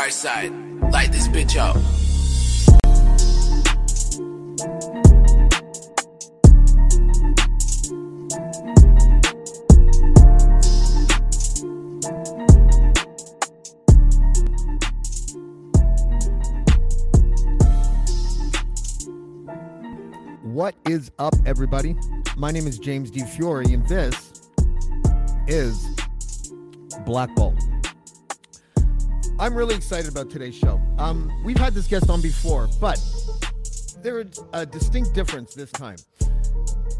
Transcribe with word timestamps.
dark 0.00 0.12
side. 0.12 0.50
Light 0.92 1.12
this 1.12 1.28
bitch 1.28 1.58
up. 1.58 1.76
What 20.42 20.74
is 20.88 21.10
up, 21.18 21.34
everybody? 21.44 21.94
My 22.38 22.50
name 22.50 22.66
is 22.66 22.78
James 22.78 23.10
D. 23.10 23.20
Fiore, 23.20 23.64
and 23.64 23.86
this 23.86 24.32
is 25.46 25.86
Blackball. 27.04 27.54
I'm 29.40 29.54
really 29.54 29.74
excited 29.74 30.10
about 30.10 30.28
today's 30.28 30.54
show. 30.54 30.78
Um, 30.98 31.32
we've 31.42 31.56
had 31.56 31.72
this 31.72 31.86
guest 31.86 32.10
on 32.10 32.20
before, 32.20 32.68
but 32.78 33.02
there 34.02 34.20
is 34.20 34.38
a 34.52 34.66
distinct 34.66 35.14
difference 35.14 35.54
this 35.54 35.72
time. 35.72 35.96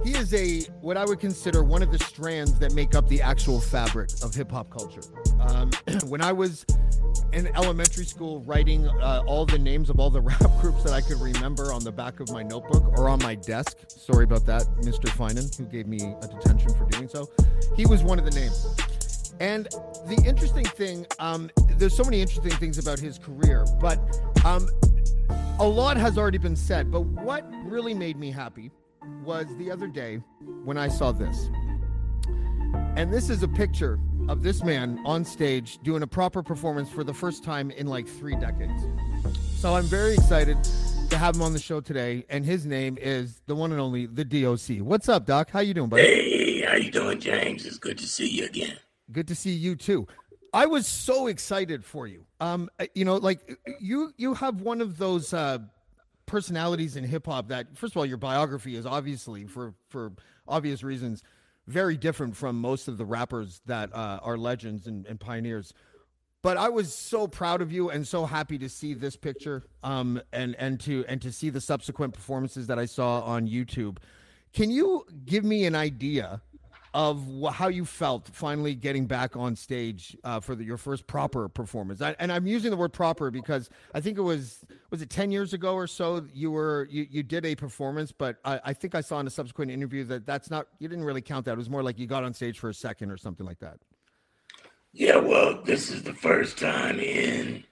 He 0.02 0.12
is 0.12 0.32
a 0.32 0.62
what 0.80 0.96
I 0.96 1.04
would 1.04 1.20
consider 1.20 1.62
one 1.62 1.82
of 1.82 1.92
the 1.92 1.98
strands 1.98 2.58
that 2.60 2.72
make 2.72 2.94
up 2.94 3.06
the 3.08 3.20
actual 3.20 3.60
fabric 3.60 4.08
of 4.22 4.34
hip 4.34 4.50
hop 4.50 4.70
culture. 4.70 5.02
Um, 5.38 5.70
when 6.06 6.22
I 6.22 6.32
was 6.32 6.64
in 7.34 7.48
elementary 7.48 8.06
school 8.06 8.40
writing 8.40 8.88
uh, 8.88 9.22
all 9.26 9.44
the 9.44 9.58
names 9.58 9.90
of 9.90 10.00
all 10.00 10.08
the 10.08 10.20
rap 10.22 10.50
groups 10.62 10.82
that 10.84 10.94
I 10.94 11.02
could 11.02 11.20
remember 11.20 11.74
on 11.74 11.84
the 11.84 11.92
back 11.92 12.20
of 12.20 12.32
my 12.32 12.42
notebook 12.42 12.98
or 12.98 13.10
on 13.10 13.18
my 13.18 13.34
desk. 13.34 13.76
Sorry 13.88 14.24
about 14.24 14.46
that, 14.46 14.62
Mr. 14.80 15.10
Finan, 15.10 15.54
who 15.58 15.66
gave 15.66 15.86
me 15.86 16.14
a 16.22 16.26
detention 16.26 16.72
for 16.72 16.86
doing 16.86 17.06
so. 17.06 17.28
He 17.76 17.84
was 17.84 18.02
one 18.02 18.18
of 18.18 18.24
the 18.24 18.30
names. 18.30 18.66
And 19.40 19.68
the 20.06 20.22
interesting 20.26 20.66
thing, 20.66 21.06
um, 21.18 21.50
there's 21.70 21.96
so 21.96 22.04
many 22.04 22.20
interesting 22.20 22.52
things 22.52 22.76
about 22.76 22.98
his 22.98 23.18
career, 23.18 23.64
but 23.80 23.98
um, 24.44 24.68
a 25.58 25.66
lot 25.66 25.96
has 25.96 26.18
already 26.18 26.36
been 26.36 26.56
said. 26.56 26.90
But 26.90 27.00
what 27.06 27.50
really 27.64 27.94
made 27.94 28.18
me 28.18 28.30
happy 28.30 28.70
was 29.24 29.46
the 29.56 29.70
other 29.70 29.86
day 29.86 30.16
when 30.64 30.76
I 30.76 30.88
saw 30.88 31.10
this. 31.10 31.48
And 32.96 33.10
this 33.10 33.30
is 33.30 33.42
a 33.42 33.48
picture 33.48 33.98
of 34.28 34.42
this 34.42 34.62
man 34.62 35.00
on 35.06 35.24
stage 35.24 35.78
doing 35.78 36.02
a 36.02 36.06
proper 36.06 36.42
performance 36.42 36.90
for 36.90 37.02
the 37.02 37.14
first 37.14 37.42
time 37.42 37.70
in 37.70 37.86
like 37.86 38.06
three 38.06 38.36
decades. 38.36 38.82
So 39.56 39.74
I'm 39.74 39.84
very 39.84 40.12
excited 40.12 40.58
to 41.08 41.16
have 41.16 41.34
him 41.34 41.42
on 41.42 41.54
the 41.54 41.58
show 41.58 41.80
today, 41.80 42.26
and 42.28 42.44
his 42.44 42.66
name 42.66 42.98
is 43.00 43.40
the 43.46 43.54
one 43.54 43.72
and 43.72 43.80
only 43.80 44.04
the 44.04 44.24
DOC. 44.24 44.84
What's 44.84 45.08
up, 45.08 45.24
Doc? 45.24 45.50
How 45.50 45.60
you 45.60 45.72
doing, 45.72 45.88
buddy? 45.88 46.02
Hey, 46.02 46.60
how 46.60 46.76
you 46.76 46.90
doing, 46.90 47.18
James? 47.18 47.64
It's 47.64 47.78
good 47.78 47.96
to 47.98 48.06
see 48.06 48.28
you 48.28 48.44
again. 48.44 48.76
Good 49.12 49.28
to 49.28 49.34
see 49.34 49.52
you 49.52 49.76
too. 49.76 50.06
I 50.52 50.66
was 50.66 50.86
so 50.86 51.28
excited 51.28 51.84
for 51.84 52.06
you. 52.06 52.26
Um, 52.40 52.68
you 52.94 53.04
know, 53.04 53.16
like 53.16 53.58
you 53.80 54.12
you 54.16 54.34
have 54.34 54.60
one 54.60 54.80
of 54.80 54.98
those 54.98 55.32
uh 55.32 55.58
personalities 56.26 56.96
in 56.96 57.02
hip 57.02 57.26
hop 57.26 57.48
that 57.48 57.76
first 57.76 57.92
of 57.92 57.96
all 57.96 58.06
your 58.06 58.16
biography 58.16 58.76
is 58.76 58.86
obviously 58.86 59.46
for 59.46 59.74
for 59.88 60.12
obvious 60.46 60.84
reasons 60.84 61.24
very 61.66 61.96
different 61.96 62.36
from 62.36 62.60
most 62.60 62.88
of 62.88 62.98
the 62.98 63.04
rappers 63.04 63.60
that 63.66 63.94
uh, 63.94 64.18
are 64.22 64.36
legends 64.36 64.86
and, 64.86 65.06
and, 65.06 65.20
pioneers. 65.20 65.72
But 66.42 66.56
I 66.56 66.68
was 66.68 66.94
so 66.94 67.28
proud 67.28 67.62
of 67.62 67.70
you 67.70 67.90
and 67.90 68.06
so 68.06 68.26
happy 68.26 68.58
to 68.58 68.68
see 68.68 68.94
this 68.94 69.14
picture 69.14 69.64
um, 69.82 70.20
and 70.32 70.56
and 70.56 70.80
to 70.80 71.04
and 71.06 71.20
to 71.22 71.32
see 71.32 71.50
the 71.50 71.60
subsequent 71.60 72.14
performances 72.14 72.66
that 72.68 72.78
I 72.78 72.86
saw 72.86 73.20
on 73.20 73.46
YouTube. 73.46 73.98
Can 74.52 74.70
you 74.70 75.04
give 75.26 75.44
me 75.44 75.64
an 75.66 75.74
idea 75.74 76.40
of 76.92 77.24
how 77.52 77.68
you 77.68 77.84
felt 77.84 78.28
finally 78.32 78.74
getting 78.74 79.06
back 79.06 79.36
on 79.36 79.54
stage 79.54 80.16
uh, 80.24 80.40
for 80.40 80.56
the, 80.56 80.64
your 80.64 80.76
first 80.76 81.06
proper 81.06 81.48
performance. 81.48 82.02
I, 82.02 82.16
and 82.18 82.32
I'm 82.32 82.46
using 82.46 82.70
the 82.70 82.76
word 82.76 82.92
proper 82.92 83.30
because 83.30 83.70
I 83.94 84.00
think 84.00 84.18
it 84.18 84.22
was 84.22 84.64
was 84.90 85.00
it 85.00 85.08
ten 85.08 85.30
years 85.30 85.52
ago 85.52 85.74
or 85.74 85.86
so 85.86 86.26
you 86.32 86.50
were 86.50 86.88
you, 86.90 87.06
you 87.08 87.22
did 87.22 87.46
a 87.46 87.54
performance, 87.54 88.10
but 88.10 88.38
I, 88.44 88.60
I 88.64 88.72
think 88.72 88.94
I 88.94 89.02
saw 89.02 89.20
in 89.20 89.26
a 89.26 89.30
subsequent 89.30 89.70
interview 89.70 90.02
that 90.04 90.26
that's 90.26 90.50
not 90.50 90.66
you 90.80 90.88
didn't 90.88 91.04
really 91.04 91.22
count 91.22 91.44
that. 91.44 91.52
It 91.52 91.58
was 91.58 91.70
more 91.70 91.82
like 91.82 91.98
you 91.98 92.08
got 92.08 92.24
on 92.24 92.34
stage 92.34 92.58
for 92.58 92.70
a 92.70 92.74
second 92.74 93.10
or 93.10 93.16
something 93.16 93.46
like 93.46 93.60
that. 93.60 93.78
Yeah, 94.92 95.18
well, 95.18 95.62
this 95.62 95.90
is 95.90 96.02
the 96.02 96.14
first 96.14 96.58
time 96.58 96.98
in 96.98 97.62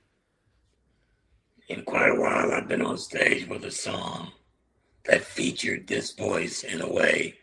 in 1.69 1.83
quite 1.83 2.11
a 2.11 2.21
while 2.21 2.53
I've 2.53 2.69
been 2.69 2.83
on 2.83 2.99
stage 2.99 3.49
with 3.49 3.65
a 3.65 3.73
song 3.73 4.31
that 5.07 5.23
featured 5.23 5.89
this 5.89 6.12
voice 6.12 6.62
in 6.62 6.81
a 6.81 6.93
way 6.93 7.38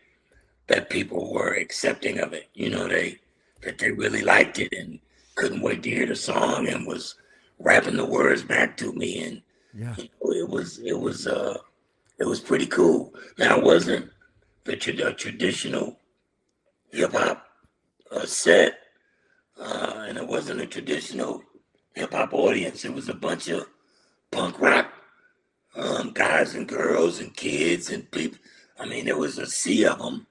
that 0.68 0.90
people 0.90 1.32
were 1.32 1.54
accepting 1.54 2.18
of 2.18 2.32
it. 2.32 2.48
You 2.54 2.70
know, 2.70 2.88
they 2.88 3.18
that 3.62 3.78
they 3.78 3.90
really 3.90 4.22
liked 4.22 4.58
it 4.58 4.72
and 4.72 4.98
couldn't 5.34 5.62
wait 5.62 5.82
to 5.82 5.90
hear 5.90 6.06
the 6.06 6.16
song 6.16 6.68
and 6.68 6.86
was 6.86 7.14
rapping 7.58 7.96
the 7.96 8.04
words 8.04 8.42
back 8.42 8.76
to 8.76 8.92
me 8.92 9.24
and 9.24 9.42
yeah. 9.74 9.94
you 9.96 10.08
know, 10.22 10.32
it 10.32 10.48
was 10.48 10.78
it 10.78 10.98
was 10.98 11.26
uh 11.26 11.56
it 12.18 12.26
was 12.26 12.40
pretty 12.40 12.66
cool. 12.66 13.12
Now 13.38 13.58
it 13.58 13.64
wasn't 13.64 14.10
the, 14.64 14.76
tra- 14.76 15.14
traditional 15.14 15.98
hip 16.90 17.12
hop 17.12 17.46
uh, 18.10 18.24
set, 18.24 18.78
uh, 19.60 20.04
and 20.08 20.16
it 20.18 20.26
wasn't 20.26 20.60
a 20.60 20.66
traditional 20.66 21.42
hip 21.94 22.12
hop 22.12 22.32
audience. 22.32 22.84
It 22.84 22.94
was 22.94 23.08
a 23.08 23.14
bunch 23.14 23.48
of 23.48 23.66
punk 24.30 24.58
rock 24.60 24.92
um, 25.76 26.12
guys 26.12 26.54
and 26.54 26.66
girls 26.66 27.20
and 27.20 27.34
kids 27.34 27.90
and 27.90 28.10
people. 28.10 28.38
I 28.78 28.86
mean, 28.86 29.04
there 29.04 29.18
was 29.18 29.38
a 29.38 29.46
sea 29.46 29.86
of 29.86 29.98
them 29.98 30.26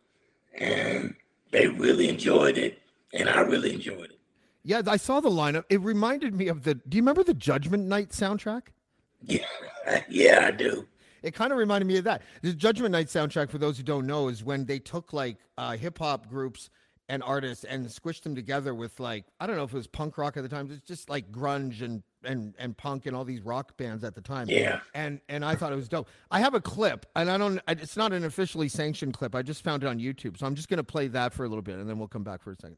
and 0.60 1.16
they 1.52 1.68
really 1.68 2.10
enjoyed 2.10 2.58
it, 2.58 2.82
and 3.14 3.30
I 3.30 3.42
really 3.42 3.74
enjoyed 3.74 4.12
it. 4.12 4.20
Yeah, 4.64 4.82
I 4.88 4.98
saw 4.98 5.20
the 5.20 5.30
lineup. 5.30 5.64
It 5.70 5.82
reminded 5.82 6.34
me 6.34 6.48
of 6.48 6.64
the. 6.64 6.76
Do 6.76 6.98
you 6.98 7.02
remember 7.02 7.24
the 7.24 7.34
Judgment 7.34 7.88
Night 7.88 8.10
soundtrack? 8.10 8.64
Yeah, 9.22 9.46
yeah, 10.10 10.46
I 10.48 10.52
do. 10.52 10.88
It 11.22 11.34
kind 11.34 11.52
of 11.52 11.58
reminded 11.58 11.88
me 11.88 11.98
of 11.98 12.04
that. 12.04 12.22
The 12.42 12.54
Judgment 12.54 12.92
Night 12.92 13.08
soundtrack, 13.08 13.50
for 13.50 13.58
those 13.58 13.78
who 13.78 13.84
don't 13.84 14.06
know, 14.06 14.28
is 14.28 14.44
when 14.44 14.66
they 14.66 14.80
took 14.80 15.14
like 15.14 15.38
uh, 15.58 15.76
hip 15.78 16.00
hop 16.00 16.28
groups 16.30 16.70
and 17.10 17.22
artists 17.24 17.64
and 17.64 17.86
squished 17.88 18.24
them 18.24 18.36
together 18.36 18.74
with 18.74 19.00
like 19.00 19.26
I 19.40 19.48
don't 19.48 19.56
know 19.56 19.64
if 19.64 19.74
it 19.74 19.78
was 19.78 19.88
punk 19.88 20.18
rock 20.18 20.38
at 20.38 20.44
the 20.44 20.50
time. 20.50 20.70
It's 20.72 20.88
just 20.88 21.10
like 21.10 21.32
grunge 21.32 21.82
and 21.82 22.04
and 22.26 22.54
and 22.58 22.76
punk 22.78 23.06
and 23.06 23.16
all 23.16 23.24
these 23.24 23.42
rock 23.42 23.78
bands 23.78 24.04
at 24.04 24.16
the 24.16 24.22
time. 24.22 24.50
Yeah. 24.50 24.80
And 24.94 25.22
and 25.30 25.46
I 25.46 25.56
thought 25.56 25.72
it 25.72 25.76
was 25.78 25.90
dope. 25.90 26.08
I 26.32 26.40
have 26.40 26.54
a 26.54 26.62
clip, 26.62 27.06
and 27.16 27.30
I 27.30 27.38
don't. 27.38 27.62
It's 27.68 27.98
not 27.98 28.14
an 28.14 28.24
officially 28.26 28.70
sanctioned 28.70 29.14
clip. 29.14 29.36
I 29.36 29.42
just 29.42 29.64
found 29.64 29.84
it 29.84 29.88
on 29.88 30.00
YouTube, 30.00 30.38
so 30.38 30.46
I'm 30.46 30.56
just 30.56 30.70
gonna 30.70 30.84
play 30.84 31.08
that 31.10 31.34
for 31.34 31.46
a 31.46 31.48
little 31.48 31.62
bit, 31.62 31.78
and 31.78 31.90
then 31.90 31.98
we'll 32.00 32.08
come 32.08 32.24
back 32.24 32.42
for 32.42 32.52
a 32.52 32.56
second. 32.56 32.78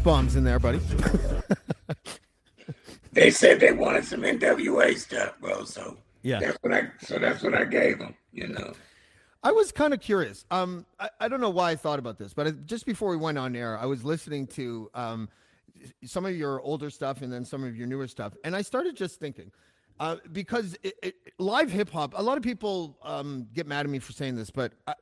Bombs 0.00 0.36
in 0.36 0.44
there, 0.44 0.58
buddy. 0.58 0.80
they 3.12 3.30
said 3.30 3.60
they 3.60 3.72
wanted 3.72 4.04
some 4.04 4.22
NWA 4.22 4.96
stuff, 4.96 5.38
bro. 5.40 5.64
So 5.64 5.96
yeah, 6.22 6.40
that's 6.40 6.58
what 6.62 6.72
I. 6.72 6.90
So 7.00 7.18
that's 7.18 7.42
what 7.42 7.54
I 7.54 7.64
gave 7.64 7.98
them. 7.98 8.14
You 8.32 8.48
know. 8.48 8.72
I 9.44 9.50
was 9.50 9.72
kind 9.72 9.92
of 9.92 10.00
curious. 10.00 10.44
Um, 10.52 10.86
I, 11.00 11.10
I 11.20 11.28
don't 11.28 11.40
know 11.40 11.50
why 11.50 11.72
I 11.72 11.76
thought 11.76 11.98
about 11.98 12.16
this, 12.16 12.32
but 12.32 12.64
just 12.64 12.86
before 12.86 13.10
we 13.10 13.16
went 13.16 13.38
on 13.38 13.56
air, 13.56 13.76
I 13.76 13.86
was 13.86 14.04
listening 14.04 14.46
to 14.48 14.88
um, 14.94 15.28
some 16.04 16.24
of 16.24 16.36
your 16.36 16.60
older 16.60 16.90
stuff 16.90 17.22
and 17.22 17.32
then 17.32 17.44
some 17.44 17.64
of 17.64 17.76
your 17.76 17.88
newer 17.88 18.06
stuff, 18.06 18.34
and 18.44 18.54
I 18.54 18.62
started 18.62 18.96
just 18.96 19.18
thinking. 19.18 19.50
Uh, 20.00 20.16
because 20.32 20.76
it, 20.82 20.94
it, 21.02 21.14
live 21.38 21.70
hip 21.70 21.90
hop, 21.90 22.14
a 22.16 22.22
lot 22.22 22.36
of 22.36 22.42
people 22.42 22.98
um, 23.04 23.46
get 23.52 23.66
mad 23.66 23.86
at 23.86 23.90
me 23.90 23.98
for 23.98 24.12
saying 24.12 24.34
this, 24.34 24.50
but 24.50 24.72
uh, 24.88 24.94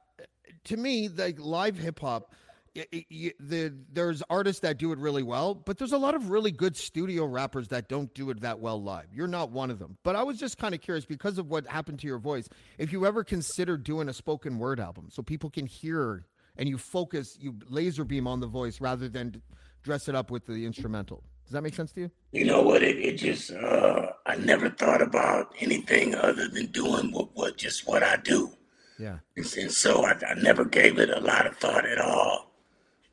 to 0.64 0.76
me, 0.76 1.08
like 1.08 1.38
live 1.38 1.76
hip 1.76 2.00
hop, 2.00 2.34
the 2.74 3.74
there's 3.92 4.22
artists 4.30 4.60
that 4.60 4.78
do 4.78 4.92
it 4.92 4.98
really 4.98 5.22
well, 5.22 5.54
but 5.54 5.78
there's 5.78 5.92
a 5.92 5.98
lot 5.98 6.14
of 6.14 6.30
really 6.30 6.50
good 6.50 6.76
studio 6.76 7.24
rappers 7.24 7.68
that 7.68 7.88
don't 7.88 8.12
do 8.14 8.30
it 8.30 8.40
that 8.40 8.60
well 8.60 8.82
live. 8.82 9.06
You're 9.12 9.26
not 9.26 9.50
one 9.50 9.70
of 9.70 9.78
them. 9.78 9.98
But 10.02 10.16
I 10.16 10.22
was 10.22 10.38
just 10.38 10.58
kind 10.58 10.74
of 10.74 10.80
curious 10.80 11.04
because 11.04 11.38
of 11.38 11.48
what 11.48 11.66
happened 11.66 11.98
to 12.00 12.06
your 12.06 12.18
voice, 12.18 12.48
if 12.78 12.92
you 12.92 13.06
ever 13.06 13.24
considered 13.24 13.84
doing 13.84 14.08
a 14.08 14.12
spoken 14.12 14.58
word 14.58 14.78
album 14.80 15.08
so 15.10 15.22
people 15.22 15.50
can 15.50 15.66
hear 15.66 16.26
and 16.56 16.68
you 16.68 16.78
focus, 16.78 17.36
you 17.40 17.56
laser 17.68 18.04
beam 18.04 18.26
on 18.26 18.40
the 18.40 18.46
voice 18.46 18.80
rather 18.80 19.08
than 19.08 19.42
dress 19.82 20.08
it 20.08 20.14
up 20.14 20.30
with 20.30 20.46
the 20.46 20.66
instrumental. 20.66 21.24
Does 21.44 21.52
that 21.52 21.62
make 21.62 21.74
sense 21.74 21.90
to 21.92 22.02
you? 22.02 22.10
You 22.32 22.44
know 22.44 22.62
what? 22.62 22.82
It, 22.82 22.96
it 22.98 23.16
just 23.16 23.50
uh, 23.50 24.12
I 24.26 24.36
never 24.36 24.70
thought 24.70 25.02
about 25.02 25.52
anything 25.58 26.14
other 26.14 26.46
than 26.46 26.66
doing 26.66 27.10
what, 27.10 27.34
what 27.34 27.56
just 27.56 27.88
what 27.88 28.04
I 28.04 28.16
do. 28.18 28.52
Yeah. 29.00 29.18
And, 29.36 29.56
and 29.56 29.72
so 29.72 30.04
I, 30.04 30.14
I, 30.28 30.34
never 30.34 30.64
gave 30.64 30.98
it 30.98 31.08
a 31.08 31.20
lot 31.20 31.46
of 31.46 31.56
thought 31.56 31.86
at 31.86 31.98
all, 31.98 32.49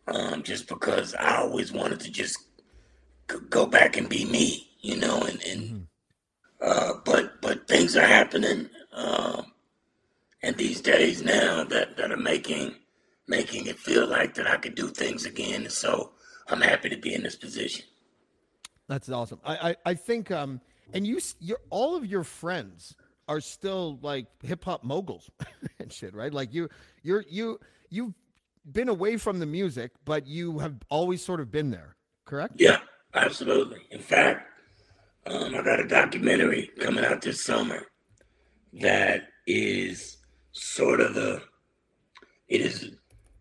um, 0.08 0.44
just 0.44 0.68
because 0.68 1.14
I 1.16 1.38
always 1.38 1.72
wanted 1.72 2.00
to 2.02 2.12
just 2.12 2.38
go 3.50 3.66
back 3.66 3.98
and 3.98 4.08
be 4.08 4.26
me, 4.26 4.70
you 4.82 4.98
know. 4.98 5.22
And, 5.22 5.42
and 5.44 5.62
mm-hmm. 5.62 5.82
uh, 6.62 6.94
but 7.06 7.42
but 7.42 7.68
things 7.68 7.96
are 7.96 8.08
happening, 8.08 8.70
uh, 8.94 9.44
and 10.42 10.56
these 10.58 10.82
days 10.82 11.24
now 11.24 11.64
that 11.66 11.98
that 11.98 12.12
are 12.12 12.18
making 12.18 12.76
making 13.28 13.68
it 13.68 13.78
feel 13.78 14.08
like 14.08 14.36
that 14.36 14.48
I 14.48 14.58
could 14.58 14.76
do 14.76 14.88
things 14.88 15.26
again. 15.26 15.64
And 15.64 15.72
so 15.72 16.12
I'm 16.48 16.62
happy 16.62 16.90
to 16.90 16.98
be 16.98 17.14
in 17.14 17.24
this 17.24 17.36
position. 17.36 17.86
That's 18.88 19.10
awesome. 19.10 19.40
I 19.44 19.70
I, 19.70 19.76
I 19.88 19.94
think 19.94 20.32
um 20.32 20.62
and 20.94 21.06
you 21.06 21.20
your 21.40 21.60
all 21.70 21.96
of 21.96 22.06
your 22.06 22.24
friends 22.24 22.96
are 23.28 23.42
still 23.42 24.00
like 24.02 24.28
hip 24.42 24.64
hop 24.64 24.86
moguls 24.86 25.30
and 25.80 25.92
shit, 25.92 26.14
right? 26.14 26.34
Like 26.34 26.54
you 26.54 26.70
you're 27.04 27.26
you 27.30 27.60
you've 27.90 28.14
been 28.72 28.90
away 28.90 29.18
from 29.18 29.40
the 29.40 29.46
music, 29.46 29.92
but 30.06 30.28
you 30.28 30.60
have 30.60 30.76
always 30.90 31.24
sort 31.24 31.40
of 31.40 31.52
been 31.52 31.72
there, 31.72 31.96
correct? 32.26 32.56
Yeah, 32.58 32.80
absolutely. 33.14 33.82
In 33.92 34.00
fact, 34.00 34.48
um, 35.26 35.56
I 35.56 35.62
got 35.62 35.80
a 35.80 35.88
documentary 35.88 36.70
coming 36.80 37.04
out 37.04 37.22
this 37.22 37.44
summer 37.44 37.88
that 38.74 39.30
is 39.46 40.18
sort 40.52 41.02
of 41.02 41.14
the 41.14 41.42
it 42.48 42.62
is 42.62 42.92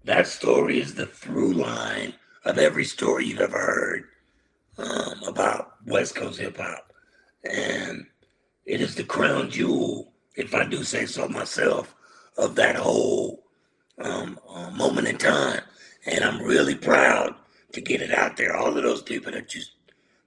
that 0.04 0.26
story 0.26 0.80
is 0.80 0.94
the 0.94 1.06
through 1.06 1.52
line 1.52 2.14
of 2.44 2.58
every 2.58 2.84
story 2.84 3.26
you've 3.26 3.40
ever 3.40 3.58
heard 3.58 4.04
um, 4.78 5.22
about 5.26 5.72
West 5.86 6.14
Coast 6.14 6.40
hip 6.40 6.56
hop. 6.56 6.92
And 7.44 8.06
it 8.64 8.80
is 8.80 8.94
the 8.94 9.04
crown 9.04 9.50
jewel, 9.50 10.12
if 10.36 10.54
I 10.54 10.64
do 10.64 10.82
say 10.82 11.06
so 11.06 11.28
myself, 11.28 11.94
of 12.36 12.54
that 12.56 12.76
whole 12.76 13.45
um, 13.98 14.38
uh, 14.48 14.70
moment 14.70 15.08
in 15.08 15.18
time. 15.18 15.60
And 16.06 16.24
I'm 16.24 16.42
really 16.42 16.74
proud 16.74 17.34
to 17.72 17.80
get 17.80 18.00
it 18.00 18.12
out 18.12 18.36
there. 18.36 18.56
All 18.56 18.76
of 18.76 18.82
those 18.82 19.02
people 19.02 19.32
that 19.32 19.48
just, 19.48 19.72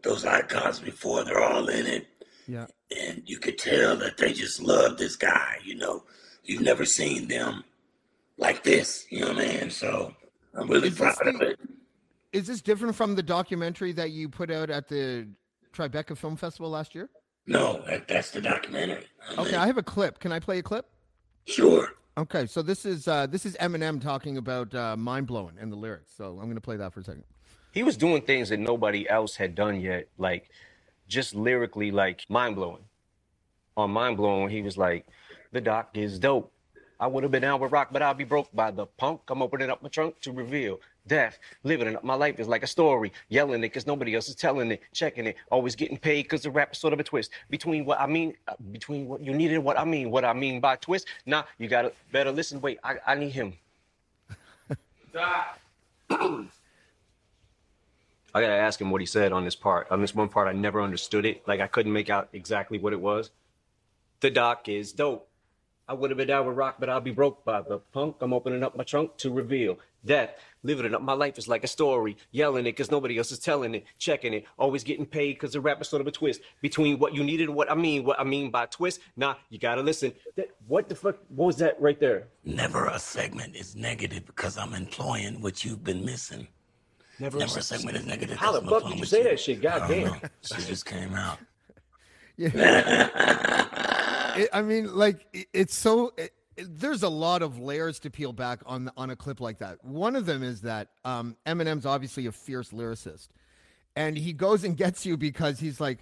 those 0.04 0.26
icons 0.26 0.80
before, 0.80 1.24
they're 1.24 1.42
all 1.42 1.68
in 1.70 1.86
it. 1.86 2.08
Yeah. 2.48 2.68
And 2.98 3.24
you 3.26 3.38
could 3.38 3.58
tell 3.58 3.96
that 3.98 4.18
they 4.18 4.34
just 4.34 4.62
love 4.62 4.98
this 4.98 5.16
guy, 5.16 5.58
you 5.64 5.76
know. 5.76 6.04
You've 6.44 6.64
never 6.64 6.84
seen 6.86 7.28
them 7.28 7.64
like 8.38 8.64
this. 8.64 9.06
You 9.10 9.22
know 9.22 9.34
what 9.34 9.46
I 9.46 9.60
mean? 9.60 9.70
So 9.70 10.16
I'm 10.56 10.68
really 10.68 10.88
is 10.88 10.98
proud 10.98 11.18
the, 11.24 11.30
of 11.30 11.42
it. 11.42 11.60
Is 12.34 12.48
this 12.48 12.62
different 12.62 12.96
from 12.96 13.16
the 13.16 13.24
documentary 13.24 13.92
that 13.94 14.12
you 14.12 14.30
put 14.30 14.50
out 14.50 14.70
at 14.70 14.88
the 14.88 15.28
Tribeca 15.74 16.18
Film 16.18 16.36
Festival 16.36 16.70
last 16.70 16.96
year? 16.96 17.10
No, 17.46 17.84
that, 17.88 18.08
that's 18.08 18.32
the 18.32 18.42
documentary. 18.42 19.06
I 19.36 19.42
okay, 19.42 19.56
I 19.56 19.68
have 19.68 19.78
a 19.78 19.84
clip. 19.84 20.20
Can 20.20 20.32
I 20.32 20.40
play 20.40 20.60
a 20.60 20.64
clip? 20.64 20.86
Sure. 21.46 21.90
Okay, 22.20 22.48
so 22.48 22.62
this 22.62 22.86
is 22.86 23.08
uh, 23.08 23.28
this 23.28 23.46
is 23.46 23.56
Eminem 23.62 24.02
talking 24.02 24.36
about 24.36 24.76
uh, 24.76 24.98
mind 24.98 25.26
blowing 25.26 25.56
and 25.58 25.72
the 25.72 25.78
lyrics. 25.78 26.12
So 26.18 26.38
I'm 26.42 26.54
to 26.54 26.60
play 26.60 26.76
that 26.76 26.94
for 26.94 27.00
a 27.00 27.04
second. 27.04 27.24
He 27.72 27.82
was 27.82 27.96
doing 27.96 28.22
things 28.24 28.50
that 28.50 28.60
nobody 28.60 29.10
else 29.10 29.38
had 29.38 29.56
done 29.56 29.80
yet, 29.80 30.10
like 30.18 30.50
just 31.08 31.34
lyrically, 31.34 31.92
like 31.92 32.26
mind 32.28 32.58
blowing. 32.58 32.84
On 33.78 33.90
mind 33.90 34.18
blowing, 34.18 34.50
he 34.50 34.62
was 34.62 34.78
like, 34.78 35.08
"The 35.54 35.62
doc 35.62 35.92
is 35.94 36.20
dope." 36.20 36.52
I 37.00 37.08
would 37.08 37.24
have 37.24 37.32
been 37.32 37.44
down 37.44 37.62
with 37.62 37.72
rock, 37.72 37.88
but 37.94 38.02
I'll 38.02 38.14
be 38.14 38.26
broke 38.26 38.54
by 38.54 38.72
the 38.72 38.86
punk. 38.86 39.22
I'm 39.30 39.42
opening 39.42 39.70
up 39.70 39.82
my 39.82 39.88
trunk 39.88 40.20
to 40.20 40.34
reveal 40.34 40.82
death. 41.08 41.40
Living 41.64 41.88
it 41.88 41.96
up. 41.96 42.04
My 42.04 42.16
life 42.16 42.40
is 42.40 42.48
like 42.48 42.64
a 42.64 42.68
story. 42.68 43.12
Yelling 43.30 43.60
it 43.60 43.68
because 43.68 43.88
nobody 43.88 44.16
else 44.16 44.30
is 44.30 44.36
telling 44.36 44.72
it. 44.72 44.82
Checking 44.94 45.28
it. 45.28 45.36
Always 45.52 45.76
getting 45.76 45.98
paid 45.98 46.24
because 46.24 46.44
the 46.44 46.52
rap 46.52 46.74
is 46.74 46.80
sort 46.80 46.94
of 46.94 47.00
a 47.00 47.04
twist. 47.04 47.32
Between 47.50 47.86
what 47.86 48.00
I 48.00 48.08
mean, 48.08 48.36
uh, 48.48 48.54
between 48.72 49.08
what 49.08 49.22
you 49.22 49.34
needed 49.34 49.56
and 49.56 49.64
what 49.64 49.80
I 49.80 49.86
mean. 49.86 50.12
What 50.12 50.26
I 50.26 50.34
mean 50.34 50.60
by 50.60 50.76
twist. 50.78 51.08
Nah, 51.26 51.44
you 51.58 51.68
got 51.68 51.84
to 51.84 51.92
better 52.12 52.32
listen. 52.32 52.62
Wait, 52.62 52.80
I, 52.84 52.96
I 53.06 53.16
need 53.16 53.32
him. 53.32 53.54
I 58.32 58.42
gotta 58.42 58.54
ask 58.54 58.80
him 58.80 58.92
what 58.92 59.02
he 59.02 59.08
said 59.08 59.32
on 59.32 59.44
this 59.44 59.56
part. 59.56 59.88
On 59.92 60.02
this 60.02 60.14
one 60.14 60.30
part, 60.30 60.48
I 60.48 60.54
never 60.54 60.82
understood 60.82 61.26
it. 61.26 61.48
Like 61.48 61.60
I 61.62 61.68
couldn't 61.68 61.94
make 61.94 62.10
out 62.10 62.30
exactly 62.32 62.78
what 62.78 62.94
it 62.94 63.02
was. 63.02 63.32
The 64.20 64.30
doc 64.30 64.70
is 64.70 64.92
dope. 64.92 65.28
I 65.88 65.94
would 65.94 66.12
have 66.12 66.18
been 66.18 66.28
down 66.28 66.46
with 66.46 66.56
rock, 66.56 66.76
but 66.80 66.90
I'll 66.90 67.02
be 67.02 67.12
broke 67.12 67.44
by 67.44 67.62
the 67.62 67.80
punk. 67.80 68.18
I'm 68.22 68.34
opening 68.34 68.64
up 68.64 68.78
my 68.78 68.84
trunk 68.84 69.18
to 69.18 69.32
reveal 69.32 69.80
death. 70.06 70.32
Living 70.64 70.86
it 70.86 70.94
up. 70.94 71.02
My 71.02 71.14
life 71.14 71.38
is 71.38 71.48
like 71.48 71.64
a 71.64 71.68
story. 71.68 72.18
Yelling 72.32 72.66
it 72.66 72.72
because 72.72 72.92
nobody 72.92 73.18
else 73.18 73.32
is 73.32 73.40
telling 73.40 73.76
it. 73.76 73.86
Checking 73.98 74.34
it. 74.34 74.46
Always 74.58 74.84
getting 74.84 75.06
paid 75.06 75.34
because 75.34 75.54
the 75.54 75.62
rap 75.62 75.82
is 75.82 75.88
sort 75.88 76.02
of 76.02 76.08
a 76.08 76.12
twist 76.12 76.42
between 76.62 77.00
what 77.00 77.14
you 77.14 77.24
needed 77.24 77.48
and 77.48 77.56
what 77.56 77.72
I 77.72 77.76
mean. 77.76 78.04
What 78.04 78.20
I 78.20 78.24
mean 78.26 78.52
by 78.52 78.66
twist. 78.66 79.00
Nah, 79.16 79.36
you 79.50 79.58
gotta 79.58 79.82
listen. 79.82 80.12
That, 80.36 80.50
what 80.68 80.90
the 80.90 80.96
fuck? 80.96 81.18
What 81.30 81.46
was 81.46 81.58
that 81.58 81.80
right 81.80 82.00
there? 82.00 82.28
Never 82.44 82.88
a 82.88 83.00
segment 83.00 83.56
is 83.56 83.76
negative 83.76 84.26
because 84.26 84.58
I'm 84.58 84.74
employing 84.74 85.42
what 85.42 85.64
you've 85.64 85.84
been 85.84 86.04
missing. 86.04 86.48
Never, 87.20 87.38
Never 87.38 87.60
a 87.60 87.62
segment 87.62 87.98
is 87.98 88.06
negative. 88.06 88.38
How 88.38 88.52
the 88.52 88.62
fuck 88.62 88.88
did 88.88 88.98
you 88.98 89.06
say 89.06 89.20
you. 89.20 89.24
that 89.26 89.40
shit? 89.40 89.62
God 89.62 89.88
damn. 89.90 90.20
She 90.42 90.62
just 90.64 90.86
came 90.86 91.14
out. 91.14 91.40
Yeah. 92.40 92.52
it, 94.38 94.48
I 94.54 94.62
mean, 94.62 94.96
like 94.96 95.28
it, 95.34 95.48
it's 95.52 95.76
so. 95.76 96.14
It, 96.18 96.32
there's 96.68 97.04
a 97.04 97.10
lot 97.10 97.42
of 97.42 97.60
layers 97.60 98.00
to 98.00 98.10
peel 98.10 98.34
back 98.34 98.62
on 98.66 98.92
on 98.98 99.10
a 99.10 99.16
clip 99.16 99.40
like 99.40 99.60
that. 99.60 99.84
One 99.84 100.16
of 100.16 100.26
them 100.26 100.44
is 100.44 100.62
that 100.62 100.90
um, 101.06 101.36
Eminem's 101.46 101.86
obviously 101.86 102.26
a 102.26 102.32
fierce 102.32 102.70
lyricist, 102.72 103.30
and 103.96 104.18
he 104.18 104.34
goes 104.34 104.64
and 104.64 104.76
gets 104.76 105.06
you 105.06 105.18
because 105.18 105.60
he's 105.60 105.80
like, 105.80 106.00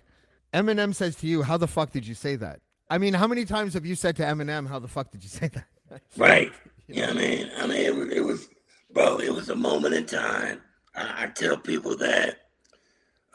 Eminem 0.54 0.94
says 0.94 1.15
to 1.18 1.27
you, 1.27 1.44
"How 1.44 1.57
the 1.57 1.68
fuck 1.68 1.92
did 1.92 2.07
you 2.07 2.15
say 2.15 2.36
that?" 2.38 2.62
I 2.89 2.98
mean, 2.98 3.13
how 3.13 3.27
many 3.27 3.45
times 3.45 3.74
have 3.74 3.86
you 3.86 3.95
said 3.95 4.15
to 4.18 4.24
Eminem, 4.24 4.68
"How 4.68 4.80
the 4.80 4.88
fuck 4.88 5.12
did 5.12 5.24
you 5.24 5.30
say 5.30 5.50
that?" 5.50 6.01
right. 6.18 6.51
Yeah, 6.88 7.09
I 7.09 7.13
mean, 7.13 7.51
I 7.57 7.68
mean, 7.68 7.77
it 7.77 7.95
was, 7.95 8.09
it 8.09 8.23
was, 8.23 8.49
bro. 8.94 9.18
It 9.19 9.33
was 9.33 9.49
a 9.49 9.56
moment 9.56 9.94
in 9.94 10.06
time. 10.06 10.61
I, 10.95 11.23
I 11.23 11.28
tell 11.28 11.57
people 11.57 11.97
that 11.97 12.37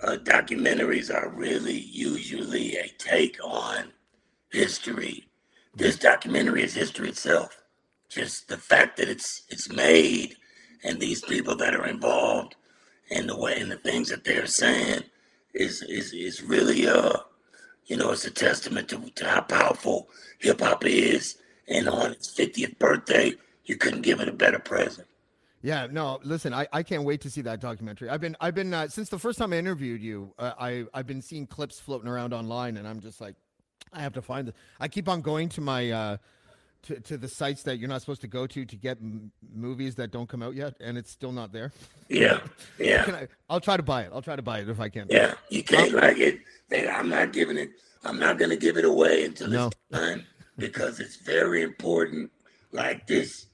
uh, 0.02 0.16
documentaries 0.22 1.14
are 1.14 1.28
really 1.30 1.78
usually 1.78 2.76
a 2.76 2.88
take 2.98 3.38
on 3.44 3.92
history. 4.50 5.28
This 5.74 5.96
documentary 5.96 6.62
is 6.62 6.74
history 6.74 7.08
itself. 7.08 7.62
Just 8.08 8.48
the 8.48 8.58
fact 8.58 8.98
that 8.98 9.08
it's 9.08 9.42
it's 9.48 9.72
made 9.72 10.36
and 10.84 11.00
these 11.00 11.22
people 11.22 11.56
that 11.56 11.74
are 11.74 11.86
involved 11.86 12.56
and 13.10 13.28
the 13.28 13.36
way 13.36 13.58
and 13.58 13.70
the 13.70 13.76
things 13.76 14.10
that 14.10 14.24
they're 14.24 14.46
saying 14.46 15.02
is 15.54 15.82
is 15.82 16.12
is 16.12 16.42
really 16.42 16.86
uh 16.86 17.16
you 17.86 17.96
know 17.96 18.10
it's 18.10 18.26
a 18.26 18.30
testament 18.30 18.88
to, 18.88 18.98
to 19.14 19.26
how 19.26 19.40
powerful 19.40 20.08
hip 20.38 20.60
hop 20.60 20.84
is 20.84 21.38
and 21.68 21.88
on 21.88 22.12
its 22.12 22.32
50th 22.34 22.78
birthday 22.78 23.32
you 23.64 23.76
couldn't 23.76 24.02
give 24.02 24.20
it 24.20 24.28
a 24.28 24.32
better 24.32 24.58
present. 24.58 25.06
Yeah, 25.64 25.86
no, 25.88 26.18
listen, 26.24 26.52
I, 26.52 26.66
I 26.72 26.82
can't 26.82 27.04
wait 27.04 27.20
to 27.20 27.30
see 27.30 27.40
that 27.42 27.60
documentary. 27.60 28.08
I've 28.08 28.20
been 28.20 28.36
I've 28.40 28.54
been 28.54 28.74
uh, 28.74 28.88
since 28.88 29.08
the 29.08 29.18
first 29.18 29.38
time 29.38 29.52
I 29.52 29.56
interviewed 29.56 30.02
you, 30.02 30.34
uh, 30.38 30.52
I 30.58 30.84
I've 30.92 31.06
been 31.06 31.22
seeing 31.22 31.46
clips 31.46 31.78
floating 31.78 32.08
around 32.08 32.34
online 32.34 32.76
and 32.76 32.86
I'm 32.86 33.00
just 33.00 33.20
like 33.20 33.36
I 33.92 34.00
have 34.00 34.12
to 34.14 34.22
find 34.22 34.48
it. 34.48 34.54
I 34.80 34.88
keep 34.88 35.08
on 35.08 35.20
going 35.20 35.48
to 35.50 35.60
my 35.60 35.90
uh, 35.90 36.16
to 36.84 37.00
to 37.00 37.16
the 37.16 37.28
sites 37.28 37.62
that 37.64 37.78
you're 37.78 37.88
not 37.88 38.00
supposed 38.00 38.20
to 38.22 38.26
go 38.28 38.46
to 38.46 38.64
to 38.64 38.76
get 38.76 38.98
m- 38.98 39.30
movies 39.54 39.94
that 39.96 40.10
don't 40.10 40.28
come 40.28 40.42
out 40.42 40.54
yet, 40.54 40.74
and 40.80 40.98
it's 40.98 41.10
still 41.10 41.32
not 41.32 41.52
there. 41.52 41.72
Yeah, 42.08 42.40
yeah. 42.78 43.26
I, 43.48 43.54
will 43.54 43.60
try 43.60 43.76
to 43.76 43.82
buy 43.82 44.02
it. 44.02 44.10
I'll 44.12 44.22
try 44.22 44.36
to 44.36 44.42
buy 44.42 44.60
it 44.60 44.68
if 44.68 44.80
I 44.80 44.88
can. 44.88 45.06
Yeah, 45.10 45.34
you 45.48 45.62
can't 45.62 45.92
like 45.92 46.18
it. 46.18 46.40
I'm 46.72 47.08
not 47.08 47.32
giving 47.32 47.56
it. 47.56 47.70
I'm 48.04 48.18
not 48.18 48.38
going 48.38 48.50
to 48.50 48.56
give 48.56 48.76
it 48.76 48.84
away 48.84 49.24
until 49.24 49.48
no. 49.48 49.66
it's 49.68 49.76
done 49.90 50.26
because 50.58 51.00
it's 51.00 51.16
very 51.16 51.62
important. 51.62 52.30
Like 52.72 53.06
this, 53.06 53.46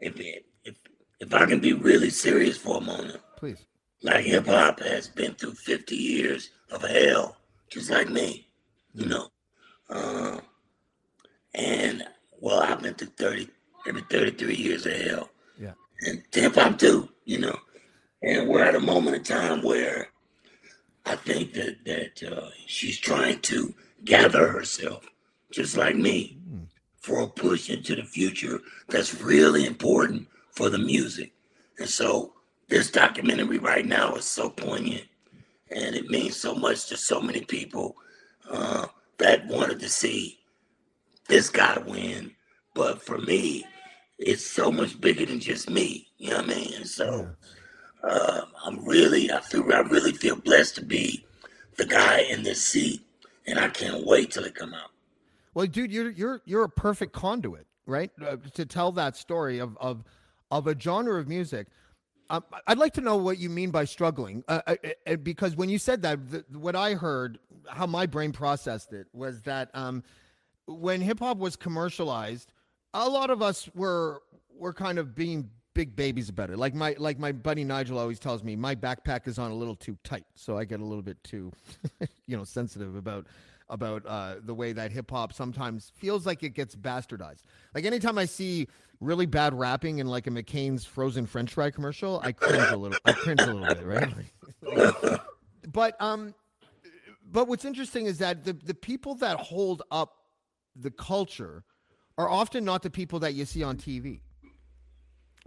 if 0.00 0.18
if 0.64 0.76
if 1.20 1.34
I 1.34 1.46
can 1.46 1.60
be 1.60 1.72
really 1.72 2.10
serious 2.10 2.56
for 2.56 2.78
a 2.78 2.80
moment, 2.80 3.20
please. 3.36 3.64
Like 4.02 4.24
hip 4.24 4.46
hop 4.46 4.80
has 4.80 5.08
been 5.08 5.34
through 5.34 5.54
50 5.54 5.96
years 5.96 6.50
of 6.70 6.82
hell, 6.82 7.36
just 7.70 7.90
like 7.90 8.10
me. 8.10 8.46
You 8.94 9.06
know, 9.06 9.28
uh, 9.90 10.38
and 11.54 12.04
well, 12.40 12.60
I've 12.60 12.82
been 12.82 12.94
through 12.94 13.08
30, 13.08 13.48
maybe 13.86 14.02
33 14.10 14.54
years 14.54 14.86
of 14.86 14.92
hell. 14.92 15.30
Yeah. 15.58 15.72
And 16.02 16.22
hip 16.32 16.54
hop 16.54 16.78
too, 16.78 17.08
you 17.24 17.38
know. 17.38 17.58
And 18.22 18.48
we're 18.48 18.64
at 18.64 18.74
a 18.74 18.80
moment 18.80 19.16
in 19.16 19.22
time 19.22 19.62
where 19.62 20.08
I 21.04 21.16
think 21.16 21.54
that 21.54 21.84
that 21.84 22.32
uh, 22.32 22.50
she's 22.66 22.98
trying 22.98 23.40
to 23.42 23.74
gather 24.04 24.48
herself, 24.48 25.06
just 25.52 25.76
like 25.76 25.96
me, 25.96 26.38
mm. 26.50 26.66
for 27.00 27.22
a 27.22 27.28
push 27.28 27.70
into 27.70 27.94
the 27.94 28.04
future 28.04 28.60
that's 28.88 29.20
really 29.22 29.66
important 29.66 30.26
for 30.50 30.68
the 30.68 30.78
music. 30.78 31.32
And 31.78 31.88
so 31.88 32.32
this 32.68 32.90
documentary 32.90 33.58
right 33.58 33.86
now 33.86 34.14
is 34.16 34.24
so 34.24 34.50
poignant, 34.50 35.04
and 35.70 35.94
it 35.94 36.08
means 36.08 36.36
so 36.36 36.54
much 36.54 36.88
to 36.88 36.96
so 36.96 37.20
many 37.20 37.42
people. 37.42 37.96
Uh, 38.50 38.86
that 39.18 39.46
wanted 39.46 39.80
to 39.80 39.88
see 39.88 40.38
this 41.28 41.50
guy 41.50 41.78
win. 41.86 42.32
But 42.74 43.02
for 43.02 43.18
me, 43.18 43.64
it's 44.18 44.44
so 44.44 44.70
much 44.70 45.00
bigger 45.00 45.26
than 45.26 45.40
just 45.40 45.70
me. 45.70 46.08
You 46.18 46.30
know 46.30 46.36
what 46.36 46.50
I 46.50 46.54
mean? 46.54 46.84
So 46.84 47.30
uh, 48.02 48.42
I'm 48.64 48.84
really, 48.84 49.30
I 49.32 49.40
feel, 49.40 49.64
I 49.72 49.80
really 49.80 50.12
feel 50.12 50.36
blessed 50.36 50.76
to 50.76 50.84
be 50.84 51.24
the 51.76 51.86
guy 51.86 52.20
in 52.20 52.42
this 52.42 52.62
seat 52.62 53.02
and 53.46 53.58
I 53.58 53.68
can't 53.68 54.04
wait 54.04 54.32
till 54.32 54.44
it 54.44 54.54
come 54.54 54.74
out. 54.74 54.90
Well, 55.54 55.66
dude, 55.66 55.90
you're 55.90 56.10
you're 56.10 56.42
you're 56.44 56.64
a 56.64 56.68
perfect 56.68 57.12
conduit, 57.12 57.66
right, 57.86 58.10
uh, 58.22 58.36
to 58.54 58.66
tell 58.66 58.92
that 58.92 59.16
story 59.16 59.58
of 59.58 59.76
of 59.78 60.04
of 60.50 60.66
a 60.66 60.78
genre 60.78 61.18
of 61.18 61.28
music. 61.28 61.68
Um, 62.28 62.44
I'd 62.66 62.78
like 62.78 62.94
to 62.94 63.00
know 63.00 63.16
what 63.16 63.38
you 63.38 63.48
mean 63.48 63.70
by 63.70 63.84
struggling, 63.84 64.42
uh, 64.48 64.60
uh, 64.66 64.76
uh 65.06 65.16
because 65.16 65.54
when 65.54 65.68
you 65.68 65.78
said 65.78 66.02
that, 66.02 66.30
the, 66.30 66.44
what 66.58 66.74
I 66.74 66.94
heard, 66.94 67.38
how 67.68 67.86
my 67.86 68.06
brain 68.06 68.32
processed 68.32 68.92
it, 68.92 69.06
was 69.12 69.42
that 69.42 69.70
um, 69.74 70.02
when 70.66 71.00
hip 71.00 71.20
hop 71.20 71.38
was 71.38 71.56
commercialized, 71.56 72.52
a 72.94 73.08
lot 73.08 73.30
of 73.30 73.42
us 73.42 73.68
were 73.74 74.22
were 74.58 74.72
kind 74.72 74.98
of 74.98 75.14
being 75.14 75.50
big 75.74 75.94
babies 75.94 76.28
about 76.28 76.50
it. 76.50 76.58
Like 76.58 76.74
my 76.74 76.96
like 76.98 77.18
my 77.18 77.30
buddy 77.32 77.62
Nigel 77.62 77.98
always 77.98 78.18
tells 78.18 78.42
me, 78.42 78.56
my 78.56 78.74
backpack 78.74 79.28
is 79.28 79.38
on 79.38 79.50
a 79.50 79.54
little 79.54 79.76
too 79.76 79.96
tight, 80.02 80.26
so 80.34 80.58
I 80.58 80.64
get 80.64 80.80
a 80.80 80.84
little 80.84 81.02
bit 81.02 81.22
too, 81.22 81.52
you 82.26 82.36
know, 82.36 82.44
sensitive 82.44 82.96
about 82.96 83.26
about 83.68 84.04
uh, 84.06 84.36
the 84.44 84.54
way 84.54 84.72
that 84.72 84.92
hip 84.92 85.10
hop 85.10 85.32
sometimes 85.32 85.92
feels 85.96 86.24
like 86.24 86.42
it 86.42 86.50
gets 86.50 86.74
bastardized. 86.74 87.42
Like 87.74 87.84
anytime 87.84 88.16
I 88.16 88.24
see 88.24 88.68
really 89.00 89.26
bad 89.26 89.54
rapping 89.58 89.98
in 89.98 90.06
like 90.06 90.26
a 90.26 90.30
McCain's 90.30 90.84
frozen 90.84 91.26
French 91.26 91.54
fry 91.54 91.70
commercial, 91.70 92.20
I 92.22 92.32
cringe 92.32 92.70
a 92.70 92.76
little. 92.76 92.98
I 93.04 93.12
cringe 93.12 93.40
a 93.40 93.52
little 93.52 93.74
bit, 93.74 93.84
right? 93.84 95.20
but 95.72 96.00
um, 96.00 96.34
but 97.30 97.48
what's 97.48 97.64
interesting 97.64 98.06
is 98.06 98.18
that 98.18 98.44
the 98.44 98.52
the 98.52 98.74
people 98.74 99.14
that 99.16 99.38
hold 99.38 99.82
up 99.90 100.16
the 100.74 100.90
culture 100.90 101.64
are 102.18 102.28
often 102.28 102.64
not 102.64 102.82
the 102.82 102.90
people 102.90 103.18
that 103.20 103.34
you 103.34 103.44
see 103.44 103.62
on 103.62 103.76
TV 103.76 104.20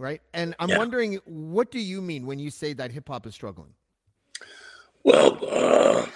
right? 0.00 0.22
And 0.32 0.56
I'm 0.58 0.70
yeah. 0.70 0.78
wondering, 0.78 1.20
what 1.26 1.70
do 1.70 1.78
you 1.78 2.00
mean 2.00 2.26
when 2.26 2.38
you 2.38 2.50
say 2.50 2.72
that 2.72 2.90
hip 2.90 3.08
hop 3.08 3.26
is 3.26 3.34
struggling? 3.34 3.74
Well, 5.04 5.38
uh, 5.48 6.06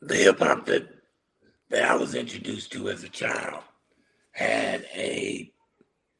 the 0.00 0.14
hip 0.14 0.38
hop 0.38 0.66
that 0.66 0.88
that 1.70 1.90
I 1.90 1.94
was 1.96 2.14
introduced 2.14 2.70
to 2.72 2.90
as 2.90 3.02
a 3.02 3.08
child 3.08 3.62
had 4.32 4.86
a 4.94 5.52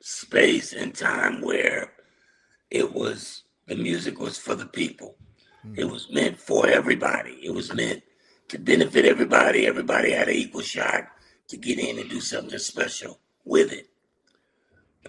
space 0.00 0.73
and 0.73 0.95
time 0.95 1.40
where 1.40 1.92
it 2.71 2.92
was 2.92 3.45
the 3.66 3.76
music 3.76 4.19
was 4.19 4.38
for 4.38 4.54
the 4.54 4.66
people. 4.66 5.16
Mm-hmm. 5.66 5.81
It 5.81 5.90
was 5.90 6.11
meant 6.11 6.38
for 6.40 6.66
everybody. 6.66 7.38
It 7.42 7.54
was 7.54 7.73
meant 7.75 8.02
to 8.49 8.59
benefit 8.59 9.04
everybody. 9.04 9.66
Everybody 9.66 10.12
had 10.12 10.28
an 10.28 10.35
equal 10.35 10.62
shot 10.62 11.04
to 11.49 11.57
get 11.57 11.78
in 11.78 11.99
and 11.99 12.11
do 12.11 12.21
something 12.21 12.59
special 12.59 13.19
with 13.45 13.73
it 13.73 13.88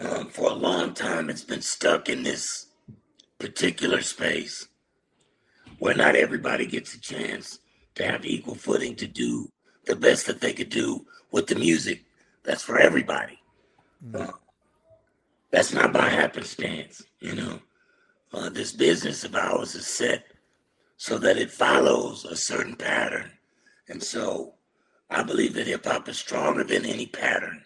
um, 0.02 0.30
for 0.30 0.50
a 0.50 0.56
long 0.56 0.94
time, 0.94 1.30
it's 1.30 1.44
been 1.44 1.62
stuck 1.62 2.10
in 2.10 2.24
this 2.24 2.68
particular 3.40 4.02
space 4.02 4.68
where 5.80 5.96
not 5.96 6.16
everybody 6.16 6.66
gets 6.66 6.94
a 6.94 7.00
chance 7.00 7.60
to 7.96 8.06
have 8.06 8.26
equal 8.26 8.56
footing 8.56 8.96
to 8.96 9.08
do 9.08 9.50
the 9.86 9.96
best 9.96 10.26
that 10.28 10.42
they 10.42 10.54
could 10.54 10.70
do 10.70 11.06
with 11.32 11.48
the 11.48 11.56
music 11.56 12.06
that's 12.44 12.64
for 12.64 12.80
everybody. 12.80 13.40
Mm-hmm. 14.06 14.30
Uh, 14.30 14.38
that's 15.52 15.74
not 15.74 15.94
by 15.94 16.10
happenstance, 16.10 17.04
you 17.20 17.36
know. 17.36 17.60
Uh, 18.34 18.50
this 18.50 18.72
business 18.72 19.24
of 19.24 19.36
ours 19.36 19.76
is 19.76 19.86
set 19.86 20.26
so 20.98 21.20
that 21.20 21.38
it 21.38 21.52
follows 21.52 22.26
a 22.26 22.36
certain 22.36 22.76
pattern. 22.76 23.32
And 23.88 24.02
so 24.02 24.56
I 25.10 25.22
believe 25.22 25.54
that 25.54 25.68
hip 25.68 25.86
hop 25.86 26.10
is 26.10 26.18
stronger 26.18 26.64
than 26.64 26.86
any 26.86 27.06
pattern. 27.06 27.64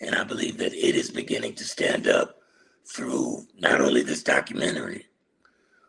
And 0.00 0.14
I 0.14 0.24
believe 0.24 0.56
that 0.58 0.72
it 0.72 0.94
is 0.94 1.10
beginning 1.10 1.54
to 1.56 1.64
stand 1.64 2.08
up 2.08 2.38
through 2.86 3.46
not 3.58 3.80
only 3.80 4.02
this 4.02 4.22
documentary, 4.22 5.06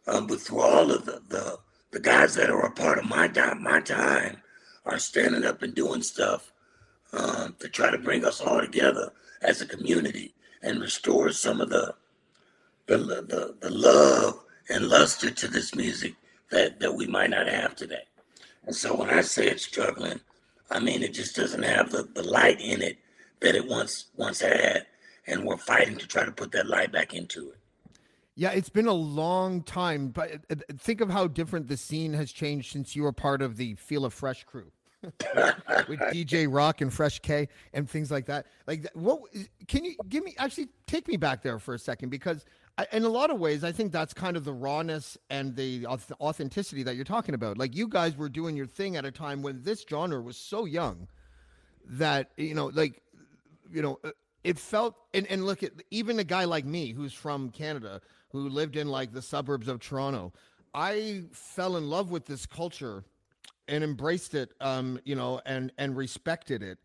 um, 0.08 0.28
but 0.28 0.42
through 0.42 0.62
all 0.62 0.92
of 0.92 1.06
the, 1.06 1.22
the, 1.30 1.58
the 1.92 2.00
guys 2.00 2.36
that 2.36 2.50
are 2.50 2.66
a 2.66 2.72
part 2.72 2.98
of 2.98 3.06
my 3.06 3.30
my 3.60 3.80
time 3.80 4.38
are 4.86 5.00
standing 5.00 5.46
up 5.46 5.62
and 5.62 5.76
doing 5.76 6.02
stuff 6.02 6.52
um, 7.14 7.56
to 7.60 7.68
try 7.70 7.92
to 7.92 7.98
bring 7.98 8.26
us 8.26 8.42
all 8.42 8.62
together 8.62 9.12
as 9.42 9.62
a 9.62 9.66
community 9.66 10.34
and 10.62 10.82
restore 10.82 11.32
some 11.32 11.62
of 11.62 11.70
the 11.70 11.94
the, 12.88 12.98
the, 12.98 13.56
the 13.60 13.70
love 13.70 14.40
and 14.68 14.88
luster 14.88 15.30
to 15.30 15.48
this 15.48 15.76
music 15.76 16.16
that, 16.50 16.80
that 16.80 16.96
we 16.96 17.06
might 17.06 17.30
not 17.30 17.48
have 17.48 17.76
today. 17.76 18.02
And 18.66 18.76
so 18.76 18.96
when 18.96 19.12
I 19.12 19.22
say 19.22 19.48
it's 19.48 19.64
struggling, 19.64 20.20
I 20.72 20.80
mean 20.80 21.04
it 21.04 21.14
just 21.14 21.36
doesn't 21.36 21.62
have 21.62 21.92
the, 21.92 22.10
the 22.16 22.24
light 22.24 22.60
in 22.60 22.82
it 22.82 22.98
that 23.42 23.56
it 23.56 23.68
once 23.68 24.06
once 24.18 24.42
had, 24.42 24.86
and 25.28 25.46
we're 25.46 25.58
fighting 25.58 25.98
to 25.98 26.08
try 26.08 26.26
to 26.26 26.32
put 26.32 26.52
that 26.52 26.68
light 26.68 26.92
back 26.92 27.14
into 27.14 27.50
it. 27.50 27.58
Yeah, 28.36 28.52
it's 28.52 28.70
been 28.70 28.88
a 28.88 28.94
long 28.94 29.64
time, 29.64 30.10
but 30.10 30.32
uh, 30.50 30.56
think 30.78 31.02
of 31.02 31.10
how 31.10 31.28
different 31.28 31.68
the 31.68 31.78
scene 31.78 32.14
has 32.14 32.32
changed 32.32 32.72
since 32.72 32.96
you 32.96 33.04
were 33.04 33.12
part 33.12 33.42
of 33.42 33.58
the 33.58 33.76
Fila 33.76 34.10
Fresh 34.10 34.46
crew. 34.46 34.72
With 35.04 36.00
DJ 36.12 36.48
Rock 36.50 36.82
and 36.82 36.94
Fresh 36.94 37.20
K 37.20 37.48
and 37.74 37.90
things 37.90 38.12
like 38.12 38.26
that. 38.26 38.48
Like, 38.68 38.88
what 38.94 39.22
can 39.68 39.86
you 39.86 39.96
give 40.10 40.24
me? 40.24 40.36
Actually, 40.38 40.70
take 40.88 41.08
me 41.08 41.18
back 41.18 41.42
there 41.42 41.60
for 41.60 41.74
a 41.74 41.80
second 41.80 42.10
because, 42.10 42.46
I, 42.78 42.88
in 42.92 43.04
a 43.04 43.10
lot 43.10 43.30
of 43.30 43.40
ways, 43.40 43.64
I 43.64 43.72
think 43.72 43.92
that's 43.92 44.14
kind 44.14 44.36
of 44.36 44.44
the 44.46 44.54
rawness 44.54 45.18
and 45.30 45.56
the 45.56 45.86
authenticity 45.88 46.84
that 46.84 46.96
you're 46.96 47.06
talking 47.06 47.36
about. 47.36 47.58
Like, 47.58 47.76
you 47.76 47.88
guys 47.88 48.18
were 48.18 48.30
doing 48.30 48.56
your 48.56 48.68
thing 48.68 48.96
at 48.96 49.06
a 49.06 49.12
time 49.12 49.42
when 49.42 49.64
this 49.64 49.86
genre 49.90 50.22
was 50.22 50.38
so 50.38 50.66
young 50.66 51.08
that 51.90 52.32
you 52.38 52.54
know, 52.54 52.68
like 52.68 53.02
you 53.72 53.82
know, 53.82 54.00
uh, 54.04 54.12
it 54.44 54.58
felt 54.58 54.96
and, 55.14 55.28
and 55.28 55.46
look 55.46 55.64
at 55.64 55.72
even 55.92 56.20
a 56.20 56.24
guy 56.24 56.46
like 56.46 56.66
me 56.66 56.92
who's 56.92 57.14
from 57.14 57.50
Canada 57.50 58.02
who 58.32 58.50
lived 58.50 58.76
in 58.76 58.88
like 58.88 59.12
the 59.12 59.22
suburbs 59.22 59.68
of 59.68 59.80
Toronto. 59.80 60.34
I 60.74 61.24
fell 61.32 61.78
in 61.78 61.90
love 61.90 62.12
with 62.12 62.26
this 62.26 62.46
culture 62.46 63.04
and 63.70 63.84
embraced 63.84 64.34
it, 64.34 64.52
um, 64.60 65.00
you 65.06 65.16
know, 65.16 65.42
and 65.46 65.72
and 65.78 65.96
respected 65.96 66.62
it 66.62 66.80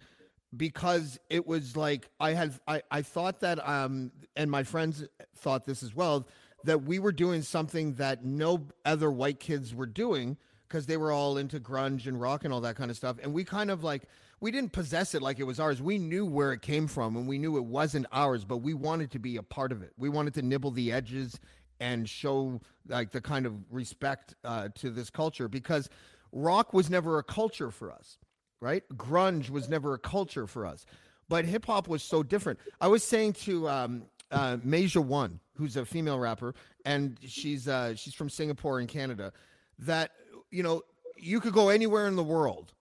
because 0.57 1.19
it 1.29 1.47
was 1.47 1.77
like 1.77 2.09
I 2.21 2.33
had 2.33 2.55
I, 2.69 2.83
I 2.91 3.03
thought 3.03 3.41
that 3.41 3.67
um 3.69 4.13
and 4.37 4.51
my 4.51 4.63
friends 4.63 5.05
thought 5.37 5.65
this 5.65 5.83
as 5.83 5.95
well 5.95 6.29
that 6.63 6.85
we 6.85 6.99
were 6.99 7.13
doing 7.13 7.43
something 7.43 7.95
that 7.95 8.25
no 8.25 8.67
other 8.85 9.11
white 9.11 9.41
kids 9.41 9.75
were 9.75 9.87
doing 9.87 10.37
because 10.69 10.87
they 10.87 10.97
were 10.97 11.11
all 11.11 11.37
into 11.39 11.59
grunge 11.59 12.07
and 12.07 12.21
rock 12.21 12.45
and 12.45 12.55
all 12.55 12.61
that 12.61 12.77
kind 12.77 12.91
of 12.91 12.97
stuff 12.97 13.17
and 13.23 13.33
we 13.33 13.43
kind 13.43 13.71
of 13.71 13.83
like 13.83 14.05
we 14.41 14.51
didn't 14.51 14.73
possess 14.73 15.15
it 15.15 15.23
like 15.23 15.39
it 15.39 15.45
was 15.45 15.59
ours. 15.59 15.81
We 15.81 15.97
knew 15.97 16.27
where 16.27 16.53
it 16.53 16.61
came 16.61 16.87
from 16.87 17.17
and 17.17 17.27
we 17.27 17.39
knew 17.39 17.57
it 17.57 17.65
wasn't 17.65 18.05
ours, 18.13 18.45
but 18.45 18.59
we 18.59 18.75
wanted 18.75 19.11
to 19.13 19.19
be 19.19 19.39
a 19.39 19.43
part 19.43 19.73
of 19.73 19.83
it. 19.83 19.93
We 19.97 20.11
wanted 20.11 20.35
to 20.35 20.43
nibble 20.43 20.73
the 20.73 20.93
edges 20.93 21.41
and 21.81 22.07
show 22.07 22.61
like 22.87 23.11
the 23.11 23.23
kind 23.23 23.47
of 23.47 23.55
respect 23.71 24.35
uh, 24.45 24.69
to 24.75 24.91
this 24.91 25.09
culture 25.09 25.49
because 25.49 25.89
rock 26.35 26.73
was 26.75 26.91
never 26.91 27.19
a 27.19 27.23
culture 27.23 27.71
for 27.71 27.91
us, 27.91 28.19
right? 28.61 28.83
Grunge 28.95 29.49
was 29.49 29.69
never 29.69 29.95
a 29.95 29.99
culture 29.99 30.47
for 30.47 30.67
us, 30.67 30.85
but 31.29 31.45
hip 31.47 31.65
hop 31.65 31.89
was 31.89 32.03
so 32.03 32.23
different. 32.23 32.59
I 32.81 32.89
was 32.89 33.03
saying 33.03 33.35
to 33.45 33.69
um, 33.69 34.03
uh, 34.31 34.59
Masia 34.59 35.03
One, 35.03 35.41
who's 35.57 35.77
a 35.77 35.87
female 35.87 36.19
rapper, 36.19 36.55
and 36.85 37.19
she's 37.23 37.69
uh, 37.69 37.95
she's 37.95 38.15
from 38.15 38.29
Singapore 38.29 38.81
in 38.81 38.87
Canada, 38.87 39.33
that 39.79 40.11
you 40.51 40.63
know 40.63 40.83
you 41.17 41.41
could 41.41 41.55
go 41.55 41.71
anywhere 41.71 42.07
in 42.07 42.17
the 42.17 42.25
world 42.25 42.75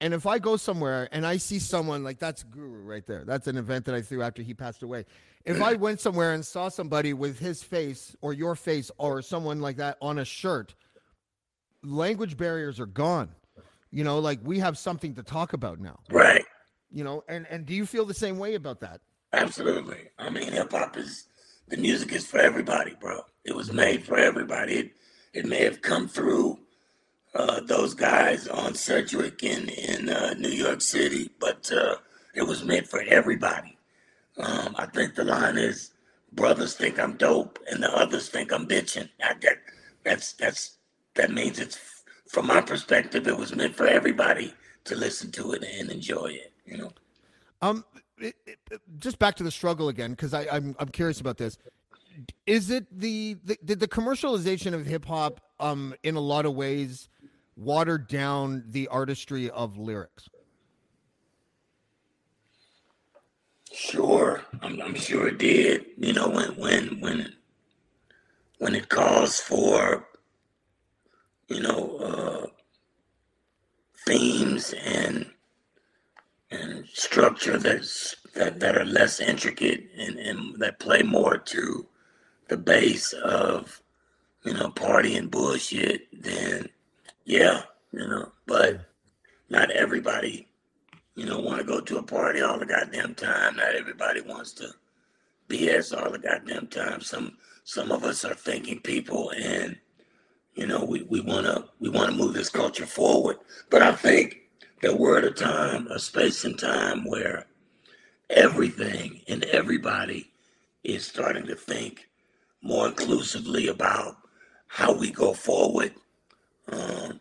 and 0.00 0.14
if 0.14 0.26
I 0.26 0.38
go 0.38 0.56
somewhere 0.56 1.08
and 1.12 1.26
I 1.26 1.36
see 1.36 1.58
someone 1.58 2.02
like 2.02 2.18
that's 2.18 2.42
Guru 2.42 2.82
right 2.82 3.06
there, 3.06 3.24
that's 3.24 3.46
an 3.46 3.58
event 3.58 3.84
that 3.84 3.94
I 3.94 4.00
threw 4.00 4.22
after 4.22 4.42
he 4.42 4.54
passed 4.54 4.82
away. 4.82 5.04
If 5.44 5.60
I 5.60 5.74
went 5.74 6.00
somewhere 6.00 6.32
and 6.32 6.44
saw 6.44 6.68
somebody 6.68 7.12
with 7.12 7.38
his 7.38 7.62
face 7.62 8.16
or 8.22 8.32
your 8.32 8.54
face 8.54 8.90
or 8.96 9.20
someone 9.20 9.60
like 9.60 9.76
that 9.76 9.98
on 10.00 10.18
a 10.18 10.24
shirt, 10.24 10.74
language 11.82 12.36
barriers 12.36 12.80
are 12.80 12.86
gone. 12.86 13.30
You 13.90 14.04
know, 14.04 14.18
like 14.18 14.38
we 14.42 14.58
have 14.60 14.78
something 14.78 15.14
to 15.14 15.22
talk 15.22 15.52
about 15.52 15.80
now. 15.80 15.98
Right. 16.10 16.44
You 16.92 17.04
know, 17.04 17.24
and 17.28 17.46
and 17.50 17.66
do 17.66 17.74
you 17.74 17.86
feel 17.86 18.04
the 18.04 18.14
same 18.14 18.38
way 18.38 18.54
about 18.54 18.80
that? 18.80 19.00
Absolutely. 19.32 20.08
I 20.18 20.30
mean, 20.30 20.52
hip 20.52 20.72
hop 20.72 20.96
is 20.96 21.26
the 21.68 21.76
music 21.76 22.12
is 22.12 22.26
for 22.26 22.38
everybody, 22.38 22.96
bro. 23.00 23.20
It 23.44 23.54
was 23.54 23.72
made 23.72 24.04
for 24.04 24.16
everybody. 24.18 24.74
It 24.74 24.92
it 25.32 25.46
may 25.46 25.62
have 25.64 25.82
come 25.82 26.08
through 26.08 26.58
uh, 27.34 27.60
those 27.60 27.94
guys 27.94 28.48
on 28.48 28.74
Sedgwick 28.74 29.42
in 29.42 29.68
in 29.68 30.08
uh, 30.08 30.34
New 30.34 30.50
York 30.50 30.80
City, 30.80 31.30
but 31.40 31.70
uh, 31.72 31.96
it 32.34 32.42
was 32.42 32.64
meant 32.64 32.88
for 32.88 33.02
everybody. 33.02 33.76
Um, 34.36 34.74
I 34.78 34.86
think 34.86 35.14
the 35.14 35.24
line 35.24 35.56
is, 35.56 35.92
"Brothers 36.32 36.74
think 36.74 36.98
I'm 36.98 37.16
dope, 37.16 37.58
and 37.70 37.82
the 37.82 37.92
others 37.96 38.28
think 38.28 38.52
I'm 38.52 38.66
bitching." 38.66 39.08
I, 39.22 39.34
that 39.42 39.58
that's 40.04 40.32
that's 40.34 40.76
that 41.14 41.30
means 41.32 41.58
it's 41.58 41.78
from 42.28 42.46
my 42.46 42.60
perspective, 42.60 43.26
it 43.26 43.36
was 43.36 43.54
meant 43.54 43.74
for 43.74 43.86
everybody 43.86 44.54
to 44.84 44.94
listen 44.94 45.32
to 45.32 45.52
it 45.52 45.64
and 45.64 45.90
enjoy 45.90 46.26
it. 46.26 46.52
You 46.64 46.78
know. 46.78 46.92
Um, 47.62 47.84
it, 48.18 48.34
it, 48.46 48.58
just 48.98 49.18
back 49.18 49.34
to 49.36 49.42
the 49.42 49.50
struggle 49.50 49.88
again, 49.88 50.12
because 50.12 50.32
I'm 50.34 50.76
I'm 50.78 50.88
curious 50.88 51.20
about 51.20 51.38
this. 51.38 51.58
Is 52.46 52.70
it 52.70 52.86
the, 52.96 53.36
the 53.44 53.58
did 53.64 53.80
the 53.80 53.88
commercialization 53.88 54.74
of 54.74 54.86
hip 54.86 55.04
hop 55.04 55.40
um 55.58 55.94
in 56.02 56.16
a 56.16 56.20
lot 56.20 56.46
of 56.46 56.54
ways 56.54 57.08
watered 57.56 58.08
down 58.08 58.64
the 58.68 58.88
artistry 58.88 59.50
of 59.50 59.76
lyrics? 59.76 60.28
Sure, 63.72 64.42
I'm, 64.62 64.80
I'm 64.82 64.94
sure 64.94 65.28
it 65.28 65.38
did. 65.38 65.86
You 65.96 66.12
know, 66.12 66.28
when 66.28 66.56
when 66.56 67.00
when 67.00 67.32
when 68.58 68.74
it 68.74 68.88
calls 68.88 69.40
for, 69.40 70.06
you 71.50 71.60
know, 71.60 71.96
uh, 71.98 72.46
themes 74.06 74.72
and 74.84 75.26
and 76.50 76.86
structure 76.88 77.58
that's 77.58 78.16
that, 78.34 78.60
that 78.60 78.76
are 78.76 78.84
less 78.84 79.20
intricate 79.20 79.88
and, 79.98 80.18
and 80.18 80.60
that 80.60 80.78
play 80.78 81.02
more 81.02 81.36
to 81.38 81.86
the 82.48 82.56
base 82.56 83.12
of 83.12 83.82
you 84.44 84.54
know 84.54 84.70
party 84.70 85.16
and 85.16 85.30
bullshit, 85.30 86.08
then 86.12 86.68
yeah, 87.24 87.62
you 87.92 88.06
know. 88.06 88.32
But 88.46 88.86
not 89.48 89.70
everybody, 89.72 90.48
you 91.16 91.26
know, 91.26 91.40
want 91.40 91.58
to 91.58 91.66
go 91.66 91.80
to 91.80 91.98
a 91.98 92.02
party 92.02 92.40
all 92.40 92.58
the 92.58 92.66
goddamn 92.66 93.14
time. 93.14 93.56
Not 93.56 93.74
everybody 93.74 94.20
wants 94.20 94.52
to 94.54 94.68
BS 95.48 95.96
all 95.96 96.12
the 96.12 96.18
goddamn 96.18 96.68
time. 96.68 97.00
Some 97.00 97.36
some 97.64 97.90
of 97.92 98.04
us 98.04 98.24
are 98.24 98.34
thinking 98.34 98.80
people 98.80 99.32
and 99.36 99.76
you 100.54 100.66
know 100.66 100.84
we, 100.84 101.02
we 101.04 101.20
wanna 101.20 101.66
we 101.80 101.90
wanna 101.90 102.12
move 102.12 102.34
this 102.34 102.50
culture 102.50 102.86
forward. 102.86 103.38
But 103.70 103.82
I 103.82 103.92
think 103.92 104.38
that 104.82 104.98
we're 104.98 105.18
at 105.18 105.24
a 105.24 105.30
time, 105.32 105.88
a 105.88 105.98
space 105.98 106.44
and 106.44 106.58
time 106.58 107.04
where 107.04 107.46
everything 108.30 109.22
and 109.28 109.44
everybody 109.46 110.30
is 110.84 111.06
starting 111.06 111.46
to 111.46 111.56
think 111.56 112.08
more 112.62 112.88
inclusively 112.88 113.68
about 113.68 114.16
how 114.68 114.92
we 114.94 115.10
go 115.12 115.34
forward. 115.34 115.94
Um, 116.70 117.20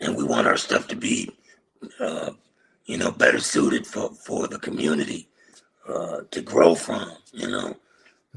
and 0.00 0.16
we 0.16 0.24
want 0.24 0.46
our 0.48 0.56
stuff 0.58 0.88
to 0.88 0.96
be, 0.96 1.30
uh, 2.00 2.32
you 2.86 2.98
know, 2.98 3.12
better 3.12 3.40
suited 3.40 3.86
for, 3.86 4.10
for 4.14 4.48
the 4.48 4.58
community 4.60 5.28
uh, 5.88 6.22
to 6.32 6.42
grow 6.42 6.74
from, 6.74 7.10
you 7.32 7.48
know. 7.48 7.76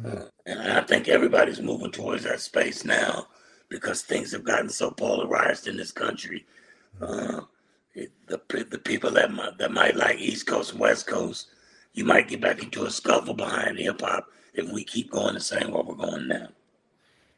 Uh, 0.06 0.26
and 0.46 0.60
I 0.74 0.82
think 0.82 1.10
everybody's 1.10 1.62
moving 1.62 1.92
towards 1.92 2.24
that 2.26 2.42
space 2.42 2.86
now 2.86 3.28
because 3.70 4.02
things 4.02 4.32
have 4.32 4.44
gotten 4.44 4.70
so 4.70 4.92
polarized 4.92 5.68
in 5.68 5.78
this 5.78 5.92
country. 5.92 6.46
Uh, 7.02 7.42
the 8.28 8.42
the 8.70 8.80
people 8.80 9.12
that 9.12 9.32
might, 9.32 9.58
that 9.58 9.72
might 9.72 9.96
like 9.96 10.20
East 10.20 10.48
Coast 10.48 10.72
and 10.72 10.80
West 10.80 11.08
Coast, 11.08 11.48
you 11.94 12.06
might 12.06 12.28
get 12.28 12.42
back 12.42 12.64
into 12.64 12.86
a 12.86 12.92
scuffle 12.92 13.34
behind 13.34 13.78
hip 13.78 14.02
hop 14.02 14.28
if 14.54 14.72
we 14.72 14.84
keep 14.84 15.12
going 15.12 15.34
the 15.34 15.40
same 15.40 15.72
way 15.72 15.82
we're 15.86 15.96
going 15.96 16.28
now. 16.28 16.48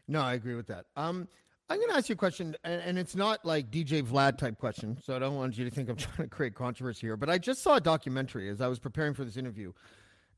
No, 0.07 0.21
I 0.21 0.33
agree 0.33 0.55
with 0.55 0.67
that. 0.67 0.85
Um, 0.95 1.27
I'm 1.69 1.77
going 1.77 1.89
to 1.89 1.95
ask 1.95 2.09
you 2.09 2.13
a 2.13 2.17
question, 2.17 2.53
and, 2.65 2.81
and, 2.81 2.99
it's 2.99 3.15
not 3.15 3.45
like 3.45 3.71
DJ 3.71 4.03
Vlad 4.03 4.37
type 4.37 4.57
question, 4.57 4.97
so 5.01 5.15
I 5.15 5.19
don't 5.19 5.35
want 5.35 5.57
you 5.57 5.63
to 5.63 5.71
think 5.71 5.87
I'm 5.87 5.95
trying 5.97 6.17
to 6.17 6.27
create 6.27 6.53
controversy 6.53 7.07
here. 7.07 7.15
But 7.15 7.29
I 7.29 7.37
just 7.37 7.63
saw 7.63 7.75
a 7.75 7.79
documentary 7.79 8.49
as 8.49 8.59
I 8.59 8.67
was 8.67 8.77
preparing 8.77 9.13
for 9.13 9.23
this 9.23 9.37
interview, 9.37 9.71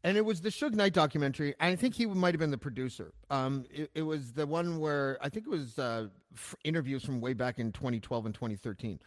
and 0.03 0.17
it 0.17 0.25
was 0.25 0.41
the 0.41 0.49
Suge 0.49 0.73
Knight 0.73 0.93
documentary. 0.93 1.55
And 1.59 1.71
I 1.71 1.75
think 1.75 1.95
he 1.95 2.05
might 2.05 2.33
have 2.33 2.39
been 2.39 2.51
the 2.51 2.57
producer. 2.57 3.13
Um, 3.29 3.65
it, 3.71 3.89
it, 3.95 4.01
was 4.01 4.33
the 4.33 4.45
one 4.45 4.79
where 4.79 5.17
I 5.21 5.29
think 5.29 5.47
it 5.47 5.49
was 5.49 5.79
uh, 5.79 6.07
interviews 6.63 7.03
from 7.05 7.21
way 7.21 7.33
back 7.33 7.59
in 7.59 7.71
2012 7.71 8.25
and 8.25 8.35
2013. 8.35 8.99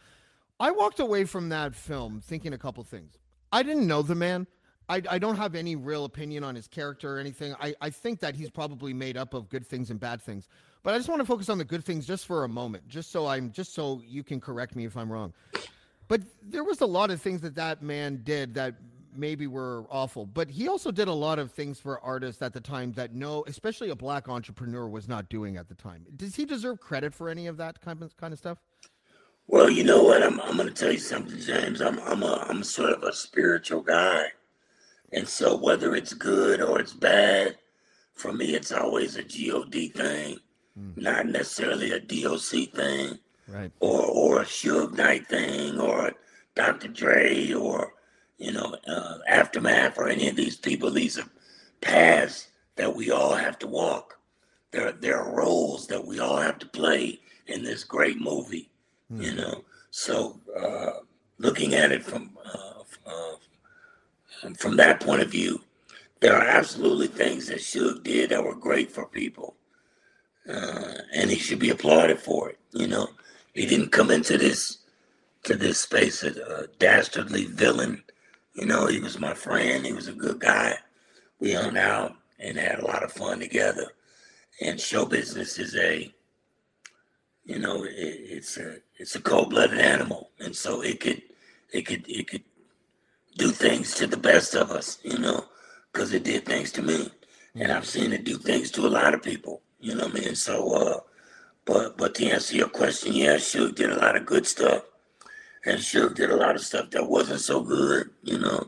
I 0.59 0.71
walked 0.71 0.99
away 0.99 1.25
from 1.25 1.49
that 1.49 1.75
film 1.75 2.21
thinking 2.21 2.53
a 2.53 2.57
couple 2.57 2.83
things. 2.83 3.17
I 3.51 3.61
didn't 3.61 3.87
know 3.87 4.01
the 4.01 4.15
man. 4.15 4.47
I, 4.89 5.01
I 5.09 5.19
don't 5.19 5.35
have 5.35 5.53
any 5.53 5.75
real 5.75 6.05
opinion 6.05 6.43
on 6.43 6.55
his 6.55 6.67
character 6.67 7.17
or 7.17 7.19
anything. 7.19 7.53
I, 7.61 7.75
I 7.79 7.89
think 7.89 8.21
that 8.21 8.35
he's 8.35 8.49
probably 8.49 8.93
made 8.93 9.17
up 9.17 9.33
of 9.33 9.49
good 9.49 9.67
things 9.67 9.91
and 9.91 9.99
bad 9.99 10.21
things. 10.21 10.47
But 10.81 10.93
I 10.93 10.97
just 10.97 11.09
want 11.09 11.19
to 11.19 11.25
focus 11.25 11.49
on 11.49 11.57
the 11.57 11.65
good 11.65 11.83
things 11.83 12.07
just 12.07 12.25
for 12.25 12.43
a 12.43 12.49
moment, 12.49 12.87
just 12.87 13.11
so 13.11 13.27
I'm 13.27 13.51
just 13.51 13.73
so 13.73 14.01
you 14.05 14.23
can 14.23 14.39
correct 14.39 14.75
me 14.75 14.85
if 14.85 14.95
I'm 14.95 15.11
wrong. 15.11 15.33
But 16.07 16.21
there 16.41 16.63
was 16.63 16.79
a 16.81 16.85
lot 16.85 17.11
of 17.11 17.21
things 17.21 17.41
that 17.41 17.55
that 17.55 17.81
man 17.83 18.21
did 18.23 18.53
that 18.53 18.75
maybe 19.17 19.47
were 19.47 19.85
awful. 19.89 20.25
But 20.25 20.49
he 20.49 20.67
also 20.67 20.91
did 20.91 21.07
a 21.07 21.13
lot 21.13 21.39
of 21.39 21.51
things 21.51 21.79
for 21.79 21.99
artists 22.01 22.41
at 22.41 22.53
the 22.53 22.61
time 22.61 22.91
that 22.93 23.13
no, 23.13 23.43
especially 23.47 23.89
a 23.89 23.95
black 23.95 24.29
entrepreneur, 24.29 24.87
was 24.87 25.07
not 25.07 25.29
doing 25.29 25.57
at 25.57 25.67
the 25.67 25.75
time. 25.75 26.05
Does 26.15 26.35
he 26.35 26.45
deserve 26.45 26.79
credit 26.79 27.13
for 27.13 27.29
any 27.29 27.47
of 27.47 27.57
that 27.57 27.81
kind 27.81 28.01
of 28.01 28.15
kind 28.17 28.33
of 28.33 28.39
stuff? 28.39 28.59
Well, 29.47 29.69
you 29.69 29.83
know 29.83 30.03
what? 30.03 30.23
I'm 30.23 30.41
I'm 30.41 30.57
going 30.57 30.67
to 30.67 30.73
tell 30.73 30.91
you 30.91 30.99
something, 30.99 31.39
James. 31.39 31.81
I'm 31.81 31.99
I'm 31.99 32.21
a 32.23 32.45
I'm 32.49 32.63
sort 32.63 32.91
of 32.91 33.03
a 33.03 33.13
spiritual 33.13 33.81
guy, 33.81 34.25
and 35.13 35.27
so 35.27 35.55
whether 35.55 35.95
it's 35.95 36.13
good 36.13 36.61
or 36.61 36.79
it's 36.79 36.93
bad, 36.93 37.57
for 38.13 38.33
me, 38.33 38.55
it's 38.55 38.73
always 38.73 39.15
a 39.15 39.23
God 39.23 39.95
thing, 39.95 40.37
mm. 40.77 40.97
not 40.97 41.27
necessarily 41.27 41.91
a 41.91 41.99
DOC 41.99 42.73
thing, 42.73 43.19
right? 43.47 43.71
Or 43.79 44.03
or 44.03 44.41
a 44.41 44.45
Suge 44.45 44.97
Knight 44.97 45.27
thing, 45.27 45.79
or 45.79 46.11
Dr. 46.55 46.89
Dre, 46.89 47.53
or 47.53 47.93
you 48.37 48.51
know, 48.51 48.75
uh, 48.87 49.17
aftermath, 49.27 49.97
or 49.97 50.09
any 50.09 50.27
of 50.29 50.35
these 50.35 50.57
people. 50.57 50.91
These 50.91 51.17
are 51.19 51.29
paths 51.81 52.47
that 52.75 52.95
we 52.95 53.11
all 53.11 53.35
have 53.35 53.57
to 53.59 53.67
walk. 53.67 54.19
There 54.71 54.91
there 54.91 55.19
are 55.19 55.35
roles 55.35 55.87
that 55.87 56.05
we 56.05 56.19
all 56.19 56.37
have 56.37 56.59
to 56.59 56.67
play 56.67 57.19
in 57.47 57.63
this 57.63 57.83
great 57.83 58.19
movie 58.19 58.69
mm. 59.11 59.23
you 59.23 59.35
know. 59.35 59.63
So 59.91 60.39
uh, 60.59 60.91
looking 61.37 61.73
at 61.73 61.91
it 61.91 62.03
from 62.03 62.37
uh, 62.45 62.83
uh, 63.05 63.35
from 64.57 64.77
that 64.77 64.99
point 64.99 65.21
of 65.21 65.31
view, 65.31 65.61
there 66.19 66.35
are 66.35 66.45
absolutely 66.45 67.07
things 67.07 67.47
that 67.47 67.59
Suge 67.59 68.03
did 68.03 68.29
that 68.29 68.43
were 68.43 68.55
great 68.55 68.91
for 68.91 69.05
people, 69.07 69.55
uh, 70.49 70.93
and 71.13 71.29
he 71.29 71.37
should 71.37 71.59
be 71.59 71.69
applauded 71.69 72.19
for 72.19 72.49
it. 72.49 72.59
You 72.73 72.87
know, 72.87 73.09
he 73.53 73.65
didn't 73.65 73.91
come 73.91 74.11
into 74.11 74.37
this 74.37 74.79
to 75.43 75.55
this 75.55 75.79
space 75.79 76.23
as 76.23 76.37
a 76.37 76.67
dastardly 76.79 77.45
villain. 77.45 78.03
You 78.57 78.65
know, 78.65 78.87
he 78.87 78.99
was 78.99 79.19
my 79.19 79.35
friend. 79.35 79.85
He 79.85 79.93
was 79.93 80.09
a 80.09 80.13
good 80.13 80.39
guy. 80.39 80.75
We 81.39 81.53
hung 81.53 81.77
out 81.77 82.15
and 82.39 82.57
had 82.57 82.79
a 82.79 82.87
lot 82.87 83.03
of 83.03 83.13
fun 83.13 83.39
together. 83.39 83.87
And 84.61 84.81
show 84.81 85.05
business 85.05 85.59
is 85.59 85.75
a 85.75 86.13
you 87.47 87.59
know, 87.59 87.85
it, 87.85 87.91
it's 87.95 88.57
a 88.57 88.77
it's 88.97 89.15
a 89.15 89.21
cold 89.21 89.51
blooded 89.51 89.79
animal, 89.79 90.31
and 90.39 90.55
so 90.55 90.81
it 90.81 90.99
could 90.99 91.21
it 91.73 91.85
could 91.85 92.05
it 92.07 92.27
could 92.29 92.43
do 93.37 93.51
things 93.51 93.95
to 93.95 94.07
the 94.07 94.17
best 94.17 94.55
of 94.55 94.71
us, 94.71 94.99
you 95.03 95.17
know, 95.17 95.45
because 95.93 96.13
it 96.13 96.25
did 96.25 96.45
things 96.45 96.71
to 96.73 96.81
me, 96.81 97.09
and 97.55 97.71
I've 97.71 97.85
seen 97.87 98.13
it 98.13 98.25
do 98.25 98.37
things 98.37 98.71
to 98.71 98.87
a 98.87 98.89
lot 98.89 99.13
of 99.13 99.23
people, 99.23 99.61
you 99.79 99.95
know 99.95 100.07
what 100.07 100.17
I 100.17 100.19
mean. 100.25 100.35
So, 100.35 100.73
uh, 100.73 100.99
but 101.65 101.97
but 101.97 102.15
to 102.15 102.27
answer 102.29 102.57
your 102.57 102.69
question, 102.69 103.13
yeah, 103.13 103.37
Suge 103.37 103.75
did 103.75 103.91
a 103.91 103.99
lot 103.99 104.17
of 104.17 104.25
good 104.25 104.47
stuff, 104.47 104.83
and 105.65 105.79
Suge 105.79 106.15
did 106.15 106.29
a 106.29 106.35
lot 106.35 106.55
of 106.55 106.61
stuff 106.61 106.89
that 106.91 107.07
wasn't 107.07 107.39
so 107.39 107.61
good, 107.61 108.09
you 108.23 108.39
know, 108.39 108.67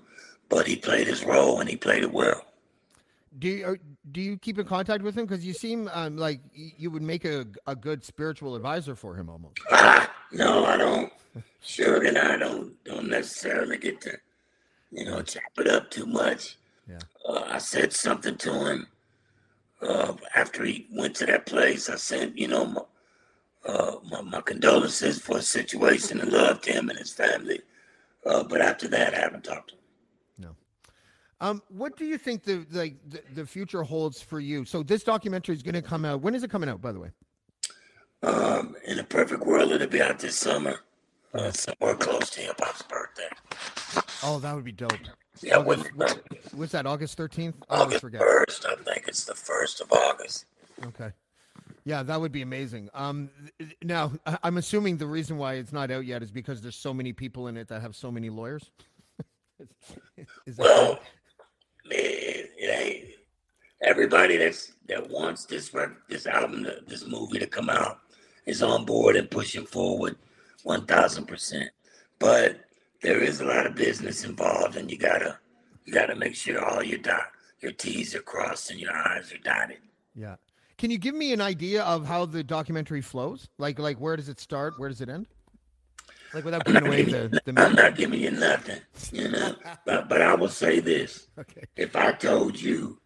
but 0.49 0.67
he 0.67 0.75
played 0.75 1.08
his 1.08 1.23
role 1.23 1.60
and 1.60 1.69
he 1.69 1.75
played 1.75 2.04
it 2.04 2.12
well. 2.12 2.45
Do 3.38 3.47
you, 3.47 3.78
do 4.12 4.21
you 4.21 4.38
keep 4.38 4.58
in 4.60 4.65
contact 4.65 5.04
with 5.04 5.15
him? 5.15 5.25
Because 5.25 5.45
you 5.45 5.54
seem 5.54 5.89
um, 5.93 6.17
like 6.17 6.41
you 6.54 6.91
would 6.91 7.04
make 7.04 7.25
a, 7.25 7.45
a 7.67 7.75
good 7.75 8.04
spiritual 8.04 8.56
advisor 8.56 8.95
for 8.95 9.15
him 9.15 9.30
almost. 9.30 9.60
Ah, 9.71 10.12
no, 10.32 10.65
I 10.65 10.78
don't. 10.78 11.13
Sure, 11.62 12.04
and 12.04 12.17
I 12.17 12.38
don't 12.38 12.84
don't 12.84 13.08
necessarily 13.08 13.78
get 13.78 14.02
to, 14.02 14.17
you 14.91 15.06
know, 15.06 15.21
chop 15.21 15.43
it 15.58 15.67
up 15.67 15.91
too 15.91 16.06
much. 16.06 16.58
Yeah. 16.89 16.99
Uh, 17.28 17.43
I 17.47 17.60
said 17.60 17.93
something 17.93 18.36
to 18.38 18.52
him 18.52 18.88
uh, 19.82 20.13
after 20.36 20.65
he 20.65 20.88
went 20.91 21.15
to 21.17 21.25
that 21.28 21.45
place. 21.45 21.89
I 21.89 21.95
said, 21.95 22.34
you 22.36 22.47
know, 22.47 22.88
uh, 23.65 23.95
my, 24.10 24.22
my, 24.22 24.41
condolences 24.41 25.19
for 25.19 25.38
his 25.38 25.48
situation 25.48 26.19
and 26.19 26.32
loved 26.32 26.65
him 26.65 26.89
and 26.89 26.98
his 26.98 27.12
family. 27.12 27.60
Uh, 28.26 28.43
but 28.43 28.62
after 28.62 28.88
that, 28.88 29.13
I 29.13 29.19
haven't 29.19 29.43
talked 29.43 29.69
to 29.69 29.76
him. 29.76 29.82
No. 30.38 30.56
Um, 31.41 31.62
what 31.69 31.98
do 31.98 32.06
you 32.06 32.17
think 32.17 32.43
the, 32.43 32.65
like 32.72 32.98
the, 33.08 33.22
the 33.36 33.45
future 33.45 33.84
holds 33.84 34.22
for 34.22 34.39
you? 34.39 34.65
So 34.65 34.84
this 34.84 35.04
documentary 35.04 35.56
is 35.56 35.63
going 35.63 35.76
to 35.76 35.82
come 35.82 36.06
out. 36.06 36.22
When 36.22 36.36
is 36.36 36.43
it 36.43 36.50
coming 36.50 36.69
out, 36.69 36.82
by 36.82 36.91
the 36.91 37.00
way? 37.00 37.10
Um, 38.22 38.76
in 38.86 39.00
a 39.00 39.04
perfect 39.04 39.45
world, 39.45 39.72
it'll 39.72 39.88
be 39.88 40.02
out 40.02 40.19
this 40.19 40.38
summer, 40.38 40.80
uh, 41.34 41.52
somewhere 41.52 41.95
close 41.95 42.30
to 42.32 42.41
hip 42.41 42.60
hop's 42.60 42.82
birthday. 42.84 43.30
Oh, 44.24 44.39
that 44.39 44.54
would 44.54 44.65
be 44.65 44.74
dope. 44.74 44.91
Yeah, 45.41 45.60
August, 45.60 45.95
what, 45.95 46.22
what's 46.52 46.72
that? 46.74 46.86
August 46.86 47.15
thirteenth. 47.15 47.56
August 47.69 48.02
first. 48.02 48.65
I 48.65 48.76
think 48.76 49.08
it's 49.08 49.24
the 49.24 49.36
first 49.36 49.80
of 49.80 49.89
August. 49.91 50.45
Okay. 50.86 51.12
Yeah, 51.86 52.04
that 52.04 52.20
would 52.20 52.32
be 52.32 52.42
amazing. 52.42 52.89
Um, 52.94 53.30
now 53.84 54.12
I'm 54.44 54.58
assuming 54.58 54.98
the 54.98 55.08
reason 55.08 55.38
why 55.38 55.56
it's 55.56 55.72
not 55.72 55.92
out 55.92 56.06
yet 56.06 56.22
is 56.22 56.32
because 56.32 56.62
there's 56.62 56.76
so 56.76 56.94
many 56.94 57.13
people 57.13 57.48
in 57.48 57.58
it 57.58 57.68
that 57.70 57.82
have 57.82 57.96
so 57.96 58.12
many 58.12 58.30
lawyers. 58.30 58.70
is 60.46 60.58
that 60.58 60.63
well, 60.63 61.00
man, 61.89 63.04
everybody 63.82 64.38
that's 64.38 64.74
that 64.88 65.10
wants 65.10 65.46
this 65.46 65.72
this 66.08 66.28
album, 66.28 66.68
this 66.88 67.08
movie 67.08 67.39
to 67.39 67.48
come 67.48 67.70
out 67.70 68.00
is 68.46 68.62
on 68.62 68.86
board 68.86 69.15
and 69.15 69.30
pushing 69.30 69.65
forward, 69.65 70.18
one 70.63 70.86
thousand 70.86 71.26
percent. 71.26 71.70
But 72.20 72.60
there 73.02 73.22
is 73.22 73.42
a 73.42 73.46
lot 73.46 73.65
of 73.65 73.76
business 73.76 74.24
involved, 74.26 74.76
and 74.76 74.92
you 74.92 74.98
gotta 74.98 75.38
you 75.86 75.94
gotta 75.94 76.15
make 76.15 76.36
sure 76.36 76.63
all 76.63 76.84
your 76.84 77.00
dot 77.00 77.32
your 77.62 77.72
T's 77.72 78.15
are 78.15 78.22
crossed 78.22 78.72
and 78.72 78.80
your 78.80 78.96
I's 78.96 79.34
are 79.34 79.38
dotted. 79.39 79.80
Yeah. 80.15 80.36
Can 80.80 80.92
you 80.92 80.98
give 80.98 81.13
me 81.13 81.34
an 81.34 81.42
idea 81.42 81.84
of 81.84 82.08
how 82.08 82.26
the 82.26 82.42
documentary 82.42 83.02
flows? 83.02 83.50
Like 83.58 83.78
like 83.78 83.98
where 83.98 84.15
does 84.15 84.30
it 84.30 84.39
start? 84.39 84.76
Where 84.78 84.88
does 84.88 85.02
it 85.02 85.10
end? 85.10 85.28
Like 86.34 86.46
without 86.46 86.65
giving 86.65 86.88
away 86.88 87.04
the, 87.04 87.42
the 87.46 87.62
I'm 87.62 87.76
not 87.76 87.96
giving 87.96 88.22
you 88.22 88.32
nothing, 88.32 88.80
you 89.12 89.28
know. 89.28 89.56
but 89.86 90.08
but 90.08 90.22
I 90.22 90.34
will 90.36 90.50
say 90.50 90.80
this. 90.80 91.28
Okay. 91.38 91.63
If 91.76 91.96
I 91.96 92.13
told 92.13 92.60
you 92.60 93.00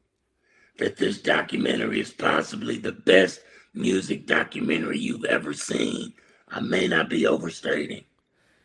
that 0.78 0.98
this 0.98 1.22
documentary 1.22 2.00
is 2.00 2.12
possibly 2.12 2.78
the 2.78 2.92
best 2.92 3.42
music 3.74 4.28
documentary 4.28 5.00
you've 5.00 5.26
ever 5.26 5.54
seen, 5.54 6.14
I 6.50 6.60
may 6.60 6.88
not 6.88 7.10
be 7.10 7.26
overstating. 7.26 8.04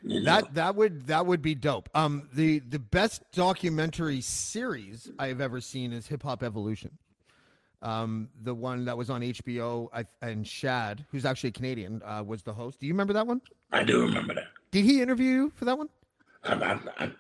You 0.03 0.21
know? 0.21 0.25
That 0.25 0.55
that 0.55 0.75
would 0.77 1.07
that 1.07 1.25
would 1.25 1.41
be 1.41 1.55
dope. 1.55 1.89
Um, 1.95 2.29
the 2.35 2.59
the 2.59 2.79
best 2.79 3.23
documentary 3.33 4.21
series 4.21 5.11
I 5.19 5.29
have 5.29 5.41
ever 5.41 5.63
seen 5.63 5.95
is 5.95 6.07
Hip 6.09 6.23
Hop 6.25 6.43
Evolution. 6.43 6.99
Um, 7.81 8.29
the 8.43 8.55
one 8.55 8.85
that 8.87 8.97
was 8.97 9.09
on 9.09 9.21
HBO, 9.21 9.89
I, 9.93 10.05
and 10.21 10.47
Shad, 10.47 11.05
who's 11.11 11.25
actually 11.25 11.51
a 11.51 11.53
Canadian, 11.53 12.03
uh, 12.05 12.25
was 12.27 12.43
the 12.43 12.53
host. 12.53 12.81
Do 12.81 12.87
you 12.87 12.93
remember 12.93 13.13
that 13.13 13.27
one? 13.27 13.41
I 13.71 13.85
do 13.85 14.03
remember 14.03 14.35
that. 14.35 14.49
Did 14.71 14.85
he 14.85 15.01
interview 15.01 15.33
you 15.33 15.53
for 15.55 15.65
that 15.65 15.79
one? 15.79 15.89
I, 16.45 16.55
I, 16.55 16.79
I, 16.99 17.11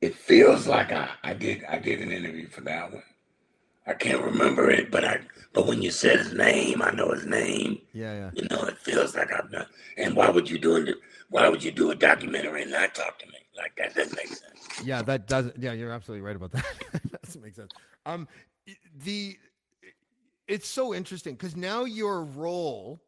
it 0.00 0.14
feels 0.14 0.66
like 0.66 0.92
I, 0.92 1.08
I 1.22 1.34
did 1.34 1.64
I 1.64 1.78
did 1.78 2.00
an 2.00 2.12
interview 2.12 2.48
for 2.48 2.60
that 2.62 2.92
one. 2.92 3.02
I 3.86 3.94
can't 3.94 4.22
remember 4.22 4.70
it, 4.70 4.90
but 4.90 5.04
I 5.04 5.20
but 5.52 5.66
when 5.66 5.82
you 5.82 5.90
said 5.90 6.18
his 6.18 6.32
name, 6.32 6.82
I 6.82 6.90
know 6.92 7.10
his 7.10 7.26
name. 7.26 7.80
Yeah, 7.92 8.14
yeah. 8.14 8.30
You 8.34 8.48
know, 8.50 8.62
it 8.64 8.78
feels 8.78 9.14
like 9.16 9.32
I've 9.32 9.50
done. 9.50 9.66
And 9.96 10.16
why 10.16 10.30
would 10.30 10.48
you 10.48 10.58
do 10.58 10.76
it? 10.76 10.96
Why 11.30 11.48
would 11.48 11.62
you 11.62 11.70
do 11.72 11.90
a 11.90 11.94
documentary 11.94 12.62
and 12.62 12.70
not 12.70 12.94
talk 12.94 13.18
to 13.18 13.26
me? 13.26 13.38
Like 13.56 13.74
that 13.76 13.94
doesn't 13.94 14.16
make 14.16 14.28
sense. 14.28 14.84
Yeah, 14.84 15.02
that 15.02 15.28
doesn't. 15.28 15.58
Yeah, 15.58 15.72
you're 15.72 15.92
absolutely 15.92 16.22
right 16.22 16.36
about 16.36 16.52
that. 16.52 16.64
that 16.92 17.22
doesn't 17.22 17.42
make 17.42 17.54
sense. 17.54 17.72
Um, 18.06 18.28
the 19.04 19.36
it's 20.48 20.68
so 20.68 20.94
interesting 20.94 21.34
because 21.34 21.56
now 21.56 21.84
your 21.84 22.24
role 22.24 23.00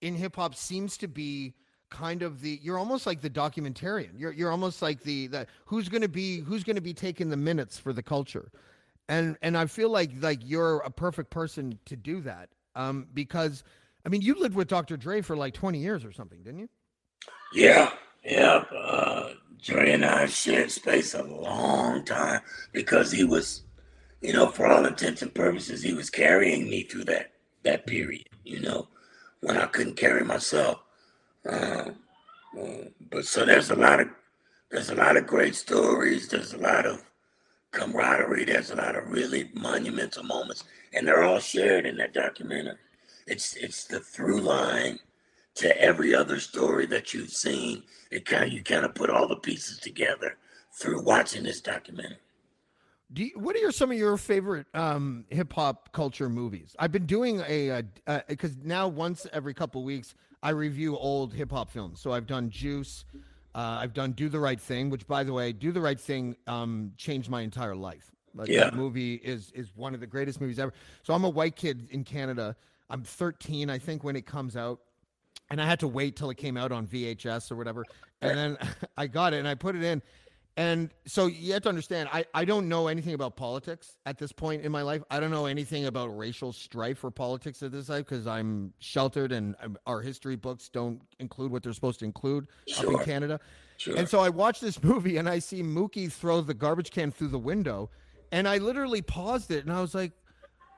in 0.00 0.14
hip 0.14 0.36
hop 0.36 0.54
seems 0.54 0.96
to 0.98 1.08
be 1.08 1.54
kind 1.90 2.22
of 2.22 2.40
the 2.40 2.58
you're 2.62 2.78
almost 2.78 3.06
like 3.06 3.20
the 3.20 3.30
documentarian. 3.30 4.10
You're 4.16 4.32
you're 4.32 4.50
almost 4.50 4.82
like 4.82 5.02
the 5.02 5.26
the 5.28 5.46
who's 5.66 5.88
going 5.88 6.02
to 6.02 6.08
be 6.08 6.40
who's 6.40 6.64
to 6.64 6.80
be 6.80 6.94
taking 6.94 7.28
the 7.28 7.36
minutes 7.36 7.78
for 7.78 7.92
the 7.92 8.02
culture, 8.02 8.50
and 9.08 9.36
and 9.42 9.56
I 9.56 9.66
feel 9.66 9.90
like 9.90 10.10
like 10.20 10.40
you're 10.42 10.78
a 10.78 10.90
perfect 10.90 11.30
person 11.30 11.78
to 11.86 11.96
do 11.96 12.20
that. 12.22 12.48
Um, 12.74 13.08
because 13.12 13.64
I 14.04 14.08
mean 14.08 14.22
you 14.22 14.34
lived 14.34 14.54
with 14.54 14.68
Dr. 14.68 14.96
Dre 14.96 15.20
for 15.20 15.36
like 15.36 15.54
20 15.54 15.78
years 15.78 16.04
or 16.04 16.12
something, 16.12 16.42
didn't 16.42 16.60
you? 16.60 16.68
Yeah, 17.52 17.92
yeah. 18.24 18.64
Uh, 18.74 19.34
Dre 19.62 19.92
and 19.92 20.04
I 20.04 20.26
shared 20.26 20.70
space 20.70 21.14
a 21.14 21.22
long 21.22 22.04
time 22.04 22.40
because 22.72 23.12
he 23.12 23.24
was, 23.24 23.62
you 24.22 24.32
know, 24.32 24.46
for 24.46 24.66
all 24.66 24.86
intents 24.86 25.22
and 25.22 25.34
purposes, 25.34 25.82
he 25.82 25.94
was 25.94 26.08
carrying 26.08 26.68
me 26.70 26.84
through 26.84 27.04
that 27.04 27.32
that 27.64 27.86
period. 27.86 28.28
You 28.44 28.60
know, 28.60 28.88
when 29.40 29.56
I 29.56 29.66
couldn't 29.66 29.96
carry 29.96 30.24
myself. 30.24 30.80
Uh, 31.48 31.90
uh, 32.58 32.84
but 33.10 33.26
so 33.26 33.44
there's 33.44 33.70
a 33.70 33.76
lot 33.76 34.00
of 34.00 34.08
there's 34.70 34.90
a 34.90 34.94
lot 34.94 35.16
of 35.16 35.26
great 35.26 35.54
stories. 35.54 36.28
There's 36.28 36.54
a 36.54 36.58
lot 36.58 36.86
of 36.86 37.04
camaraderie. 37.72 38.44
There's 38.44 38.70
a 38.70 38.76
lot 38.76 38.96
of 38.96 39.10
really 39.10 39.50
monumental 39.54 40.22
moments, 40.22 40.64
and 40.94 41.06
they're 41.06 41.24
all 41.24 41.40
shared 41.40 41.84
in 41.84 41.96
that 41.96 42.14
documentary. 42.14 42.76
It's 43.26 43.54
it's 43.56 43.84
the 43.84 44.00
through 44.00 44.40
line 44.40 44.98
to 45.56 45.78
every 45.80 46.14
other 46.14 46.40
story 46.40 46.86
that 46.86 47.12
you've 47.12 47.30
seen. 47.30 47.82
It 48.10 48.24
kind 48.24 48.44
of 48.44 48.52
you 48.52 48.62
kind 48.62 48.84
of 48.84 48.94
put 48.94 49.10
all 49.10 49.26
the 49.26 49.36
pieces 49.36 49.78
together 49.78 50.36
through 50.72 51.02
watching 51.02 51.42
this 51.42 51.60
documentary. 51.60 52.18
Do 53.12 53.24
you, 53.24 53.32
what 53.34 53.54
are 53.56 53.58
your, 53.58 53.72
some 53.72 53.90
of 53.90 53.98
your 53.98 54.16
favorite 54.16 54.66
um, 54.74 55.24
hip 55.28 55.52
hop 55.52 55.92
culture 55.92 56.28
movies? 56.28 56.74
I've 56.78 56.92
been 56.92 57.06
doing 57.06 57.42
a 57.46 57.82
because 58.28 58.56
now 58.62 58.88
once 58.88 59.26
every 59.32 59.54
couple 59.54 59.82
weeks 59.84 60.14
I 60.42 60.50
review 60.50 60.96
old 60.96 61.34
hip 61.34 61.50
hop 61.50 61.70
films. 61.70 62.00
So 62.00 62.12
I've 62.12 62.26
done 62.26 62.48
Juice, 62.50 63.04
uh, 63.54 63.58
I've 63.80 63.92
done 63.92 64.12
Do 64.12 64.28
the 64.28 64.40
Right 64.40 64.60
Thing, 64.60 64.88
which 64.90 65.06
by 65.06 65.24
the 65.24 65.32
way, 65.32 65.52
Do 65.52 65.72
the 65.72 65.80
Right 65.80 66.00
Thing 66.00 66.36
um, 66.46 66.92
changed 66.96 67.28
my 67.28 67.42
entire 67.42 67.76
life. 67.76 68.10
Like, 68.34 68.48
Yeah. 68.48 68.64
That 68.64 68.74
movie 68.74 69.14
is 69.16 69.52
is 69.52 69.76
one 69.76 69.94
of 69.94 70.00
the 70.00 70.06
greatest 70.06 70.40
movies 70.40 70.58
ever. 70.58 70.72
So 71.02 71.12
I'm 71.12 71.24
a 71.24 71.30
white 71.30 71.56
kid 71.56 71.88
in 71.90 72.04
Canada. 72.04 72.56
I'm 72.88 73.02
13, 73.02 73.68
I 73.70 73.78
think, 73.78 74.04
when 74.04 74.16
it 74.16 74.26
comes 74.26 74.56
out 74.56 74.80
and 75.50 75.60
I 75.60 75.66
had 75.66 75.80
to 75.80 75.88
wait 75.88 76.16
till 76.16 76.30
it 76.30 76.36
came 76.36 76.56
out 76.56 76.72
on 76.72 76.86
VHS 76.86 77.50
or 77.52 77.56
whatever. 77.56 77.84
And 78.22 78.38
then 78.38 78.58
I 78.96 79.06
got 79.06 79.34
it 79.34 79.38
and 79.38 79.48
I 79.48 79.54
put 79.54 79.76
it 79.76 79.82
in. 79.82 80.02
And 80.56 80.92
so 81.06 81.26
you 81.26 81.54
have 81.54 81.62
to 81.62 81.70
understand, 81.70 82.10
I, 82.12 82.26
I 82.34 82.44
don't 82.44 82.68
know 82.68 82.88
anything 82.88 83.14
about 83.14 83.36
politics 83.36 83.96
at 84.04 84.18
this 84.18 84.32
point 84.32 84.62
in 84.62 84.70
my 84.70 84.82
life. 84.82 85.02
I 85.10 85.18
don't 85.18 85.30
know 85.30 85.46
anything 85.46 85.86
about 85.86 86.08
racial 86.16 86.52
strife 86.52 87.02
or 87.02 87.10
politics 87.10 87.62
at 87.62 87.72
this 87.72 87.86
time 87.86 88.00
because 88.02 88.26
I'm 88.26 88.74
sheltered 88.78 89.32
and 89.32 89.56
um, 89.62 89.78
our 89.86 90.02
history 90.02 90.36
books 90.36 90.68
don't 90.68 91.00
include 91.20 91.52
what 91.52 91.62
they're 91.62 91.72
supposed 91.72 92.00
to 92.00 92.04
include 92.04 92.48
up 92.78 92.84
in 92.84 92.98
Canada. 92.98 93.40
Sure. 93.78 93.96
And 93.96 94.06
so 94.06 94.20
I 94.20 94.28
watch 94.28 94.60
this 94.60 94.82
movie 94.82 95.16
and 95.16 95.26
I 95.26 95.38
see 95.38 95.62
Mookie 95.62 96.12
throw 96.12 96.42
the 96.42 96.54
garbage 96.54 96.90
can 96.90 97.10
through 97.10 97.28
the 97.28 97.38
window. 97.38 97.88
And 98.30 98.46
I 98.46 98.58
literally 98.58 99.00
paused 99.00 99.50
it 99.50 99.64
and 99.64 99.72
I 99.72 99.80
was 99.80 99.94
like, 99.94 100.12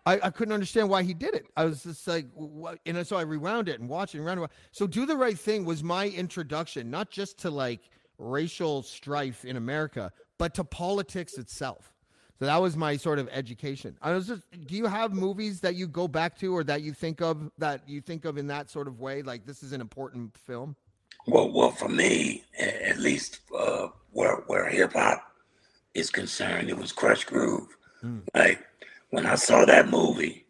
I, 0.07 0.21
I 0.23 0.31
couldn't 0.31 0.55
understand 0.55 0.89
why 0.89 1.03
he 1.03 1.15
did 1.15 1.35
it. 1.35 1.47
I 1.57 1.65
was 1.65 1.83
just 1.83 2.07
like, 2.07 2.27
what? 2.35 2.79
And 2.87 3.05
so 3.07 3.17
I 3.17 3.23
rewound 3.23 3.69
it 3.69 3.81
and 3.81 3.89
watched 3.89 4.15
it 4.15 4.19
and 4.19 4.27
rewound 4.27 4.45
it. 4.45 4.51
So 4.71 4.87
do 4.87 5.05
the 5.05 5.17
right 5.17 5.39
thing 5.39 5.65
was 5.65 5.83
my 5.83 6.09
introduction, 6.09 6.91
not 6.91 7.11
just 7.11 7.39
to 7.39 7.51
like 7.51 7.81
racial 8.19 8.83
strife 8.83 9.45
in 9.45 9.57
America, 9.57 10.13
but 10.39 10.55
to 10.55 10.65
politics 10.65 11.39
itself. 11.39 11.93
So 12.39 12.47
that 12.47 12.61
was 12.61 12.77
my 12.77 12.97
sort 12.97 13.19
of 13.19 13.29
education. 13.31 13.97
I 14.03 14.13
was 14.13 14.27
just, 14.27 14.43
do 14.67 14.75
you 14.75 14.87
have 14.87 15.13
movies 15.13 15.61
that 15.61 15.77
you 15.77 15.87
go 15.87 16.09
back 16.09 16.37
to 16.41 16.55
or 16.55 16.65
that 16.65 16.83
you 16.83 16.93
think 16.93 17.23
of 17.23 17.51
that 17.59 17.89
you 17.89 18.01
think 18.01 18.25
of 18.25 18.39
in 18.39 18.49
that 18.49 18.71
sort 18.71 18.89
of 18.89 18.99
way? 18.99 19.23
Like 19.23 19.47
this 19.47 19.63
is 19.63 19.73
an 19.73 19.81
important 19.81 20.37
film. 20.37 20.75
Well, 21.27 21.51
well, 21.51 21.71
for 21.71 21.89
me, 21.89 22.45
at 22.59 22.99
least 22.99 23.41
uh, 23.57 23.89
where 24.11 24.37
where 24.47 24.69
hip 24.69 24.95
hop 24.95 25.23
is 25.95 26.11
concerned, 26.11 26.69
it 26.69 26.77
was 26.77 26.93
Krush 26.93 27.25
Groove. 27.25 27.69
Like 28.35 28.63
when 29.11 29.25
I 29.27 29.37
saw 29.37 29.65
that 29.65 29.89
movie 29.89 30.45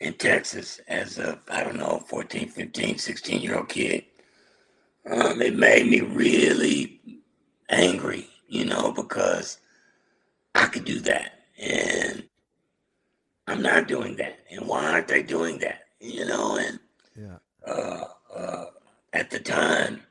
in 0.00 0.14
Texas 0.14 0.80
as 0.88 1.18
a 1.18 1.38
I 1.50 1.64
don't 1.64 1.76
know 1.76 2.04
14, 2.08 2.48
15, 2.48 2.96
16 2.96 3.40
year 3.40 3.56
old 3.56 3.68
kid, 3.68 4.04
um, 5.10 5.42
it 5.42 5.56
made 5.56 5.88
me 5.88 6.00
really 6.02 7.00
angry, 7.70 8.28
you 8.48 8.66
know, 8.66 8.92
because 8.92 9.58
I 10.54 10.66
could 10.66 10.84
do 10.84 11.00
that 11.00 11.32
and 11.60 12.24
I'm 13.48 13.62
not 13.62 13.88
doing 13.88 14.16
that. 14.16 14.40
And 14.50 14.66
why 14.68 14.90
aren't 14.92 15.08
they 15.08 15.22
doing 15.22 15.58
that? 15.60 15.82
You 16.00 16.26
know, 16.26 16.56
and 16.58 16.80
Yeah. 17.16 17.38
uh, 17.66 18.04
uh, 18.34 18.66
at 19.12 19.30
the 19.30 19.40
time, 19.40 20.02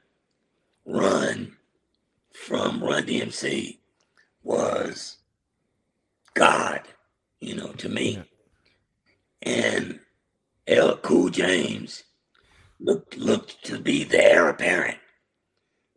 Run 0.86 1.58
from 2.34 2.84
Run 2.84 3.06
DMC 3.06 3.80
was 4.44 5.18
God, 6.36 6.84
you 7.42 7.56
know, 7.56 7.74
to 7.74 7.90
me. 7.90 8.26
And 9.44 10.00
L. 10.68 10.98
Cool 10.98 11.30
James 11.30 12.04
looked 12.80 13.18
looked 13.18 13.64
to 13.66 13.80
be 13.80 14.04
the 14.04 14.24
heir 14.24 14.50
apparent 14.50 14.98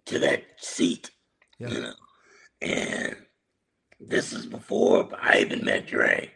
to 0.06 0.18
that 0.18 0.44
seat, 0.58 1.10
Yeah. 1.58 1.68
you 1.68 1.80
know. 1.80 1.94
And 2.62 3.16
this 4.00 4.32
is 4.32 4.46
before 4.46 5.08
I 5.20 5.38
even 5.38 5.64
met 5.64 5.86
Dre. 5.86 6.30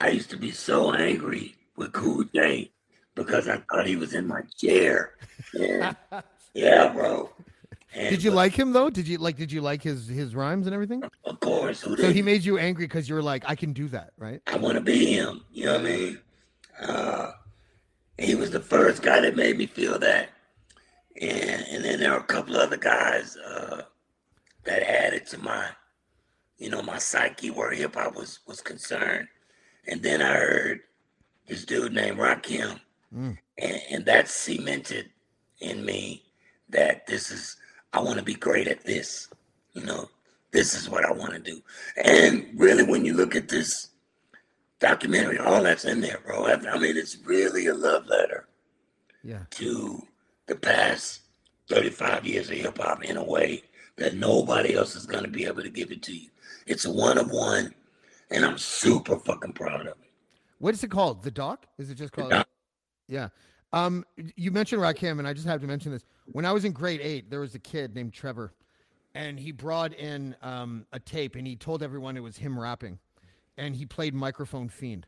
I 0.00 0.08
used 0.10 0.30
to 0.30 0.36
be 0.36 0.50
so 0.50 0.92
angry 0.94 1.54
with 1.76 1.92
Cool 1.92 2.24
J 2.34 2.72
because 3.14 3.48
I 3.48 3.58
thought 3.70 3.86
he 3.86 3.96
was 3.96 4.14
in 4.14 4.26
my 4.26 4.40
chair. 4.58 5.14
Yeah, 5.54 5.92
yeah, 6.54 6.88
bro. 6.92 7.30
And, 7.92 8.08
Did 8.10 8.22
you 8.22 8.30
but 8.30 8.36
like 8.36 8.52
him 8.54 8.72
though? 8.72 8.88
Did 8.88 9.08
you 9.08 9.18
like 9.18 9.36
did 9.36 9.50
you 9.50 9.60
like 9.60 9.82
his 9.82 10.06
his 10.06 10.34
rhymes 10.34 10.66
and 10.66 10.74
everything? 10.74 11.02
Of 11.24 11.40
course, 11.40 11.80
who 11.82 11.90
So 11.96 12.02
didn't? 12.02 12.14
he 12.14 12.22
made 12.22 12.44
you 12.44 12.56
angry 12.56 12.84
because 12.86 13.08
you 13.08 13.14
were 13.16 13.22
like, 13.22 13.42
I 13.46 13.54
can 13.56 13.72
do 13.72 13.88
that, 13.88 14.12
right? 14.16 14.40
I 14.46 14.56
want 14.56 14.76
to 14.76 14.80
be 14.80 15.06
him. 15.12 15.44
You 15.52 15.66
know 15.66 15.72
what 15.72 15.80
I 15.80 15.84
mean? 15.84 16.18
Uh, 16.80 17.32
he 18.20 18.34
was 18.34 18.50
the 18.50 18.60
first 18.60 19.02
guy 19.02 19.20
that 19.20 19.36
made 19.36 19.56
me 19.58 19.66
feel 19.66 19.98
that. 19.98 20.30
And 21.20 21.64
and 21.70 21.84
then 21.84 22.00
there 22.00 22.12
were 22.12 22.18
a 22.18 22.24
couple 22.24 22.56
other 22.56 22.76
guys 22.76 23.36
uh, 23.36 23.82
that 24.64 24.82
added 24.88 25.26
to 25.28 25.38
my, 25.38 25.66
you 26.58 26.70
know, 26.70 26.82
my 26.82 26.98
psyche 26.98 27.50
where 27.50 27.72
hip 27.72 27.94
hop 27.94 28.14
was 28.14 28.40
was 28.46 28.60
concerned. 28.60 29.28
And 29.88 30.02
then 30.02 30.22
I 30.22 30.34
heard 30.34 30.80
this 31.48 31.64
dude 31.64 31.92
named 31.92 32.18
Rakim, 32.18 32.80
Mm. 33.12 33.36
and, 33.58 33.80
and 33.90 34.06
that 34.06 34.28
cemented 34.28 35.10
in 35.58 35.84
me 35.84 36.22
that 36.68 37.08
this 37.08 37.32
is 37.32 37.56
I 37.92 38.00
want 38.00 38.18
to 38.18 38.24
be 38.24 38.34
great 38.34 38.68
at 38.68 38.84
this. 38.84 39.28
You 39.72 39.84
know, 39.84 40.08
this 40.52 40.74
is 40.74 40.88
what 40.88 41.04
I 41.04 41.10
want 41.12 41.32
to 41.32 41.40
do. 41.40 41.60
And 42.04 42.48
really, 42.54 42.84
when 42.84 43.04
you 43.04 43.14
look 43.14 43.34
at 43.34 43.48
this 43.48 43.89
documentary, 44.80 45.38
all 45.38 45.62
that's 45.62 45.84
in 45.84 46.00
there, 46.00 46.18
bro. 46.26 46.46
I 46.46 46.54
I 46.54 46.78
mean, 46.78 46.96
it's 46.96 47.16
really 47.24 47.66
a 47.66 47.74
love 47.74 48.06
letter 48.06 48.48
Yeah. 49.22 49.44
to 49.50 50.06
the 50.46 50.56
past 50.56 51.20
35 51.68 52.26
years 52.26 52.50
of 52.50 52.56
hip 52.56 52.78
hop 52.78 53.04
in 53.04 53.16
a 53.16 53.24
way 53.24 53.62
that 53.96 54.14
nobody 54.14 54.74
else 54.74 54.96
is 54.96 55.06
going 55.06 55.24
to 55.24 55.30
be 55.30 55.44
able 55.44 55.62
to 55.62 55.70
give 55.70 55.92
it 55.92 56.02
to 56.02 56.16
you. 56.16 56.30
It's 56.66 56.84
a 56.86 56.90
one 56.90 57.18
of 57.18 57.30
one, 57.30 57.74
and 58.30 58.44
I'm 58.44 58.58
super 58.58 59.16
fucking 59.18 59.52
proud 59.52 59.82
of 59.82 59.86
it. 59.88 59.96
What 60.58 60.74
is 60.74 60.82
it 60.82 60.90
called? 60.90 61.22
The 61.22 61.30
doc? 61.30 61.66
Is 61.78 61.90
it 61.90 61.94
just 61.94 62.12
called? 62.12 62.32
Yeah. 63.08 63.28
Um, 63.72 64.04
you 64.36 64.50
mentioned 64.50 64.82
Rakim, 64.82 65.18
and 65.18 65.28
I 65.28 65.32
just 65.32 65.46
have 65.46 65.60
to 65.60 65.66
mention 65.66 65.92
this. 65.92 66.04
When 66.26 66.44
I 66.44 66.52
was 66.52 66.64
in 66.64 66.72
grade 66.72 67.00
eight, 67.02 67.30
there 67.30 67.40
was 67.40 67.54
a 67.54 67.58
kid 67.58 67.94
named 67.94 68.12
Trevor, 68.12 68.52
and 69.14 69.38
he 69.38 69.52
brought 69.52 69.92
in 69.94 70.34
um, 70.42 70.86
a 70.92 70.98
tape, 70.98 71.36
and 71.36 71.46
he 71.46 71.56
told 71.56 71.82
everyone 71.82 72.16
it 72.16 72.20
was 72.22 72.36
him 72.36 72.58
rapping, 72.58 72.98
and 73.56 73.74
he 73.76 73.86
played 73.86 74.14
Microphone 74.14 74.68
Fiend, 74.68 75.06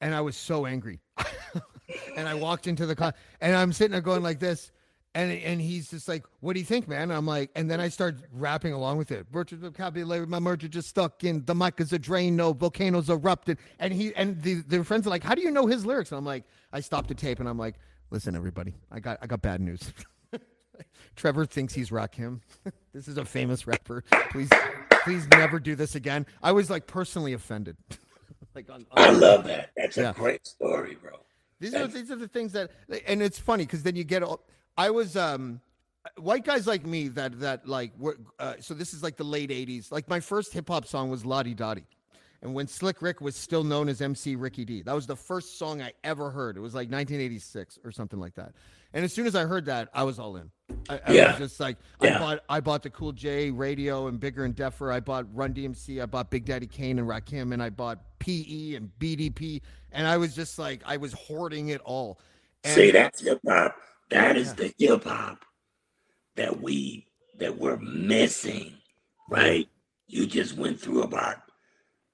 and 0.00 0.14
I 0.14 0.20
was 0.20 0.36
so 0.36 0.66
angry, 0.66 1.00
and 2.16 2.28
I 2.28 2.34
walked 2.34 2.66
into 2.66 2.86
the 2.86 2.94
class, 2.96 3.14
and 3.40 3.54
I'm 3.56 3.72
sitting 3.72 3.92
there 3.92 4.00
going 4.00 4.22
like 4.22 4.38
this, 4.40 4.70
And, 5.14 5.32
and 5.42 5.60
he's 5.60 5.90
just 5.90 6.06
like, 6.06 6.24
"What 6.40 6.52
do 6.52 6.60
you 6.60 6.66
think, 6.66 6.86
man?" 6.86 7.10
I'm 7.10 7.26
like, 7.26 7.50
and 7.56 7.68
then 7.70 7.80
I 7.80 7.88
start 7.88 8.16
rapping 8.30 8.72
along 8.74 8.98
with 8.98 9.10
it. 9.10 9.26
Virtual 9.32 9.58
vocabulary, 9.58 10.26
my 10.26 10.38
merger 10.38 10.68
just 10.68 10.88
stuck 10.88 11.24
in. 11.24 11.44
The 11.46 11.54
mic 11.54 11.80
is 11.80 11.92
a 11.92 11.98
drain, 11.98 12.36
no 12.36 12.52
volcanoes 12.52 13.08
erupted. 13.08 13.58
And 13.78 13.92
he 13.92 14.14
and 14.14 14.40
the 14.42 14.62
the 14.68 14.84
friends 14.84 15.06
are 15.06 15.10
like, 15.10 15.24
"How 15.24 15.34
do 15.34 15.40
you 15.42 15.50
know 15.50 15.66
his 15.66 15.84
lyrics?" 15.86 16.12
And 16.12 16.18
I'm 16.18 16.26
like, 16.26 16.44
I 16.72 16.80
stopped 16.80 17.08
the 17.08 17.14
tape 17.14 17.40
and 17.40 17.48
I'm 17.48 17.58
like, 17.58 17.76
"Listen, 18.10 18.36
everybody, 18.36 18.74
I 18.92 19.00
got 19.00 19.18
I 19.22 19.26
got 19.26 19.40
bad 19.42 19.60
news." 19.60 19.92
Trevor 21.16 21.46
thinks 21.46 21.72
he's 21.74 21.90
Rakim. 21.90 22.40
this 22.92 23.08
is 23.08 23.16
a 23.18 23.24
famous 23.24 23.66
rapper. 23.66 24.04
Please, 24.30 24.50
please 25.08 25.28
never 25.28 25.58
do 25.58 25.74
this 25.74 25.94
again. 25.94 26.26
I 26.42 26.52
was 26.52 26.68
like 26.68 26.86
personally 26.86 27.32
offended. 27.32 27.76
like 28.54 28.68
on, 28.70 28.86
on, 28.90 29.04
I 29.04 29.10
love 29.10 29.44
that. 29.44 29.70
That's 29.76 29.96
yeah. 29.96 30.10
a 30.10 30.14
great 30.14 30.46
story, 30.46 30.96
bro. 31.00 31.12
These 31.60 31.72
That's... 31.72 31.94
are 31.94 31.98
these 31.98 32.10
are 32.10 32.16
the 32.16 32.28
things 32.28 32.52
that, 32.52 32.70
and 33.06 33.22
it's 33.22 33.38
funny 33.38 33.64
because 33.64 33.82
then 33.82 33.96
you 33.96 34.04
get. 34.04 34.22
All, 34.22 34.40
I 34.76 34.90
was 34.90 35.16
um, 35.16 35.60
white 36.18 36.44
guys 36.44 36.66
like 36.66 36.84
me 36.84 37.08
that 37.08 37.40
that 37.40 37.66
like 37.66 37.92
uh, 38.38 38.54
so 38.60 38.74
this 38.74 38.92
is 38.92 39.02
like 39.02 39.16
the 39.16 39.24
late 39.24 39.50
'80s. 39.50 39.90
Like 39.90 40.08
my 40.08 40.20
first 40.20 40.52
hip 40.52 40.68
hop 40.68 40.86
song 40.86 41.10
was 41.10 41.22
Da 41.22 41.42
Di. 41.42 41.82
And 42.40 42.54
when 42.54 42.68
Slick 42.68 43.02
Rick 43.02 43.20
was 43.20 43.34
still 43.34 43.64
known 43.64 43.88
as 43.88 44.00
MC 44.00 44.36
Ricky 44.36 44.64
D, 44.64 44.82
that 44.82 44.94
was 44.94 45.08
the 45.08 45.16
first 45.16 45.58
song 45.58 45.82
I 45.82 45.92
ever 46.04 46.30
heard. 46.30 46.56
It 46.56 46.60
was 46.60 46.72
like 46.72 46.88
1986 46.88 47.80
or 47.82 47.90
something 47.90 48.20
like 48.20 48.36
that. 48.36 48.52
And 48.92 49.04
as 49.04 49.12
soon 49.12 49.26
as 49.26 49.34
I 49.34 49.44
heard 49.44 49.66
that, 49.66 49.88
I 49.92 50.02
was 50.04 50.18
all 50.18 50.36
in. 50.36 50.50
I, 50.88 51.00
I 51.06 51.12
yeah. 51.12 51.30
was 51.30 51.50
just 51.50 51.60
like, 51.60 51.76
yeah. 52.00 52.16
I 52.16 52.18
bought, 52.18 52.44
I 52.48 52.60
bought 52.60 52.82
the 52.82 52.90
Cool 52.90 53.12
J 53.12 53.50
radio 53.50 54.06
and 54.06 54.18
Bigger 54.18 54.44
and 54.44 54.56
Deffer. 54.56 54.92
I 54.92 55.00
bought 55.00 55.26
Run 55.34 55.52
DMC. 55.52 56.02
I 56.02 56.06
bought 56.06 56.30
Big 56.30 56.46
Daddy 56.46 56.66
Kane 56.66 56.98
and 56.98 57.06
Rakim, 57.06 57.52
and 57.52 57.62
I 57.62 57.70
bought 57.70 57.98
PE 58.18 58.74
and 58.74 58.90
BDP. 58.98 59.60
And 59.92 60.06
I 60.06 60.16
was 60.16 60.34
just 60.34 60.58
like, 60.58 60.82
I 60.86 60.96
was 60.96 61.12
hoarding 61.12 61.68
it 61.68 61.80
all. 61.82 62.18
And, 62.64 62.74
See, 62.74 62.90
that's 62.90 63.20
hip 63.20 63.40
hop. 63.46 63.76
That 64.10 64.36
yeah. 64.36 64.42
is 64.42 64.54
the 64.54 64.72
hip 64.78 65.04
hop 65.04 65.44
that 66.36 66.60
we 66.60 67.06
that 67.38 67.56
we're 67.56 67.76
missing, 67.76 68.72
right? 69.28 69.68
You 70.06 70.26
just 70.26 70.56
went 70.56 70.80
through 70.80 71.02
about 71.02 71.36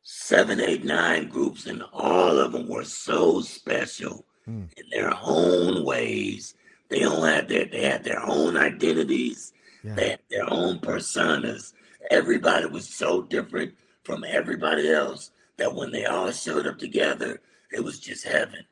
seven, 0.03 0.61
eight, 0.61 0.85
nine 0.85 1.29
groups, 1.29 1.67
and 1.67 1.83
all 1.93 2.39
of 2.39 2.53
them 2.53 2.69
were 2.69 2.85
so 2.85 3.41
special 3.41 4.27
mm. 4.47 4.69
in 4.77 4.85
their 4.91 5.13
own 5.23 5.85
ways 5.85 6.55
they 6.95 7.05
all 7.05 7.23
had 7.23 7.49
their 7.49 7.65
they 7.67 7.83
had 7.83 8.05
their 8.05 8.25
own 8.25 8.57
identities. 8.57 9.53
Yeah. 9.83 9.95
They 9.95 10.09
had 10.11 10.21
their 10.31 10.53
own 10.53 10.79
personas. 10.79 11.73
Everybody 12.11 12.67
was 12.67 12.89
so 12.89 13.23
different 13.23 13.75
from 14.05 14.25
everybody 14.25 14.89
else 14.91 15.33
that 15.57 15.75
when 15.75 15.91
they 15.91 16.05
all 16.05 16.31
showed 16.31 16.67
up 16.67 16.79
together, 16.79 17.41
it 17.73 17.83
was 17.83 17.99
just 17.99 18.25
heaven. 18.25 18.65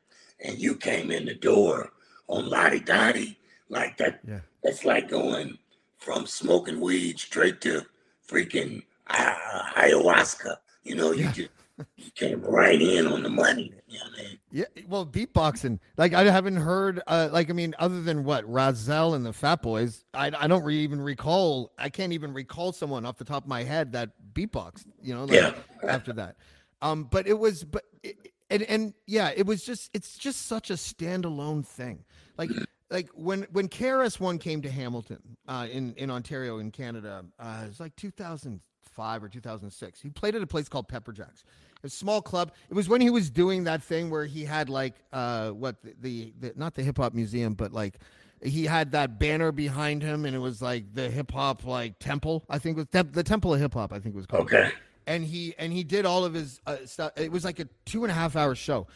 And 0.45 0.59
you 0.59 0.77
came 0.77 1.11
in 1.11 1.25
the 1.25 1.35
door 1.35 1.93
on 2.29 2.49
Lottie 2.49 2.81
Di 2.81 3.37
like 3.69 3.97
that. 3.99 4.21
Yeah. 4.27 4.41
That's 4.63 4.85
like 4.85 5.09
going 5.09 5.59
from 5.99 6.27
smoking 6.27 6.81
weed 6.81 7.19
straight 7.19 7.61
to 7.63 7.83
freaking 8.29 8.85
uh, 9.09 9.35
ayahuasca. 9.75 10.57
You 10.85 10.95
know, 10.95 11.11
you 11.11 11.25
yeah. 11.25 11.33
just 11.33 11.51
you 11.97 12.11
came 12.15 12.41
right 12.43 12.81
in 12.81 13.07
on 13.07 13.23
the 13.23 13.29
money. 13.29 13.73
You 13.89 13.99
know 13.99 14.05
I 14.13 14.23
mean? 14.23 14.39
Yeah, 14.51 14.65
well, 14.89 15.07
beatboxing. 15.07 15.79
Like 15.97 16.13
I 16.15 16.25
haven't 16.25 16.57
heard. 16.57 17.01
Uh, 17.07 17.29
like 17.33 17.51
I 17.51 17.53
mean, 17.53 17.75
other 17.79 18.03
than 18.03 18.25
what 18.25 18.45
Rahzel 18.45 19.15
and 19.15 19.25
the 19.25 19.33
Fat 19.33 19.63
Boys, 19.63 20.05
I 20.15 20.31
I 20.37 20.47
don't 20.47 20.65
re- 20.65 20.79
even 20.83 21.01
recall. 21.01 21.73
I 21.79 21.89
can't 21.89 22.13
even 22.13 22.33
recall 22.33 22.73
someone 22.73 23.07
off 23.07 23.17
the 23.17 23.25
top 23.25 23.45
of 23.45 23.49
my 23.49 23.63
head 23.63 23.93
that 23.93 24.11
beatboxed. 24.35 24.87
You 25.03 25.15
know, 25.15 25.25
like, 25.25 25.41
yeah. 25.41 25.55
After 25.89 26.13
that, 26.15 26.37
um, 26.83 27.05
but 27.05 27.27
it 27.27 27.39
was, 27.39 27.65
but 27.65 27.85
it, 28.03 28.17
and 28.51 28.63
and 28.65 28.95
yeah, 29.07 29.33
it 29.35 29.47
was 29.47 29.65
just. 29.65 29.91
It's 29.95 30.17
just 30.17 30.47
such 30.47 30.71
a 30.71 30.75
standalone 30.75 31.67
thing. 31.67 32.05
Like 32.37 32.51
like 32.91 33.09
when 33.15 33.47
when 33.53 33.69
KRS 33.69 34.21
One 34.21 34.39
came 34.39 34.63
to 34.63 34.71
Hamilton, 34.71 35.21
uh, 35.49 35.67
in 35.71 35.95
in 35.95 36.11
Ontario 36.11 36.59
in 36.59 36.71
Canada, 36.71 37.25
uh, 37.39 37.63
it 37.65 37.69
was 37.69 37.81
like 37.81 37.97
2005 38.93 39.25
or 39.25 39.29
2006. 39.29 40.01
He 40.01 40.11
played 40.11 40.35
at 40.35 40.43
a 40.43 40.47
place 40.47 40.69
called 40.69 40.89
Pepper 40.89 41.13
Jacks 41.13 41.45
a 41.85 41.89
small 41.89 42.23
club. 42.23 42.53
It 42.71 42.75
was 42.75 42.89
when 42.89 43.01
he 43.01 43.11
was 43.11 43.29
doing 43.29 43.65
that 43.65 43.83
thing 43.83 44.09
where 44.09 44.25
he 44.25 44.45
had 44.45 44.69
like 44.69 44.95
uh 45.13 45.51
what 45.51 45.83
the, 45.83 45.95
the, 46.01 46.33
the 46.39 46.53
not 46.55 46.75
the 46.75 46.83
hip 46.85 46.99
hop 46.99 47.13
museum, 47.13 47.55
but 47.55 47.73
like 47.73 47.95
he 48.41 48.65
had 48.65 48.93
that 48.93 49.19
banner 49.19 49.51
behind 49.51 50.01
him, 50.01 50.25
and 50.25 50.35
it 50.35 50.39
was 50.39 50.63
like 50.63 50.95
the 50.95 51.11
hip 51.11 51.33
hop 51.33 51.65
like 51.65 51.99
temple. 51.99 52.45
I 52.49 52.59
think 52.61 52.77
was 52.77 52.87
the 52.93 53.25
temple 53.25 53.53
of 53.53 53.61
hip 53.61 53.75
hop. 53.75 53.93
I 53.93 53.99
think 53.99 54.15
it 54.15 54.19
was 54.19 54.27
called. 54.27 54.45
Okay. 54.45 54.71
And 55.09 55.25
he 55.25 55.57
and 55.59 55.73
he 55.73 55.83
did 55.83 56.07
all 56.07 56.25
of 56.25 56.35
his 56.35 56.61
uh, 56.69 56.77
stuff. 56.85 57.13
It 57.17 57.33
was 57.33 57.45
like 57.45 57.59
a 57.59 57.67
two 57.85 58.05
and 58.05 58.13
a 58.13 58.15
half 58.15 58.37
hour 58.37 58.55
show. 58.55 58.87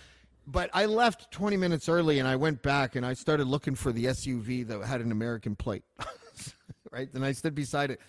But 0.48 0.70
I 0.72 0.86
left 0.86 1.32
20 1.32 1.56
minutes 1.56 1.88
early 1.88 2.20
and 2.20 2.28
I 2.28 2.36
went 2.36 2.62
back 2.62 2.94
and 2.94 3.04
I 3.04 3.14
started 3.14 3.48
looking 3.48 3.74
for 3.74 3.90
the 3.90 4.04
SUV 4.04 4.64
that 4.68 4.80
had 4.84 5.00
an 5.00 5.10
American 5.10 5.56
plate. 5.56 5.82
right? 6.92 7.12
And 7.14 7.24
I 7.24 7.32
stood 7.32 7.52
beside 7.52 7.90
it 7.90 8.00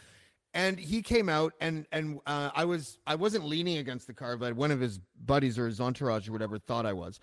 and 0.53 0.79
he 0.79 1.01
came 1.01 1.29
out 1.29 1.53
and 1.62 1.86
and 1.91 2.19
uh, 2.25 2.49
I 2.55 2.65
was 2.65 2.99
I 3.05 3.15
wasn't 3.15 3.45
leaning 3.45 3.77
against 3.77 4.07
the 4.07 4.13
car, 4.13 4.38
but 4.38 4.55
one 4.55 4.71
of 4.71 4.79
his 4.79 4.99
buddies 5.25 5.57
or 5.60 5.67
his 5.67 5.79
entourage 5.79 6.27
or 6.27 6.31
whatever 6.31 6.57
thought 6.57 6.86
I 6.86 6.93
was. 6.93 7.19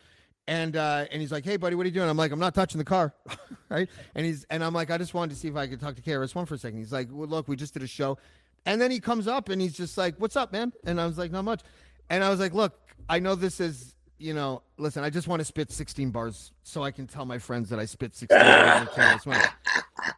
And 0.47 0.77
uh, 0.77 1.07
and 1.11 1.23
he's 1.23 1.33
like, 1.33 1.45
"Hey, 1.45 1.57
buddy, 1.57 1.75
what 1.75 1.85
are 1.85 1.89
you 1.89 1.95
doing?" 1.95 2.09
I'm 2.09 2.19
like, 2.19 2.31
"I'm 2.31 2.39
not 2.39 2.55
touching 2.55 2.79
the 2.79 2.85
car, 2.85 3.15
right?" 3.71 3.89
And 4.15 4.27
he's 4.27 4.45
and 4.51 4.63
I'm 4.63 4.75
like, 4.75 4.91
"I 4.91 4.99
just 4.99 5.15
wanted 5.15 5.35
to 5.35 5.41
see 5.41 5.49
if 5.49 5.57
I 5.57 5.67
could 5.67 5.81
talk 5.81 5.97
to 5.97 6.03
KRS 6.03 6.35
One 6.35 6.45
for 6.45 6.55
a 6.55 6.59
second. 6.59 6.79
He's 6.79 6.93
like, 6.93 7.09
"Well, 7.11 7.27
look, 7.27 7.49
we 7.49 7.57
just 7.57 7.73
did 7.73 7.83
a 7.83 7.87
show," 7.87 8.19
and 8.67 8.79
then 8.79 8.91
he 8.91 9.01
comes 9.01 9.27
up 9.27 9.49
and 9.49 9.61
he's 9.61 9.73
just 9.73 9.97
like, 9.97 10.17
"What's 10.19 10.37
up, 10.37 10.53
man?" 10.53 10.73
And 10.85 11.01
I 11.01 11.07
was 11.07 11.17
like, 11.17 11.33
"Not 11.33 11.47
much," 11.47 11.63
and 12.11 12.23
I 12.23 12.29
was 12.29 12.41
like, 12.41 12.53
"Look, 12.53 12.79
I 13.09 13.21
know 13.21 13.35
this 13.37 13.59
is 13.59 13.95
you 14.19 14.33
know, 14.33 14.63
listen, 14.79 15.03
I 15.03 15.11
just 15.11 15.27
want 15.29 15.41
to 15.41 15.45
spit 15.45 15.73
16 15.73 16.11
bars 16.11 16.53
so 16.63 16.83
I 16.83 16.91
can 16.93 17.07
tell 17.07 17.25
my 17.25 17.39
friends 17.39 17.69
that 17.71 17.79
I 17.79 17.85
spit 17.85 18.15
16 18.15 18.39
bars. 18.39 18.89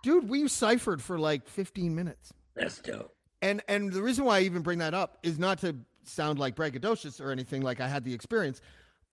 Dude, 0.03 0.29
we 0.29 0.47
ciphered 0.49 1.01
for 1.03 1.19
like 1.19 1.49
15 1.49 1.95
minutes. 1.95 2.33
That's 2.57 2.79
dope. 2.79 3.15
And 3.43 3.63
and 3.69 3.93
the 3.93 4.03
reason 4.03 4.25
why 4.25 4.39
I 4.39 4.41
even 4.43 4.63
bring 4.63 4.79
that 4.79 4.95
up 4.95 5.19
is 5.23 5.39
not 5.39 5.59
to 5.61 5.77
sound 6.05 6.39
like 6.39 6.57
braggadocious 6.57 7.21
or 7.21 7.31
anything 7.31 7.63
like 7.63 7.81
I 7.81 7.89
had 7.89 8.05
the 8.05 8.15
experience. 8.15 8.61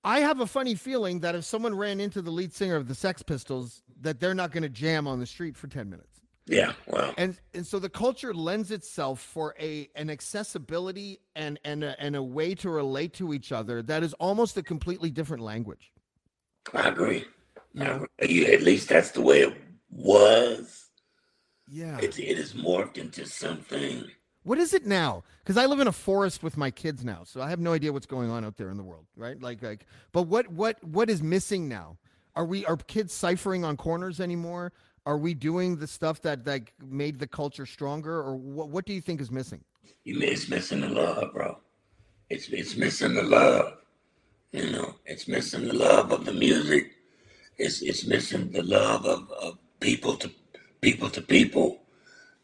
I 0.03 0.19
have 0.19 0.39
a 0.41 0.45
funny 0.47 0.75
feeling 0.75 1.19
that 1.21 1.35
if 1.35 1.45
someone 1.45 1.75
ran 1.75 1.99
into 1.99 2.21
the 2.21 2.31
lead 2.31 2.53
singer 2.53 2.75
of 2.75 2.87
the 2.87 2.95
Sex 2.95 3.23
Pistols, 3.23 3.83
that 4.01 4.19
they're 4.19 4.33
not 4.33 4.51
going 4.51 4.63
to 4.63 4.69
jam 4.69 5.07
on 5.07 5.19
the 5.19 5.25
street 5.25 5.55
for 5.55 5.67
10 5.67 5.89
minutes. 5.89 6.19
Yeah, 6.45 6.73
well, 6.87 7.13
and 7.17 7.39
and 7.53 7.65
so 7.65 7.79
the 7.79 7.89
culture 7.89 8.33
lends 8.33 8.69
itself 8.69 9.21
for 9.21 9.55
a 9.57 9.87
an 9.95 10.09
accessibility 10.09 11.21
and 11.37 11.57
and 11.63 11.85
a, 11.85 11.97
and 12.01 12.17
a 12.17 12.23
way 12.23 12.53
to 12.55 12.69
relate 12.69 13.13
to 13.13 13.33
each 13.33 13.53
other 13.53 13.81
that 13.83 14.03
is 14.03 14.13
almost 14.15 14.57
a 14.57 14.63
completely 14.63 15.09
different 15.09 15.41
language. 15.41 15.93
I 16.73 16.89
agree. 16.89 17.23
Know? 17.73 18.07
I 18.19 18.25
agree. 18.25 18.53
At 18.53 18.61
least 18.61 18.89
that's 18.89 19.11
the 19.11 19.21
way 19.21 19.43
it 19.43 19.53
was 19.89 20.89
yeah. 21.67 21.97
It, 21.99 22.19
it 22.19 22.37
is 22.37 22.53
morphed 22.53 22.97
into 22.97 23.25
something. 23.25 24.05
What 24.43 24.57
is 24.57 24.73
it 24.73 24.85
now? 24.85 25.23
Because 25.43 25.57
I 25.57 25.65
live 25.65 25.79
in 25.79 25.87
a 25.87 25.93
forest 25.93 26.43
with 26.43 26.57
my 26.57 26.69
kids 26.69 27.05
now, 27.05 27.23
so 27.23 27.41
I 27.41 27.49
have 27.49 27.59
no 27.59 27.71
idea 27.71 27.93
what's 27.93 28.05
going 28.05 28.29
on 28.29 28.43
out 28.43 28.57
there 28.57 28.69
in 28.69 28.77
the 28.77 28.83
world, 28.83 29.05
right? 29.15 29.41
Like, 29.41 29.63
like, 29.63 29.85
but 30.11 30.23
what, 30.23 30.49
what, 30.49 30.83
what 30.83 31.09
is 31.09 31.23
missing 31.23 31.69
now? 31.69 31.97
Are 32.35 32.45
we 32.45 32.65
are 32.65 32.77
kids 32.77 33.13
ciphering 33.13 33.63
on 33.63 33.77
corners 33.77 34.19
anymore? 34.19 34.73
Are 35.05 35.17
we 35.17 35.33
doing 35.33 35.77
the 35.77 35.87
stuff 35.87 36.21
that 36.21 36.45
that 36.45 36.63
made 36.83 37.19
the 37.19 37.27
culture 37.27 37.65
stronger, 37.65 38.19
or 38.19 38.35
what? 38.35 38.69
What 38.69 38.85
do 38.85 38.93
you 38.93 39.01
think 39.01 39.21
is 39.21 39.29
missing? 39.29 39.63
You 40.03 40.19
it's 40.21 40.49
missing 40.49 40.81
the 40.81 40.89
love, 40.89 41.33
bro. 41.33 41.59
It's 42.29 42.47
it's 42.49 42.75
missing 42.75 43.13
the 43.13 43.23
love. 43.23 43.77
You 44.51 44.71
know, 44.71 44.95
it's 45.05 45.27
missing 45.27 45.67
the 45.67 45.73
love 45.73 46.11
of 46.11 46.25
the 46.25 46.33
music. 46.33 46.93
It's 47.57 47.81
it's 47.81 48.07
missing 48.07 48.51
the 48.51 48.63
love 48.63 49.05
of, 49.05 49.29
of 49.31 49.57
people 49.79 50.15
to 50.17 50.31
people 50.83 51.09
to 51.09 51.21
people. 51.21 51.79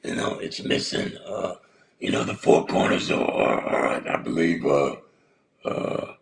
You 0.04 0.16
know, 0.16 0.40
it's 0.40 0.64
missing. 0.64 1.16
Uh, 1.28 1.56
you 2.00 2.12
know, 2.12 2.24
the 2.24 2.36
four 2.36 2.66
corners 2.66 3.12
are, 3.12 3.30
are, 3.32 3.62
are 3.62 4.10
I 4.10 4.18
believe, 4.18 4.66
uh, 4.66 4.96
uh, 5.66 6.14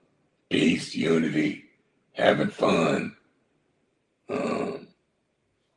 peace, 0.49 0.95
unity, 0.95 1.65
having 2.13 2.49
fun, 2.49 3.15
um, 4.29 4.87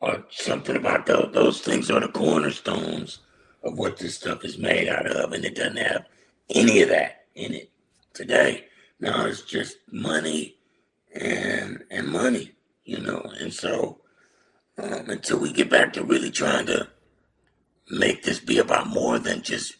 or 0.00 0.24
something 0.30 0.76
about 0.76 1.06
those. 1.06 1.30
Those 1.34 1.60
things 1.60 1.90
are 1.90 2.00
the 2.00 2.08
cornerstones 2.08 3.20
of 3.62 3.78
what 3.78 3.98
this 3.98 4.16
stuff 4.16 4.44
is 4.44 4.58
made 4.58 4.88
out 4.88 5.06
of, 5.06 5.32
and 5.32 5.44
it 5.44 5.56
doesn't 5.56 5.76
have 5.76 6.06
any 6.50 6.82
of 6.82 6.88
that 6.88 7.26
in 7.34 7.54
it 7.54 7.70
today. 8.14 8.66
Now 9.00 9.26
it's 9.26 9.42
just 9.42 9.76
money 9.92 10.56
and 11.14 11.84
and 11.90 12.08
money, 12.08 12.52
you 12.86 13.00
know, 13.00 13.30
and 13.40 13.52
so 13.52 13.99
um, 14.82 15.10
until 15.10 15.38
we 15.38 15.52
get 15.52 15.70
back 15.70 15.92
to 15.92 16.04
really 16.04 16.30
trying 16.30 16.66
to 16.66 16.88
make 17.90 18.22
this 18.22 18.38
be 18.40 18.58
about 18.58 18.86
more 18.86 19.18
than 19.18 19.42
just 19.42 19.76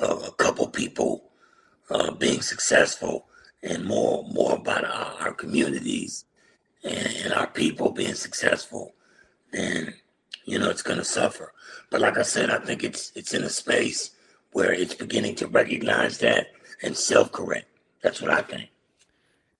uh, 0.00 0.18
a 0.26 0.32
couple 0.32 0.66
people 0.68 1.30
uh, 1.90 2.10
being 2.12 2.42
successful 2.42 3.26
and 3.62 3.84
more 3.84 4.24
more 4.30 4.54
about 4.54 4.84
our, 4.84 5.14
our 5.20 5.32
communities 5.32 6.24
and, 6.82 7.08
and, 7.24 7.32
our 7.32 7.46
people 7.46 7.90
being 7.90 8.14
successful, 8.14 8.94
then 9.52 9.94
you 10.44 10.58
know 10.58 10.68
it's 10.68 10.82
going 10.82 10.98
to 10.98 11.04
suffer. 11.04 11.52
But 11.90 12.00
like 12.00 12.18
I 12.18 12.22
said, 12.22 12.50
I 12.50 12.58
think 12.58 12.84
it's 12.84 13.12
it's 13.14 13.32
in 13.32 13.44
a 13.44 13.48
space 13.50 14.10
where 14.52 14.72
it's 14.72 14.94
beginning 14.94 15.34
to 15.36 15.46
recognize 15.46 16.18
that 16.18 16.48
and 16.82 16.96
self 16.96 17.32
correct. 17.32 17.68
That's 18.02 18.20
what 18.20 18.30
I 18.30 18.42
think. 18.42 18.68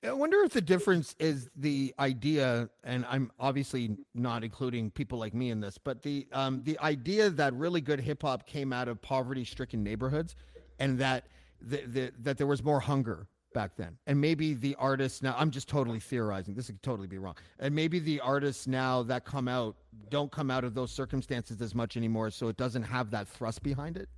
I 0.07 0.13
wonder 0.13 0.43
if 0.43 0.53
the 0.53 0.61
difference 0.61 1.15
is 1.19 1.49
the 1.57 1.95
idea, 1.99 2.69
and 2.83 3.07
I'm 3.09 3.31
obviously 3.41 3.97
not 4.15 4.45
including 4.45 4.91
people 4.91 5.19
like 5.19 5.33
me 5.33 5.51
in 5.51 5.61
this, 5.61 5.79
but 5.79 6.03
the 6.03 6.27
um, 6.33 6.63
the 6.65 6.79
idea 6.81 7.31
that 7.31 7.55
really 7.55 7.81
good 7.81 8.01
hip 8.01 8.23
hop 8.23 8.47
came 8.47 8.73
out 8.73 8.89
of 8.89 9.01
poverty 9.01 9.45
stricken 9.45 9.83
neighborhoods, 9.83 10.37
and 10.79 10.99
that 10.99 11.27
the, 11.61 11.83
the, 11.87 12.13
that 12.21 12.37
there 12.37 12.47
was 12.47 12.63
more 12.63 12.81
hunger 12.81 13.27
back 13.55 13.77
then, 13.77 13.97
and 14.07 14.21
maybe 14.21 14.53
the 14.53 14.75
artists 14.79 15.23
now. 15.23 15.35
I'm 15.39 15.51
just 15.51 15.69
totally 15.69 16.01
theorizing. 16.01 16.55
This 16.55 16.67
could 16.67 16.83
totally 16.83 17.09
be 17.09 17.19
wrong, 17.19 17.37
and 17.59 17.75
maybe 17.75 17.99
the 17.99 18.21
artists 18.21 18.67
now 18.67 19.03
that 19.05 19.25
come 19.25 19.49
out 19.49 19.77
don't 20.11 20.31
come 20.31 20.51
out 20.51 20.65
of 20.65 20.75
those 20.75 20.91
circumstances 20.91 21.63
as 21.63 21.75
much 21.75 21.97
anymore, 21.97 22.31
so 22.31 22.49
it 22.49 22.59
doesn't 22.59 22.83
have 22.83 23.11
that 23.13 23.27
thrust 23.27 23.63
behind 23.63 23.97
it. 23.97 24.09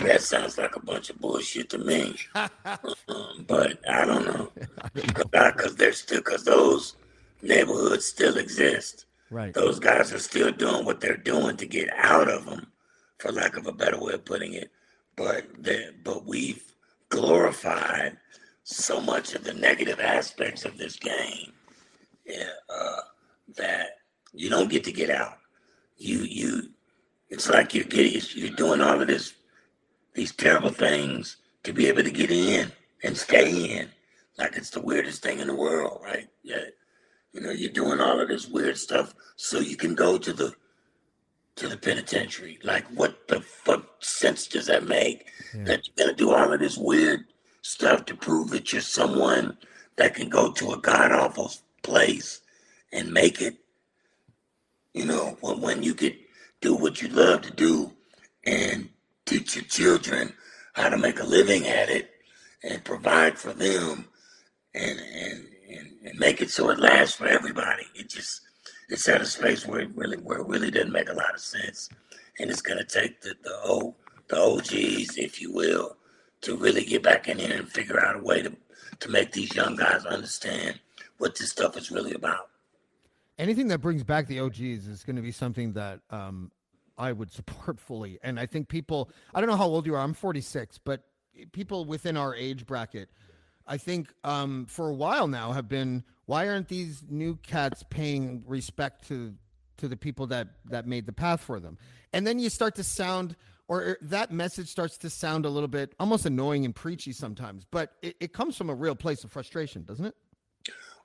That 0.00 0.20
sounds 0.20 0.58
like 0.58 0.76
a 0.76 0.80
bunch 0.80 1.10
of 1.10 1.18
bullshit 1.18 1.70
to 1.70 1.78
me. 1.78 2.16
um, 2.34 3.44
but 3.46 3.78
I 3.88 4.04
don't 4.04 4.26
know. 4.26 4.52
Because 4.92 5.76
they're 5.76 5.92
still, 5.92 6.18
because 6.18 6.44
those 6.44 6.96
neighborhoods 7.42 8.04
still 8.04 8.36
exist. 8.36 9.06
Right. 9.30 9.52
Those 9.52 9.78
guys 9.78 10.12
are 10.12 10.18
still 10.18 10.52
doing 10.52 10.84
what 10.84 11.00
they're 11.00 11.16
doing 11.16 11.56
to 11.56 11.66
get 11.66 11.88
out 11.96 12.28
of 12.28 12.46
them, 12.46 12.66
for 13.18 13.32
lack 13.32 13.56
of 13.56 13.66
a 13.66 13.72
better 13.72 13.98
way 13.98 14.14
of 14.14 14.24
putting 14.24 14.52
it. 14.52 14.70
But 15.16 15.46
they, 15.58 15.88
but 16.04 16.26
we've 16.26 16.62
glorified 17.08 18.16
so 18.62 19.00
much 19.00 19.34
of 19.34 19.44
the 19.44 19.54
negative 19.54 20.00
aspects 20.00 20.64
of 20.64 20.76
this 20.76 20.96
game 20.96 21.52
yeah, 22.26 22.50
uh, 22.68 23.00
that 23.56 23.98
you 24.32 24.50
don't 24.50 24.70
get 24.70 24.84
to 24.84 24.92
get 24.92 25.10
out. 25.10 25.38
You 25.96 26.18
you, 26.20 26.70
it's 27.30 27.48
like 27.48 27.74
you're 27.74 27.84
getting 27.84 28.20
you're 28.34 28.56
doing 28.56 28.80
all 28.80 29.00
of 29.00 29.06
this 29.06 29.32
these 30.16 30.32
terrible 30.32 30.70
things 30.70 31.36
to 31.62 31.72
be 31.72 31.86
able 31.86 32.02
to 32.02 32.10
get 32.10 32.30
in 32.30 32.72
and 33.04 33.16
stay 33.16 33.78
in. 33.78 33.88
Like 34.38 34.56
it's 34.56 34.70
the 34.70 34.80
weirdest 34.80 35.22
thing 35.22 35.38
in 35.38 35.46
the 35.46 35.54
world, 35.54 36.00
right? 36.02 36.28
Yeah. 36.42 36.64
You 37.32 37.40
know, 37.42 37.50
you're 37.50 37.70
doing 37.70 38.00
all 38.00 38.20
of 38.20 38.28
this 38.28 38.48
weird 38.48 38.78
stuff 38.78 39.14
so 39.36 39.60
you 39.60 39.76
can 39.76 39.94
go 39.94 40.18
to 40.18 40.32
the 40.32 40.54
to 41.56 41.68
the 41.68 41.76
penitentiary. 41.76 42.58
Like 42.62 42.86
what 42.88 43.28
the 43.28 43.40
fuck 43.40 44.02
sense 44.02 44.46
does 44.46 44.66
that 44.66 44.86
make? 44.86 45.26
Yeah. 45.54 45.64
That 45.64 45.86
you're 45.86 46.06
gonna 46.06 46.16
do 46.16 46.32
all 46.32 46.52
of 46.52 46.60
this 46.60 46.76
weird 46.76 47.24
stuff 47.62 48.04
to 48.06 48.14
prove 48.14 48.50
that 48.50 48.72
you're 48.72 48.82
someone 48.82 49.56
that 49.96 50.14
can 50.14 50.28
go 50.28 50.52
to 50.52 50.72
a 50.72 50.78
god 50.78 51.12
awful 51.12 51.50
place 51.82 52.40
and 52.92 53.12
make 53.12 53.40
it. 53.40 53.56
You 54.94 55.06
know, 55.06 55.36
when 55.40 55.60
when 55.60 55.82
you 55.82 55.94
could 55.94 56.16
do 56.60 56.74
what 56.74 57.02
you 57.02 57.08
love 57.08 57.42
to 57.42 57.50
do 57.52 57.92
and 58.44 58.88
teach 59.26 59.56
your 59.56 59.64
children 59.64 60.32
how 60.72 60.88
to 60.88 60.96
make 60.96 61.20
a 61.20 61.24
living 61.24 61.66
at 61.66 61.88
it 61.90 62.10
and 62.62 62.84
provide 62.84 63.38
for 63.38 63.52
them 63.52 64.08
and 64.74 64.98
and, 64.98 65.46
and, 65.68 65.88
and 66.04 66.18
make 66.18 66.40
it 66.40 66.50
so 66.50 66.70
it 66.70 66.78
lasts 66.78 67.16
for 67.16 67.26
everybody. 67.26 67.84
It 67.94 68.08
just 68.08 68.40
it's 68.88 69.08
at 69.08 69.20
a 69.20 69.26
space 69.26 69.66
where 69.66 69.80
it 69.80 69.90
really 69.94 70.16
where 70.16 70.38
it 70.38 70.46
really 70.46 70.70
doesn't 70.70 70.92
make 70.92 71.10
a 71.10 71.14
lot 71.14 71.34
of 71.34 71.40
sense. 71.40 71.88
And 72.38 72.50
it's 72.50 72.62
gonna 72.62 72.84
take 72.84 73.20
the 73.20 73.34
the 73.42 73.58
old 73.64 73.94
the 74.28 74.38
OGs, 74.38 75.18
if 75.18 75.40
you 75.40 75.52
will, 75.52 75.96
to 76.42 76.56
really 76.56 76.84
get 76.84 77.02
back 77.02 77.28
in 77.28 77.38
here 77.38 77.56
and 77.56 77.68
figure 77.68 78.04
out 78.04 78.16
a 78.16 78.22
way 78.22 78.42
to 78.42 78.52
to 79.00 79.08
make 79.10 79.32
these 79.32 79.54
young 79.54 79.76
guys 79.76 80.04
understand 80.06 80.80
what 81.18 81.36
this 81.36 81.50
stuff 81.50 81.76
is 81.76 81.90
really 81.90 82.14
about. 82.14 82.48
Anything 83.38 83.68
that 83.68 83.80
brings 83.80 84.02
back 84.02 84.26
the 84.26 84.40
OGs 84.40 84.86
is 84.86 85.04
going 85.04 85.16
to 85.16 85.22
be 85.22 85.32
something 85.32 85.74
that 85.74 86.00
um, 86.10 86.50
I 86.98 87.12
would 87.12 87.30
support 87.30 87.78
fully. 87.86 88.18
And 88.22 88.38
I 88.38 88.46
think 88.46 88.68
people, 88.68 89.10
I 89.34 89.40
don't 89.40 89.48
know 89.48 89.56
how 89.56 89.66
old 89.66 89.86
you 89.86 89.94
are. 89.94 90.00
I'm 90.00 90.14
46, 90.14 90.78
but 90.78 91.02
people 91.52 91.84
within 91.84 92.16
our 92.16 92.34
age 92.34 92.66
bracket, 92.66 93.08
I 93.66 93.76
think 93.76 94.12
um, 94.24 94.66
for 94.66 94.88
a 94.88 94.94
while 94.94 95.26
now 95.26 95.52
have 95.52 95.68
been. 95.68 96.04
Why 96.26 96.48
aren't 96.48 96.68
these 96.68 97.04
new 97.08 97.36
cats 97.36 97.84
paying 97.88 98.42
respect 98.46 99.06
to 99.08 99.34
to 99.78 99.88
the 99.88 99.96
people 99.96 100.26
that 100.28 100.48
that 100.66 100.86
made 100.86 101.06
the 101.06 101.12
path 101.12 101.40
for 101.40 101.60
them? 101.60 101.78
And 102.12 102.26
then 102.26 102.38
you 102.38 102.48
start 102.48 102.76
to 102.76 102.84
sound, 102.84 103.36
or 103.68 103.98
that 104.02 104.32
message 104.32 104.68
starts 104.68 104.98
to 104.98 105.10
sound 105.10 105.44
a 105.44 105.48
little 105.48 105.68
bit 105.68 105.94
almost 105.98 106.26
annoying 106.26 106.64
and 106.64 106.74
preachy 106.74 107.12
sometimes. 107.12 107.64
But 107.70 107.92
it, 108.02 108.16
it 108.20 108.32
comes 108.32 108.56
from 108.56 108.70
a 108.70 108.74
real 108.74 108.94
place 108.94 109.24
of 109.24 109.32
frustration, 109.32 109.84
doesn't 109.84 110.06
it? 110.06 110.14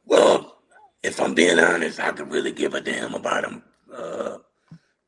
Well, 0.06 0.58
if 1.04 1.20
I'm 1.20 1.34
being 1.34 1.60
honest, 1.60 2.00
I 2.00 2.12
could 2.12 2.32
really 2.32 2.52
give 2.52 2.74
a 2.74 2.82
damn 2.82 3.14
about 3.14 3.44
them. 3.44 3.64
Uh, 3.94 4.38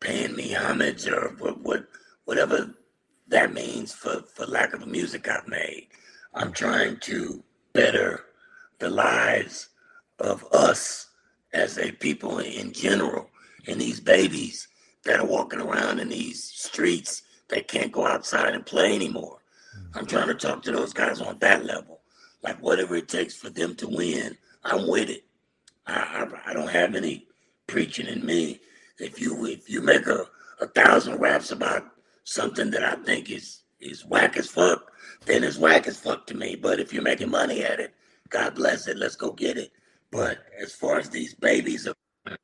paying 0.03 0.35
me 0.35 0.53
homage 0.53 1.07
or 1.07 1.33
what, 1.39 1.59
what 1.61 1.87
whatever 2.25 2.73
that 3.27 3.53
means 3.53 3.93
for, 3.93 4.23
for 4.35 4.45
lack 4.45 4.73
of 4.73 4.81
the 4.81 4.85
music 4.85 5.27
I've 5.27 5.47
made. 5.47 5.87
I'm 6.33 6.51
trying 6.51 6.97
to 7.01 7.43
better 7.73 8.25
the 8.79 8.89
lives 8.89 9.69
of 10.19 10.45
us 10.51 11.07
as 11.53 11.77
a 11.77 11.91
people 11.91 12.39
in 12.39 12.73
general 12.73 13.29
and 13.67 13.79
these 13.79 13.99
babies 13.99 14.67
that 15.05 15.19
are 15.19 15.25
walking 15.25 15.61
around 15.61 15.99
in 15.99 16.09
these 16.09 16.43
streets 16.43 17.23
that 17.49 17.67
can't 17.67 17.91
go 17.91 18.05
outside 18.05 18.53
and 18.53 18.65
play 18.65 18.95
anymore. 18.95 19.39
Mm-hmm. 19.77 19.99
I'm 19.99 20.05
trying 20.05 20.27
to 20.27 20.35
talk 20.35 20.63
to 20.63 20.71
those 20.71 20.93
guys 20.93 21.21
on 21.21 21.39
that 21.39 21.65
level. 21.65 22.01
Like 22.41 22.61
whatever 22.61 22.95
it 22.95 23.07
takes 23.07 23.35
for 23.35 23.49
them 23.49 23.75
to 23.75 23.87
win, 23.87 24.37
I'm 24.63 24.87
with 24.87 25.09
it. 25.09 25.23
I, 25.87 26.27
I, 26.45 26.51
I 26.51 26.53
don't 26.53 26.69
have 26.69 26.95
any 26.95 27.27
preaching 27.67 28.07
in 28.07 28.25
me 28.25 28.59
if 29.03 29.19
you 29.19 29.45
if 29.45 29.69
you 29.69 29.81
make 29.81 30.07
a, 30.07 30.25
a 30.61 30.67
thousand 30.67 31.19
raps 31.19 31.51
about 31.51 31.83
something 32.23 32.71
that 32.71 32.83
I 32.83 32.95
think 33.03 33.29
is 33.29 33.63
is 33.79 34.05
whack 34.05 34.37
as 34.37 34.47
fuck, 34.49 34.91
then 35.25 35.43
it's 35.43 35.57
whack 35.57 35.87
as 35.87 35.99
fuck 35.99 36.25
to 36.27 36.35
me. 36.35 36.55
But 36.55 36.79
if 36.79 36.93
you're 36.93 37.03
making 37.03 37.29
money 37.29 37.63
at 37.63 37.79
it, 37.79 37.93
God 38.29 38.55
bless 38.55 38.87
it. 38.87 38.97
Let's 38.97 39.15
go 39.15 39.31
get 39.31 39.57
it. 39.57 39.71
But 40.11 40.39
as 40.61 40.73
far 40.73 40.99
as 40.99 41.09
these 41.09 41.33
babies 41.33 41.87
are 41.87 41.95
oh, 42.29 42.35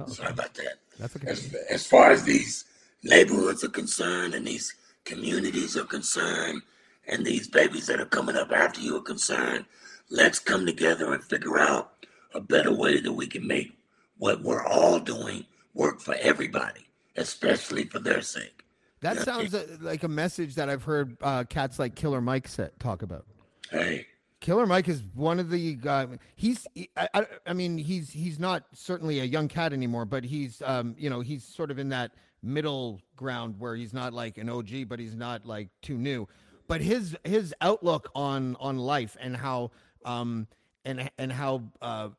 okay. 0.00 0.12
sorry 0.12 0.32
about 0.32 0.54
that. 0.54 0.78
That's 0.98 1.16
okay. 1.16 1.28
As, 1.28 1.54
as 1.70 1.86
far 1.86 2.10
as 2.10 2.24
these 2.24 2.64
neighborhoods 3.04 3.62
are 3.62 3.68
concerned 3.68 4.34
and 4.34 4.46
these 4.46 4.74
communities 5.04 5.76
are 5.76 5.84
concerned 5.84 6.62
and 7.06 7.24
these 7.24 7.46
babies 7.48 7.86
that 7.86 8.00
are 8.00 8.06
coming 8.06 8.36
up 8.36 8.50
after 8.50 8.80
you 8.80 8.96
are 8.96 9.02
concerned, 9.02 9.64
let's 10.10 10.38
come 10.38 10.66
together 10.66 11.12
and 11.14 11.22
figure 11.22 11.58
out 11.58 11.92
a 12.34 12.40
better 12.40 12.72
way 12.72 13.00
that 13.00 13.12
we 13.12 13.26
can 13.26 13.46
make 13.46 13.77
what 14.18 14.42
we're 14.42 14.64
all 14.64 14.98
doing 14.98 15.46
work 15.74 16.00
for 16.00 16.14
everybody, 16.20 16.86
especially 17.16 17.84
for 17.84 17.98
their 17.98 18.20
sake. 18.20 18.64
That 19.00 19.18
sounds 19.18 19.54
like 19.80 20.02
a 20.02 20.08
message 20.08 20.56
that 20.56 20.68
I've 20.68 20.82
heard 20.82 21.16
uh, 21.22 21.44
cats 21.44 21.78
like 21.78 21.94
Killer 21.94 22.20
Mike 22.20 22.48
set, 22.48 22.78
talk 22.80 23.02
about. 23.02 23.26
Hey, 23.70 24.06
Killer 24.40 24.66
Mike 24.66 24.88
is 24.88 25.02
one 25.14 25.38
of 25.38 25.50
the 25.50 25.78
uh, 25.86 26.06
he's 26.36 26.66
I, 26.96 27.08
I, 27.14 27.26
I, 27.46 27.52
mean 27.52 27.78
he's 27.78 28.10
he's 28.10 28.38
not 28.38 28.64
certainly 28.72 29.20
a 29.20 29.24
young 29.24 29.48
cat 29.48 29.72
anymore, 29.72 30.04
but 30.04 30.24
he's 30.24 30.62
um 30.62 30.94
you 30.98 31.10
know 31.10 31.20
he's 31.20 31.44
sort 31.44 31.70
of 31.70 31.78
in 31.78 31.88
that 31.90 32.12
middle 32.42 33.00
ground 33.16 33.56
where 33.58 33.74
he's 33.74 33.92
not 33.92 34.12
like 34.12 34.38
an 34.38 34.48
OG, 34.48 34.88
but 34.88 34.98
he's 34.98 35.16
not 35.16 35.44
like 35.44 35.68
too 35.82 35.96
new. 35.96 36.28
But 36.68 36.80
his 36.80 37.16
his 37.24 37.54
outlook 37.60 38.10
on 38.14 38.56
on 38.60 38.78
life 38.78 39.16
and 39.20 39.36
how 39.36 39.72
um 40.04 40.46
and 40.84 41.10
and 41.18 41.32
how 41.32 41.64
uh 41.82 42.10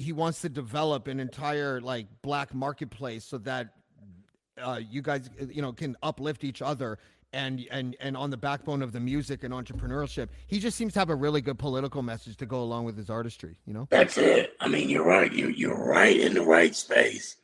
he 0.00 0.12
wants 0.12 0.40
to 0.40 0.48
develop 0.48 1.06
an 1.08 1.20
entire 1.20 1.80
like 1.80 2.06
black 2.22 2.54
marketplace 2.54 3.24
so 3.24 3.38
that 3.38 3.68
uh, 4.58 4.80
you 4.90 5.02
guys 5.02 5.28
you 5.50 5.62
know 5.62 5.72
can 5.72 5.96
uplift 6.02 6.42
each 6.42 6.62
other 6.62 6.98
and 7.32 7.66
and 7.70 7.96
and 8.00 8.16
on 8.16 8.30
the 8.30 8.36
backbone 8.36 8.82
of 8.82 8.92
the 8.92 9.00
music 9.00 9.44
and 9.44 9.52
entrepreneurship. 9.52 10.28
He 10.46 10.58
just 10.58 10.76
seems 10.76 10.94
to 10.94 10.98
have 10.98 11.10
a 11.10 11.14
really 11.14 11.40
good 11.40 11.58
political 11.58 12.02
message 12.02 12.36
to 12.38 12.46
go 12.46 12.62
along 12.62 12.84
with 12.84 12.96
his 12.96 13.10
artistry 13.10 13.56
you 13.66 13.74
know? 13.74 13.86
That's 13.90 14.16
it. 14.16 14.54
I 14.60 14.68
mean 14.68 14.88
you're 14.88 15.04
right. 15.04 15.32
You're, 15.32 15.50
you're 15.50 15.76
right 15.78 16.18
in 16.18 16.34
the 16.34 16.42
right 16.42 16.74
space 16.74 17.36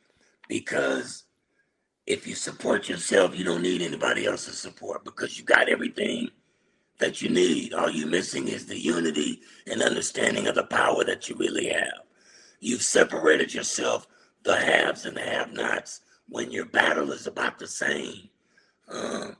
because 0.47 1.23
if 2.07 2.25
you 2.25 2.35
support 2.35 2.89
yourself 2.89 3.37
you 3.37 3.43
don't 3.43 3.61
need 3.61 3.81
anybody 3.81 4.25
else's 4.25 4.57
support 4.57 5.05
because 5.05 5.37
you 5.37 5.45
got 5.45 5.69
everything 5.69 6.29
that 6.99 7.21
you 7.21 7.29
need. 7.29 7.73
All 7.73 7.91
you're 7.91 8.07
missing 8.07 8.47
is 8.47 8.65
the 8.65 8.79
unity 8.79 9.41
and 9.67 9.83
understanding 9.83 10.47
of 10.47 10.55
the 10.55 10.63
power 10.63 11.03
that 11.03 11.29
you 11.29 11.35
really 11.35 11.67
have 11.67 12.06
You've 12.59 12.83
separated 12.83 13.53
yourself, 13.53 14.07
the 14.43 14.55
haves 14.55 15.05
and 15.05 15.17
the 15.17 15.21
have 15.21 15.53
nots, 15.53 16.01
when 16.29 16.51
your 16.51 16.65
battle 16.65 17.11
is 17.11 17.27
about 17.27 17.59
the 17.59 17.67
same. 17.67 18.29
Uh, 18.87 19.31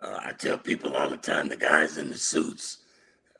uh, 0.00 0.18
I 0.24 0.32
tell 0.32 0.58
people 0.58 0.96
all 0.96 1.08
the 1.08 1.16
time 1.16 1.48
the 1.48 1.56
guys 1.56 1.98
in 1.98 2.10
the 2.10 2.18
suits 2.18 2.78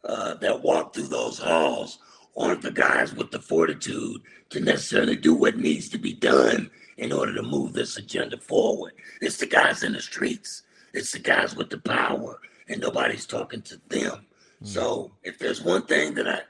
uh, 0.04 0.34
that 0.34 0.62
walk 0.62 0.94
through 0.94 1.08
those 1.08 1.38
halls 1.38 1.98
aren't 2.36 2.62
the 2.62 2.70
guys 2.70 3.14
with 3.14 3.30
the 3.30 3.40
fortitude 3.40 4.22
to 4.50 4.60
necessarily 4.60 5.16
do 5.16 5.34
what 5.34 5.58
needs 5.58 5.88
to 5.90 5.98
be 5.98 6.14
done 6.14 6.70
in 6.96 7.12
order 7.12 7.34
to 7.34 7.42
move 7.42 7.72
this 7.72 7.96
agenda 7.96 8.38
forward. 8.38 8.92
It's 9.20 9.38
the 9.38 9.46
guys 9.46 9.82
in 9.82 9.92
the 9.92 10.00
streets, 10.00 10.62
it's 10.92 11.12
the 11.12 11.18
guys 11.18 11.56
with 11.56 11.70
the 11.70 11.78
power, 11.78 12.38
and 12.68 12.80
nobody's 12.80 13.26
talking 13.26 13.62
to 13.62 13.80
them. 13.88 14.26
Mm. 14.62 14.66
So 14.66 15.12
if 15.22 15.38
there's 15.38 15.62
one 15.62 15.82
thing 15.82 16.14
that 16.14 16.28
I 16.28 16.40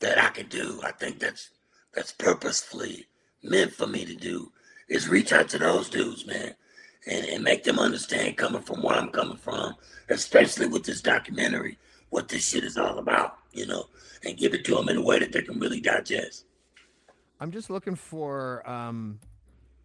that 0.00 0.18
I 0.18 0.28
can 0.28 0.48
do, 0.48 0.80
I 0.84 0.92
think 0.92 1.18
that's 1.18 1.50
that's 1.94 2.12
purposefully 2.12 3.06
meant 3.42 3.72
for 3.72 3.86
me 3.86 4.04
to 4.04 4.14
do 4.14 4.52
is 4.88 5.08
reach 5.08 5.32
out 5.32 5.48
to 5.48 5.58
those 5.58 5.88
dudes, 5.88 6.26
man, 6.26 6.54
and, 7.10 7.24
and 7.26 7.44
make 7.44 7.64
them 7.64 7.78
understand 7.78 8.36
coming 8.36 8.62
from 8.62 8.82
where 8.82 8.96
I'm 8.96 9.10
coming 9.10 9.36
from, 9.36 9.74
especially 10.08 10.66
with 10.66 10.84
this 10.84 11.00
documentary, 11.00 11.78
what 12.10 12.28
this 12.28 12.48
shit 12.48 12.64
is 12.64 12.76
all 12.76 12.98
about, 12.98 13.38
you 13.52 13.66
know, 13.66 13.86
and 14.24 14.36
give 14.36 14.54
it 14.54 14.64
to 14.66 14.74
them 14.74 14.88
in 14.88 14.96
a 14.96 15.02
way 15.02 15.18
that 15.18 15.32
they 15.32 15.42
can 15.42 15.58
really 15.58 15.80
digest. 15.80 16.44
I'm 17.40 17.50
just 17.50 17.70
looking 17.70 17.96
for 17.96 18.68
um, 18.68 19.18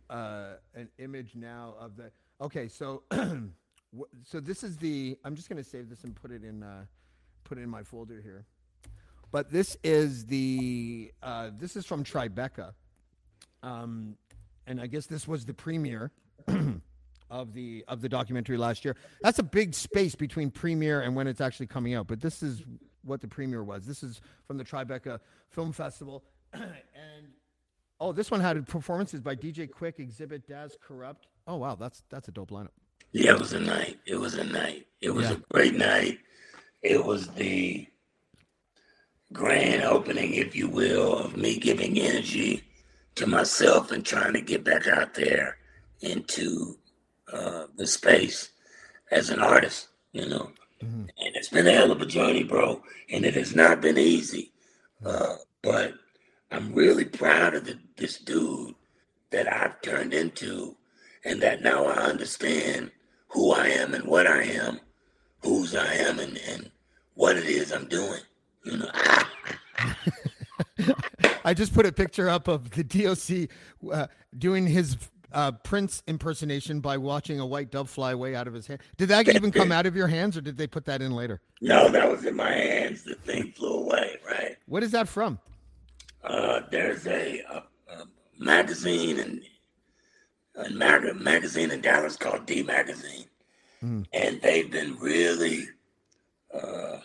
uh, 0.10 0.54
an 0.76 0.90
image 0.98 1.36
now 1.36 1.76
of 1.80 1.96
the. 1.96 2.12
Okay, 2.42 2.68
so 2.68 3.04
so 4.24 4.40
this 4.40 4.64
is 4.64 4.78
the. 4.78 5.18
I'm 5.26 5.36
just 5.36 5.50
to 5.50 5.64
save 5.64 5.90
this 5.90 6.04
and 6.04 6.16
put 6.16 6.32
it 6.32 6.44
in 6.44 6.64
uh, 6.64 6.86
put 7.44 7.58
it 7.58 7.62
in 7.62 7.70
my 7.70 7.84
folder 7.84 8.22
here. 8.22 8.46
But 9.32 9.52
this 9.52 9.78
is 9.84 10.26
the 10.26 11.12
uh, 11.22 11.52
this 11.58 11.76
is 11.76 11.86
from 11.86 12.04
Tribeca, 12.04 12.74
um, 13.64 14.16
and 14.66 14.82
I 14.82 14.88
guess 14.88 15.06
this 15.06 15.28
was 15.28 15.46
the 15.46 15.54
premiere 15.54 16.12
of 17.30 17.54
the 17.54 17.86
of 17.88 18.02
the 18.02 18.10
documentary 18.10 18.58
last 18.58 18.84
year. 18.84 18.96
That's 19.22 19.40
a 19.40 19.44
big 19.44 19.74
space 19.76 20.16
between 20.16 20.50
premiere 20.50 21.02
and 21.02 21.16
when 21.16 21.28
it's 21.28 21.42
actually 21.42 21.68
coming 21.68 21.94
out. 21.94 22.08
But 22.08 22.22
this 22.22 22.42
is 22.42 22.64
what 23.04 23.22
the 23.22 23.28
premiere 23.28 23.64
was. 23.64 23.86
This 23.86 24.02
is 24.04 24.20
from 24.48 24.58
the 24.58 24.64
Tribeca 24.64 25.20
Film 25.50 25.72
Festival, 25.74 26.24
and 26.54 27.28
oh, 28.00 28.12
this 28.12 28.32
one 28.32 28.40
had 28.42 28.66
performances 28.68 29.22
by 29.22 29.36
DJ 29.36 29.70
Quik, 29.70 29.98
Xzibit, 30.00 30.48
Daz, 30.48 30.76
Kurupt. 30.88 31.28
Oh 31.46 31.58
wow, 31.58 31.76
that's 31.76 32.02
that's 32.10 32.28
a 32.30 32.32
dope 32.32 32.50
lineup. 32.50 32.70
Yeah, 33.12 33.32
it 33.34 33.40
was 33.40 33.54
a 33.54 33.60
night. 33.60 34.00
It 34.08 34.16
was 34.20 34.36
a 34.36 34.44
night. 34.44 34.88
It 35.02 35.12
was 35.12 35.30
Yeah. 35.30 35.36
a 35.38 35.54
great 35.54 35.76
night. 35.76 36.20
It 36.82 37.04
was 37.04 37.28
the 37.30 37.88
grand 39.34 39.84
opening, 39.84 40.34
if 40.34 40.56
you 40.56 40.68
will, 40.68 41.18
of 41.18 41.38
me 41.38 41.58
giving 41.58 42.00
energy 42.00 42.64
to 43.16 43.28
myself 43.28 43.92
and 43.92 44.06
trying 44.06 44.34
to 44.34 44.42
get 44.42 44.64
back 44.64 44.88
out 44.88 45.14
there 45.14 45.58
into 46.02 46.78
uh, 47.32 47.66
the 47.76 47.86
space 47.86 48.50
as 49.12 49.30
an 49.30 49.40
artist, 49.40 49.90
you 50.14 50.28
know. 50.28 50.52
Mhm. 50.84 51.10
And 51.18 51.36
it's 51.36 51.50
been 51.50 51.68
a 51.68 51.72
hell 51.74 51.92
of 51.92 52.02
a 52.02 52.06
journey, 52.06 52.44
bro. 52.44 52.82
And 53.10 53.26
it 53.26 53.36
has 53.36 53.56
not 53.56 53.82
been 53.82 53.98
easy. 53.98 54.52
Uh, 55.06 55.36
but 55.62 55.94
I'm 56.52 56.74
really 56.74 57.06
proud 57.06 57.54
of 57.54 57.66
the, 57.66 57.78
this 57.98 58.18
dude 58.18 58.76
that 59.32 59.52
I've 59.52 59.82
turned 59.82 60.14
into, 60.14 60.76
and 61.24 61.42
that 61.42 61.62
now 61.62 61.86
I 61.86 61.96
understand 61.96 62.92
who 63.28 63.52
I 63.52 63.68
am 63.68 63.94
and 63.94 64.06
what 64.06 64.26
I 64.26 64.44
am, 64.44 64.80
whose 65.44 65.76
I 65.76 65.94
am, 65.94 66.20
and, 66.20 66.38
and 66.38 66.72
what 67.14 67.38
it 67.38 67.46
is 67.46 67.72
I'm 67.72 67.88
doing. 67.88 68.22
I 71.46 71.54
just 71.54 71.74
put 71.74 71.86
a 71.86 71.92
picture 71.92 72.30
up 72.30 72.48
of 72.48 72.70
the 72.72 72.84
DOC 72.84 73.50
uh, 73.92 74.08
doing 74.38 74.68
his 74.68 74.98
uh, 75.32 75.52
Prince 75.52 76.04
impersonation 76.08 76.80
by 76.80 76.98
watching 76.98 77.40
a 77.40 77.46
white 77.46 77.72
dove 77.72 77.90
fly 77.90 78.12
away 78.12 78.36
out 78.36 78.48
of 78.48 78.54
his 78.54 78.68
hand. 78.68 78.82
Did 78.98 79.10
that 79.10 79.28
even 79.30 79.52
come 79.52 79.72
out 79.72 79.86
of 79.86 79.96
your 79.96 80.08
hands, 80.08 80.36
or 80.38 80.42
did 80.42 80.58
they 80.58 80.68
put 80.68 80.86
that 80.86 81.02
in 81.02 81.12
later? 81.16 81.42
no, 81.62 81.88
that 81.90 82.10
was 82.10 82.26
in 82.26 82.36
my 82.36 82.52
hands. 82.52 83.04
The 83.04 83.16
thing 83.16 83.52
flew 83.56 83.84
away, 83.84 84.18
right? 84.28 84.58
What 84.66 84.84
is 84.84 84.92
that 84.92 85.08
from? 85.08 85.40
Uh, 86.24 86.62
there's 86.72 87.06
a, 87.08 87.40
a, 87.42 87.64
a 87.94 88.06
magazine 88.38 89.20
and 89.20 89.42
a 90.56 90.70
mag- 90.72 91.16
magazine 91.16 91.72
in 91.72 91.80
Dallas 91.82 92.18
called 92.18 92.46
D 92.46 92.64
Magazine, 92.64 93.26
Hmm. 93.80 94.02
and 94.12 94.42
they've 94.42 94.70
been 94.70 94.98
really 95.00 95.70
uh, 96.54 96.98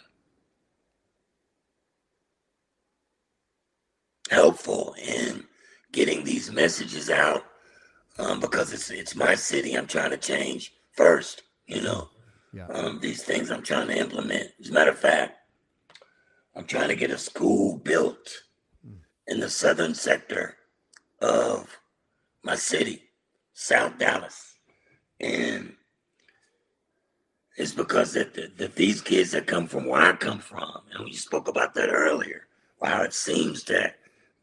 helpful 4.35 4.95
in 5.03 5.45
getting 5.93 6.24
these 6.24 6.51
messages 6.51 7.09
out 7.09 7.45
um, 8.18 8.41
because 8.41 8.72
it's 8.72 8.91
it's 8.91 9.16
my 9.16 9.35
city. 9.35 9.74
I'm 9.74 9.87
trying 9.87 10.11
to 10.11 10.16
change 10.16 10.74
first, 10.93 11.43
you 11.66 11.80
know. 11.80 12.11
Yeah. 12.53 12.66
Um, 12.68 13.01
these 13.01 13.22
things 13.22 13.51
I'm 13.51 13.62
trying 13.62 13.89
to 13.89 13.99
implement. 13.99 14.51
As 14.61 14.70
a 14.70 14.72
matter 14.72 14.91
of 14.91 14.99
fact, 14.99 15.39
I'm 16.55 16.66
trying 16.66 16.89
to 16.89 16.97
get 16.97 17.11
a 17.11 17.18
school 17.18 17.78
built 17.78 18.43
in 19.26 19.41
the 19.41 19.51
southern 19.51 19.95
sector 19.95 20.57
of 21.20 21.78
my 22.43 22.55
city, 22.55 23.03
South 23.55 23.99
Dallas. 23.99 24.55
And 25.20 25.74
it's 27.57 27.72
because 27.72 28.12
that, 28.12 28.35
that, 28.35 28.59
that 28.59 28.76
these 28.76 29.01
kids 29.01 29.32
that 29.32 29.47
come 29.47 29.66
from 29.66 29.87
where 29.87 30.03
I 30.03 30.12
come 30.12 30.39
from, 30.39 30.82
and 30.93 31.05
we 31.05 31.12
spoke 31.12 31.49
about 31.49 31.74
that 31.74 31.89
earlier, 31.89 32.47
how 32.82 33.03
it 33.03 33.14
seems 33.14 33.64
that 33.64 33.97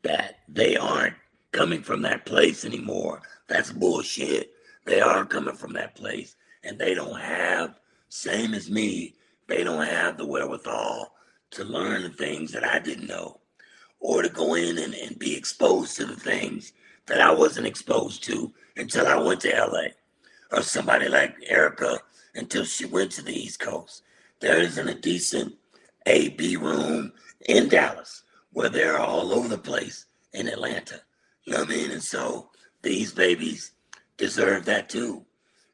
that 0.03 0.39
they 0.47 0.75
aren't 0.77 1.15
coming 1.51 1.81
from 1.81 2.01
that 2.03 2.25
place 2.25 2.65
anymore. 2.65 3.21
That's 3.47 3.71
bullshit. 3.71 4.51
They 4.85 5.01
are 5.01 5.25
coming 5.25 5.55
from 5.55 5.73
that 5.73 5.95
place, 5.95 6.35
and 6.63 6.79
they 6.79 6.93
don't 6.93 7.19
have, 7.19 7.79
same 8.09 8.53
as 8.53 8.69
me, 8.69 9.15
they 9.47 9.63
don't 9.63 9.85
have 9.85 10.17
the 10.17 10.25
wherewithal 10.25 11.13
to 11.51 11.63
learn 11.63 12.03
the 12.03 12.09
things 12.09 12.51
that 12.51 12.63
I 12.63 12.79
didn't 12.79 13.07
know 13.07 13.41
or 13.99 14.21
to 14.23 14.29
go 14.29 14.55
in 14.55 14.77
and, 14.77 14.93
and 14.95 15.19
be 15.19 15.35
exposed 15.35 15.95
to 15.97 16.05
the 16.05 16.15
things 16.15 16.73
that 17.05 17.21
I 17.21 17.31
wasn't 17.31 17.67
exposed 17.67 18.23
to 18.23 18.51
until 18.77 19.05
I 19.05 19.15
went 19.15 19.41
to 19.41 19.49
LA. 19.49 19.89
Or 20.51 20.63
somebody 20.63 21.07
like 21.07 21.35
Erykah 21.49 21.99
until 22.35 22.65
she 22.65 22.85
went 22.85 23.11
to 23.13 23.21
the 23.21 23.33
East 23.33 23.59
Coast. 23.59 24.03
There 24.39 24.59
isn't 24.59 24.87
a 24.87 24.95
decent 24.95 25.55
A 26.07 26.29
B 26.29 26.55
room 26.55 27.13
in 27.47 27.69
Dallas 27.69 28.23
where 28.51 28.69
they're 28.69 28.99
all 28.99 29.33
over 29.33 29.47
the 29.47 29.57
place 29.57 30.05
in 30.33 30.47
Atlanta. 30.47 31.01
You 31.45 31.53
know 31.53 31.59
what 31.59 31.69
I 31.69 31.73
mean? 31.75 31.91
And 31.91 32.03
so 32.03 32.49
these 32.81 33.11
babies 33.13 33.71
deserve 34.17 34.65
that 34.65 34.89
too. 34.89 35.25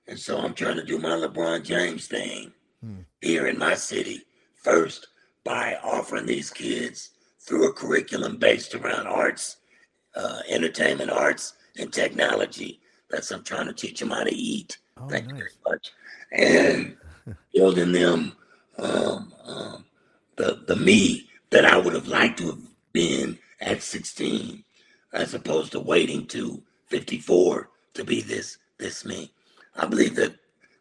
And 0.08 0.18
so 0.18 0.38
I'm 0.40 0.54
trying 0.54 0.78
to 0.78 0.84
do 0.86 1.00
my 1.00 1.10
LeBron 1.10 1.64
James 1.64 2.08
thing 2.08 2.52
Hmm. 2.82 3.00
here 3.22 3.48
in 3.48 3.58
my 3.58 3.74
city 3.74 4.22
first 4.54 5.08
by 5.44 5.78
offering 5.84 6.28
these 6.28 6.52
kids 6.52 7.10
through 7.40 7.68
a 7.68 7.74
curriculum 7.74 8.38
based 8.38 8.76
around 8.76 9.08
arts, 9.08 9.58
uh, 10.16 10.42
entertainment 10.48 11.10
arts, 11.10 11.54
and 11.80 11.92
technology. 11.92 12.80
That's 13.10 13.32
I'm 13.32 13.44
trying 13.44 13.66
to 13.66 13.74
teach 13.74 14.00
them 14.00 14.12
how 14.12 14.24
to 14.24 14.34
eat. 14.36 14.78
Oh, 14.98 15.08
Thank 15.10 15.26
you 15.28 15.34
nice. 15.34 15.40
very 15.40 15.52
much. 15.68 15.92
And 16.32 16.98
building 17.54 17.92
them 17.94 18.34
um, 18.78 19.34
um, 19.44 19.86
the 20.36 20.64
the 20.68 20.76
me 20.76 21.27
that 21.50 21.66
I 21.66 21.78
would 21.78 21.94
have 21.94 22.08
liked 22.08 22.40
to 22.40 22.48
have 22.48 22.62
been 22.94 23.38
at 23.62 23.82
16, 23.82 24.64
as 25.14 25.34
opposed 25.34 25.72
to 25.72 25.80
waiting 25.80 26.26
to 26.28 26.62
54 26.88 27.70
to 27.94 28.04
be 28.04 28.22
this 28.22 28.58
this 28.78 29.06
me. 29.06 29.32
I 29.76 29.86
believe 29.88 30.16
that 30.16 30.36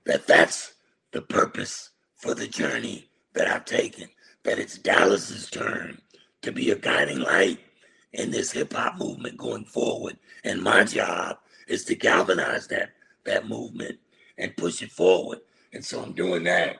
that 0.04 0.26
that's 0.26 0.74
the 1.12 1.22
purpose 1.22 1.90
for 2.16 2.34
the 2.34 2.46
journey 2.46 3.08
that 3.34 3.48
I've 3.48 3.64
taken. 3.64 4.08
That 4.44 4.58
it's 4.58 4.78
Dallas's 4.78 5.50
turn 5.50 6.00
to 6.42 6.52
be 6.52 6.70
a 6.70 6.76
guiding 6.76 7.20
light 7.20 7.58
in 8.12 8.30
this 8.30 8.52
hip 8.52 8.72
hop 8.72 8.98
movement 8.98 9.36
going 9.36 9.64
forward. 9.64 10.18
And 10.44 10.62
my 10.62 10.84
job 10.84 11.38
is 11.66 11.84
to 11.84 11.94
galvanize 11.94 12.66
that 12.68 12.90
that 13.24 13.48
movement 13.48 13.98
and 14.38 14.56
push 14.56 14.82
it 14.82 14.92
forward. 14.92 15.38
And 15.72 15.84
so 15.84 16.02
I'm 16.02 16.12
doing 16.12 16.44
that 16.44 16.76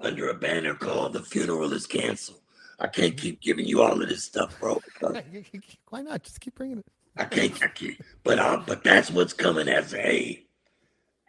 under 0.00 0.28
a 0.28 0.34
banner 0.34 0.74
called 0.74 1.12
The 1.12 1.22
Funeral 1.22 1.72
is 1.72 1.86
Canceled. 1.86 2.40
I 2.80 2.88
can't 2.88 3.16
keep 3.16 3.40
giving 3.40 3.66
you 3.66 3.82
all 3.82 4.00
of 4.02 4.08
this 4.08 4.24
stuff, 4.24 4.58
bro. 4.60 4.80
Why 5.88 6.02
not? 6.02 6.22
Just 6.22 6.40
keep 6.40 6.54
bringing 6.54 6.78
it. 6.78 6.86
I 7.16 7.24
can't, 7.24 7.62
I 7.62 7.68
can't. 7.68 7.96
But 8.24 8.38
uh, 8.38 8.62
but 8.66 8.82
that's 8.82 9.10
what's 9.10 9.32
coming 9.32 9.68
as 9.68 9.94
a 9.94 10.44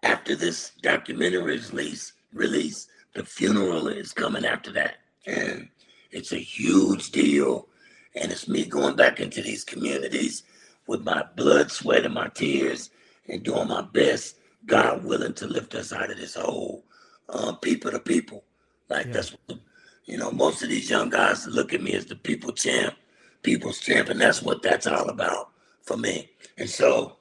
after 0.03 0.35
this 0.35 0.71
documentary 0.81 1.55
is 1.55 1.71
released. 1.71 2.13
Release 2.33 2.87
the 3.13 3.23
funeral 3.23 3.87
is 3.87 4.11
coming 4.11 4.45
after 4.45 4.71
that, 4.73 4.95
and 5.25 5.69
it's 6.11 6.33
a 6.33 6.37
huge 6.37 7.11
deal. 7.11 7.67
And 8.15 8.31
it's 8.31 8.47
me 8.47 8.65
going 8.65 8.95
back 8.95 9.19
into 9.19 9.41
these 9.41 9.63
communities 9.65 10.43
with 10.87 11.03
my 11.03 11.23
blood, 11.35 11.69
sweat, 11.69 12.05
and 12.05 12.13
my 12.13 12.29
tears, 12.29 12.89
and 13.27 13.43
doing 13.43 13.67
my 13.67 13.81
best, 13.81 14.37
God 14.65 15.03
willing, 15.03 15.33
to 15.35 15.47
lift 15.47 15.75
us 15.75 15.91
out 15.91 16.09
of 16.09 16.17
this 16.17 16.35
hole, 16.35 16.85
uh, 17.27 17.53
people 17.55 17.91
to 17.91 17.99
people. 17.99 18.45
Like 18.89 19.07
Yeah. 19.07 19.13
that's 19.13 19.31
what, 19.47 19.59
you 20.05 20.17
know, 20.17 20.31
most 20.31 20.61
of 20.61 20.69
these 20.69 20.89
young 20.89 21.09
guys 21.09 21.47
look 21.47 21.73
at 21.73 21.81
me 21.81 21.93
as 21.93 22.05
the 22.05 22.15
people 22.15 22.51
champ, 22.51 22.95
people's 23.41 23.79
champ, 23.79 24.09
and 24.09 24.21
that's 24.21 24.41
what 24.41 24.61
that's 24.61 24.87
all 24.87 25.09
about 25.09 25.49
for 25.81 25.97
me. 25.97 26.29
And 26.57 26.69
so, 26.69 27.17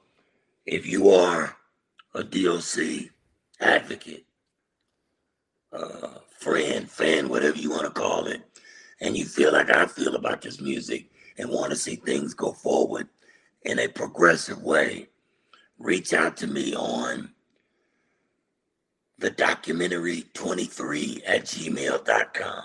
if 0.65 0.85
you 0.85 1.09
are 1.09 1.55
a 2.13 2.23
DOC 2.23 3.09
advocate, 3.59 4.25
uh, 5.73 6.19
friend, 6.37 6.89
fan, 6.89 7.27
whatever 7.27 7.57
you 7.57 7.71
want 7.71 7.85
to 7.85 7.91
call 7.91 8.27
it, 8.27 8.41
and 9.01 9.17
you 9.17 9.25
feel 9.25 9.51
like 9.51 9.69
I 9.69 9.87
feel 9.87 10.15
about 10.15 10.41
this 10.41 10.61
music 10.61 11.09
and 11.37 11.49
want 11.49 11.71
to 11.71 11.75
see 11.75 11.95
things 11.95 12.33
go 12.33 12.53
forward 12.53 13.09
in 13.63 13.79
a 13.79 13.87
progressive 13.87 14.61
way, 14.61 15.09
reach 15.79 16.13
out 16.13 16.37
to 16.37 16.47
me 16.47 16.75
on 16.75 17.31
the 19.17 19.31
documentary 19.31 20.25
23 20.33 21.23
at 21.25 21.45
gmail.com. 21.45 22.63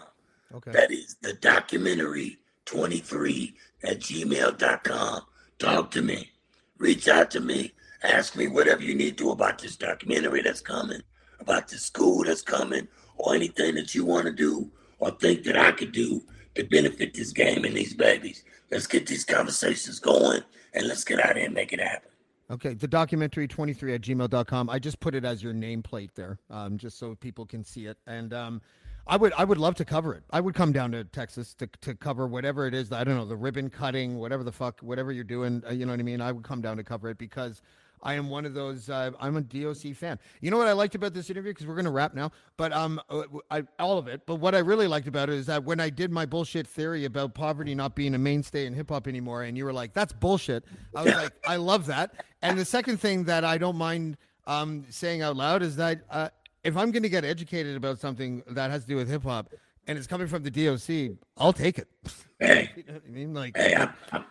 Okay. 0.55 0.73
That 0.73 0.91
is 0.91 1.17
the 1.23 1.35
documentary 1.35 2.39
23 2.67 3.55
at 3.85 4.01
gmail.com. 4.01 5.23
Talk 5.59 5.91
to 5.93 6.03
me. 6.03 6.31
Reach 6.79 7.09
out 7.09 7.31
to 7.33 7.41
me. 7.41 7.73
Ask 8.03 8.37
me 8.37 8.49
whatever 8.49 8.83
you 8.83 8.95
need 8.95 9.19
to 9.19 9.31
about 9.31 9.59
this 9.59 9.77
documentary 9.77 10.43
that's 10.43 10.61
coming, 10.61 11.03
about 11.39 11.69
the 11.69 11.77
school 11.77 12.25
that's 12.25 12.43
coming, 12.43 12.89
or 13.17 13.35
anything 13.35 13.75
that 13.75 13.95
you 13.95 14.05
want 14.05 14.27
to 14.27 14.33
do, 14.33 14.71
or 14.99 15.11
think 15.11 15.45
that 15.45 15.57
I 15.59 15.73
could 15.73 15.93
do 15.93 16.23
to 16.55 16.65
benefit 16.65 17.15
this 17.15 17.33
game 17.33 17.65
and 17.65 17.77
these 17.77 17.95
babies. 17.95 18.45
Let's 18.71 18.87
get 18.87 19.07
these 19.07 19.25
conversations 19.25 19.99
going 19.99 20.43
and 20.75 20.87
let's 20.87 21.05
get 21.05 21.25
out 21.25 21.37
here 21.37 21.47
and 21.47 21.55
make 21.55 21.73
it 21.73 21.81
happen. 21.81 22.11
Okay, 22.51 22.75
the 22.75 22.89
documentary 22.89 23.47
23 23.47 23.95
at 23.95 24.01
gmail.com. 24.01 24.71
I 24.71 24.79
just 24.81 24.99
put 24.99 25.15
it 25.15 25.25
as 25.25 25.43
your 25.43 25.55
nameplate 25.55 26.11
there, 26.17 26.39
um, 26.51 26.79
just 26.79 26.99
so 26.99 27.15
people 27.15 27.47
can 27.47 27.63
see 27.63 27.87
it. 27.87 27.97
And 28.09 28.35
um, 28.35 28.61
I 29.07 29.17
would 29.17 29.33
I 29.37 29.45
would 29.45 29.59
love 29.59 29.75
to 29.77 29.85
cover 29.85 30.15
it. 30.15 30.23
I 30.31 30.41
would 30.41 30.55
come 30.55 30.73
down 30.73 30.93
to 30.93 31.05
Texas 31.05 31.55
to, 31.55 31.67
to 31.83 31.95
cover 31.95 32.27
whatever 32.27 32.67
it 32.67 32.75
is. 32.75 32.93
I 32.93 33.05
don't 33.05 33.17
know, 33.17 33.25
the 33.25 33.37
ribbon 33.37 33.71
cutting, 33.71 34.19
whatever 34.19 34.45
the 34.45 34.53
fuck, 34.53 34.81
whatever 34.81 35.13
you're 35.13 35.25
doing. 35.25 35.63
Uh, 35.67 35.73
you 35.73 35.87
know 35.87 35.93
what 35.93 36.01
I 36.01 36.05
mean? 36.05 36.21
I 36.21 36.33
would 36.33 36.45
come 36.45 36.61
down 36.61 36.77
to 36.77 36.85
cover 36.85 37.09
it 37.11 37.19
because 37.19 37.63
I 38.03 38.15
am 38.15 38.31
one 38.31 38.47
of 38.47 38.55
those. 38.55 38.89
Uh, 38.89 39.11
I'm 39.21 39.37
a 39.37 39.43
DOC 39.43 39.95
fan. 39.95 40.19
You 40.41 40.51
know 40.51 40.57
what 40.57 40.69
I 40.69 40.73
liked 40.73 40.95
about 40.95 41.13
this 41.13 41.29
interview 41.29 41.53
because 41.53 41.67
we're 41.67 41.81
to 41.83 41.91
wrap 41.91 42.15
now, 42.15 42.31
but 42.57 42.73
um, 42.73 43.01
uh, 43.11 43.23
I, 43.51 43.65
all 43.79 43.99
of 43.99 44.09
it. 44.09 44.23
But 44.27 44.37
what 44.37 44.55
I 44.55 44.59
really 44.59 44.87
liked 44.87 45.09
about 45.09 45.29
it 45.29 45.35
is 45.35 45.47
that 45.47 45.65
when 45.65 45.81
I 45.81 45.91
did 45.91 46.11
my 46.11 46.27
bullshit 46.27 46.67
theory 46.67 47.05
about 47.05 47.35
poverty 47.35 47.75
not 47.75 47.95
being 47.95 48.15
a 48.15 48.19
mainstay 48.19 48.67
in 48.67 48.75
hip 48.75 48.91
hop 48.91 49.07
anymore, 49.07 49.43
and 49.43 49.57
you 49.57 49.65
were 49.65 49.73
like, 49.73 49.93
"That's 49.93 50.13
bullshit," 50.13 50.65
I 50.95 51.03
was 51.03 51.15
like, 51.15 51.33
"I 51.47 51.57
love 51.57 51.87
that." 51.87 52.25
And 52.43 52.59
the 52.59 52.65
second 52.65 52.99
thing 52.99 53.25
that 53.25 53.45
I 53.45 53.59
don't 53.59 53.77
mind 53.77 54.17
um, 54.47 54.85
saying 54.89 55.23
out 55.23 55.37
loud 55.37 55.63
is 55.63 55.77
that 55.77 56.01
uh, 56.11 56.29
if 56.65 56.77
I'm 56.77 56.91
going 56.91 57.03
to 57.03 57.09
get 57.09 57.25
educated 57.25 57.77
about 57.77 57.99
something 57.99 58.43
that 58.49 58.71
has 58.71 58.83
to 58.83 58.89
do 58.89 58.97
with 58.97 59.09
hip 59.09 59.23
hop 59.23 59.49
and 59.87 59.97
it's 59.99 60.07
coming 60.07 60.27
from 60.27 60.43
the 60.43 60.51
DOC, 60.51 61.17
I'll 61.37 61.53
take 61.53 61.79
it. 61.79 61.89
Hey, 62.43 62.71
you 62.75 62.85
know 62.87 62.95
what 62.95 63.03
I 63.07 63.11
mean, 63.11 63.35
like, 63.35 63.55
hey, 63.55 63.75
I, 63.75 63.85
I, 64.13 64.23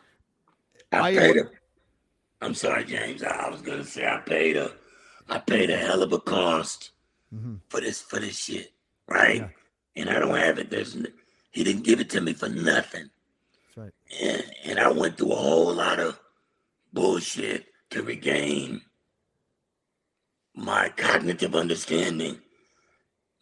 I 0.92 1.10
I- 1.10 1.16
paid 1.16 1.38
a, 1.38 1.44
I'm 2.42 2.56
sorry, 2.56 2.84
James. 2.86 3.22
I, 3.22 3.30
I 3.30 3.50
was 3.52 3.62
gonna 3.62 3.84
say 3.84 4.08
I 4.08 4.18
paid 4.18 4.58
a, 4.58 4.72
I 5.30 5.38
paid 5.38 5.70
a 5.70 5.78
hell 5.78 6.02
of 6.02 6.12
a 6.12 6.20
cost 6.20 6.90
Mhm. 7.32 7.60
for 7.70 7.80
this 7.82 8.02
for 8.02 8.18
this 8.20 8.36
shit, 8.36 8.74
right? 9.08 9.42
Yeah. 9.42 9.50
And 10.02 10.10
I 10.10 10.18
don't 10.18 10.36
have 10.36 10.58
it. 10.58 10.72
There's, 10.72 10.98
he 11.52 11.64
didn't 11.64 11.84
give 11.84 12.00
it 12.00 12.10
to 12.10 12.22
me 12.22 12.34
for 12.34 12.50
nothing. 12.50 13.12
that's 13.68 13.78
right. 13.78 13.94
and, 14.20 14.44
and 14.66 14.80
I 14.80 14.90
went 14.90 15.20
through 15.20 15.34
a 15.34 15.36
whole 15.36 15.72
lot 15.72 16.00
of 16.00 16.20
bullshit 16.94 17.66
to 17.92 18.02
regain 18.02 18.82
my 20.56 20.90
cognitive 20.90 21.56
understanding, 21.56 22.40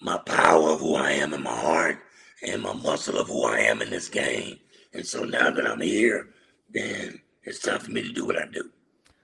my 0.01 0.17
power 0.17 0.71
of 0.71 0.79
who 0.79 0.95
I 0.95 1.11
am 1.11 1.33
in 1.33 1.43
my 1.43 1.55
heart, 1.55 1.99
and 2.45 2.61
my 2.61 2.73
muscle 2.73 3.17
of 3.17 3.27
who 3.27 3.45
I 3.45 3.59
am 3.59 3.81
in 3.81 3.89
this 3.89 4.09
game. 4.09 4.57
And 4.93 5.05
so 5.05 5.23
now 5.23 5.49
that 5.49 5.67
I'm 5.67 5.81
here, 5.81 6.27
then 6.69 7.19
it's 7.43 7.59
time 7.59 7.79
for 7.79 7.91
me 7.91 8.01
to 8.01 8.13
do 8.13 8.25
what 8.25 8.37
I 8.37 8.45
do. 8.47 8.69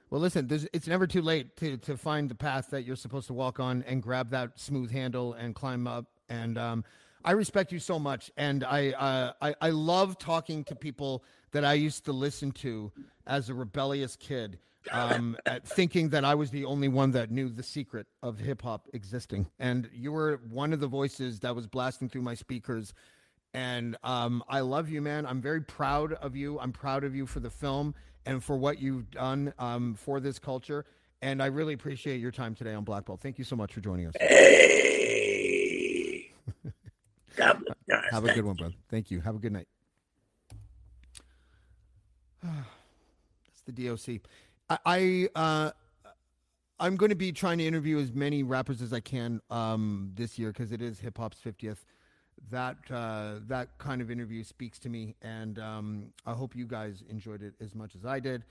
Well, 0.09 0.21
listen, 0.21 0.47
it's 0.73 0.87
never 0.87 1.07
too 1.07 1.21
late 1.21 1.55
to, 1.57 1.77
to 1.77 1.97
find 1.97 2.29
the 2.29 2.35
path 2.35 2.69
that 2.69 2.83
you're 2.83 2.95
supposed 2.95 3.27
to 3.27 3.33
walk 3.33 3.59
on 3.59 3.83
and 3.87 4.01
grab 4.01 4.29
that 4.29 4.59
smooth 4.59 4.91
handle 4.91 5.33
and 5.33 5.55
climb 5.55 5.87
up. 5.87 6.05
And 6.29 6.57
um, 6.57 6.83
I 7.25 7.31
respect 7.31 7.71
you 7.71 7.79
so 7.79 7.97
much, 7.97 8.29
and 8.37 8.63
I, 8.63 8.91
uh, 8.91 9.33
I 9.41 9.55
I 9.61 9.69
love 9.69 10.17
talking 10.19 10.63
to 10.65 10.75
people 10.75 11.23
that 11.51 11.63
I 11.63 11.73
used 11.73 12.05
to 12.05 12.13
listen 12.13 12.51
to 12.51 12.91
as 13.25 13.49
a 13.49 13.53
rebellious 13.53 14.15
kid, 14.15 14.59
um, 14.91 15.37
thinking 15.65 16.09
that 16.09 16.25
I 16.25 16.35
was 16.35 16.51
the 16.51 16.65
only 16.65 16.87
one 16.87 17.11
that 17.11 17.31
knew 17.31 17.49
the 17.49 17.63
secret 17.63 18.07
of 18.21 18.39
hip 18.39 18.61
hop 18.61 18.87
existing. 18.93 19.47
And 19.59 19.89
you 19.93 20.11
were 20.11 20.41
one 20.49 20.73
of 20.73 20.79
the 20.79 20.87
voices 20.87 21.39
that 21.41 21.55
was 21.55 21.67
blasting 21.67 22.09
through 22.09 22.23
my 22.23 22.35
speakers. 22.35 22.93
And 23.53 23.95
um, 24.03 24.43
I 24.49 24.61
love 24.61 24.89
you, 24.89 25.01
man. 25.01 25.25
I'm 25.25 25.41
very 25.41 25.61
proud 25.61 26.13
of 26.13 26.35
you. 26.35 26.59
I'm 26.59 26.71
proud 26.71 27.03
of 27.03 27.15
you 27.15 27.25
for 27.25 27.39
the 27.39 27.49
film 27.49 27.93
and 28.25 28.43
for 28.43 28.57
what 28.57 28.79
you've 28.79 29.11
done 29.11 29.53
um, 29.59 29.95
for 29.95 30.19
this 30.19 30.39
culture. 30.39 30.85
And 31.21 31.41
I 31.41 31.45
really 31.47 31.73
appreciate 31.73 32.19
your 32.19 32.31
time 32.31 32.55
today 32.55 32.73
on 32.73 32.83
Black 32.83 33.05
Belt. 33.05 33.21
Thank 33.21 33.37
you 33.37 33.45
so 33.45 33.55
much 33.55 33.73
for 33.73 33.79
joining 33.79 34.07
us. 34.07 34.13
Hey. 34.19 34.73
God 37.35 37.63
bless 37.63 37.77
you 37.87 37.95
guys. 37.95 38.03
Have 38.11 38.23
a 38.23 38.27
Thank 38.27 38.35
good 38.35 38.45
one, 38.45 38.55
brother. 38.55 38.75
Thank 38.89 39.09
you. 39.11 39.21
Have 39.21 39.35
a 39.35 39.39
good 39.39 39.53
night. 39.53 39.67
That's 42.43 43.61
the 43.65 43.71
DOC. 43.71 44.21
I, 44.69 44.77
I 44.85 45.29
uh, 45.35 45.71
I'm 46.79 46.95
going 46.95 47.09
to 47.09 47.15
be 47.15 47.31
trying 47.31 47.59
to 47.59 47.65
interview 47.65 47.99
as 47.99 48.13
many 48.13 48.43
rappers 48.43 48.81
as 48.81 48.93
I 48.93 48.99
can 48.99 49.41
um, 49.49 50.11
this 50.15 50.37
year 50.37 50.51
because 50.51 50.71
it 50.71 50.81
is 50.81 50.99
hip 50.99 51.17
hop's 51.17 51.37
50th. 51.39 51.77
That 52.49 52.77
uh, 52.91 53.35
that 53.47 53.77
kind 53.77 54.01
of 54.01 54.11
interview 54.11 54.43
speaks 54.43 54.79
to 54.79 54.89
me, 54.89 55.15
and 55.21 55.59
um, 55.59 56.07
I 56.25 56.33
hope 56.33 56.55
you 56.55 56.65
guys 56.65 57.03
enjoyed 57.09 57.41
it 57.41 57.53
as 57.61 57.73
much 57.73 57.95
as 57.95 58.05
I 58.05 58.19
did. 58.19 58.43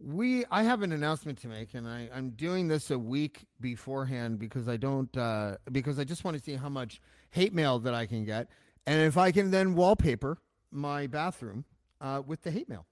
We 0.00 0.44
I 0.50 0.64
have 0.64 0.82
an 0.82 0.90
announcement 0.90 1.38
to 1.42 1.48
make, 1.48 1.74
and 1.74 1.86
I, 1.86 2.08
I'm 2.12 2.30
doing 2.30 2.66
this 2.66 2.90
a 2.90 2.98
week 2.98 3.46
beforehand 3.60 4.40
because 4.40 4.68
I 4.68 4.76
don't 4.78 5.14
uh, 5.16 5.58
because 5.70 5.98
I 6.00 6.04
just 6.04 6.24
want 6.24 6.36
to 6.36 6.42
see 6.42 6.54
how 6.54 6.68
much 6.68 7.00
hate 7.30 7.54
mail 7.54 7.78
that 7.80 7.94
I 7.94 8.06
can 8.06 8.24
get, 8.24 8.48
and 8.86 9.00
if 9.02 9.16
I 9.16 9.30
can 9.30 9.50
then 9.52 9.76
wallpaper 9.76 10.38
my 10.72 11.06
bathroom 11.06 11.64
uh, 12.00 12.22
with 12.26 12.42
the 12.42 12.50
hate 12.50 12.68
mail. 12.68 12.86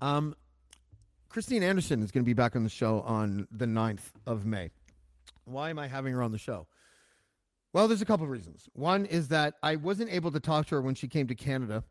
Um, 0.00 0.36
Christine 1.28 1.62
Anderson 1.62 2.02
is 2.02 2.10
going 2.10 2.24
to 2.24 2.28
be 2.28 2.32
back 2.32 2.56
on 2.56 2.64
the 2.64 2.70
show 2.70 3.02
on 3.02 3.46
the 3.50 3.66
9th 3.66 4.12
of 4.26 4.46
May. 4.46 4.70
Why 5.44 5.68
am 5.68 5.78
I 5.78 5.86
having 5.86 6.14
her 6.14 6.22
on 6.22 6.32
the 6.32 6.38
show? 6.38 6.66
Well, 7.74 7.86
there's 7.86 8.00
a 8.00 8.06
couple 8.06 8.24
of 8.24 8.30
reasons. 8.30 8.68
One 8.72 9.04
is 9.04 9.28
that 9.28 9.54
I 9.62 9.76
wasn't 9.76 10.10
able 10.10 10.30
to 10.32 10.40
talk 10.40 10.66
to 10.68 10.76
her 10.76 10.82
when 10.82 10.94
she 10.94 11.06
came 11.06 11.26
to 11.26 11.34
Canada 11.34 11.84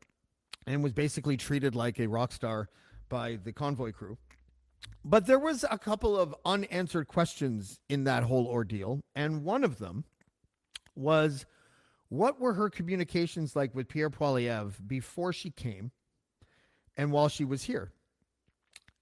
and 0.65 0.81
was 0.81 0.91
basically 0.91 1.38
treated 1.38 1.75
like 1.75 1.99
a 1.99 2.07
rock 2.07 2.31
star 2.31 2.67
by 3.09 3.38
the 3.43 3.53
convoy 3.53 3.91
crew. 3.91 4.17
But 5.05 5.27
there 5.27 5.39
was 5.39 5.63
a 5.69 5.77
couple 5.77 6.17
of 6.17 6.35
unanswered 6.43 7.07
questions 7.07 7.79
in 7.89 8.05
that 8.05 8.23
whole 8.23 8.47
ordeal, 8.47 9.01
and 9.15 9.43
one 9.43 9.63
of 9.63 9.77
them 9.77 10.03
was 10.95 11.45
what 12.09 12.39
were 12.39 12.53
her 12.53 12.69
communications 12.69 13.55
like 13.55 13.75
with 13.75 13.88
Pierre 13.88 14.09
Poilievre 14.09 14.73
before 14.88 15.31
she 15.31 15.51
came 15.51 15.91
and 16.95 17.11
while 17.11 17.29
she 17.29 17.45
was 17.45 17.63
here? 17.63 17.91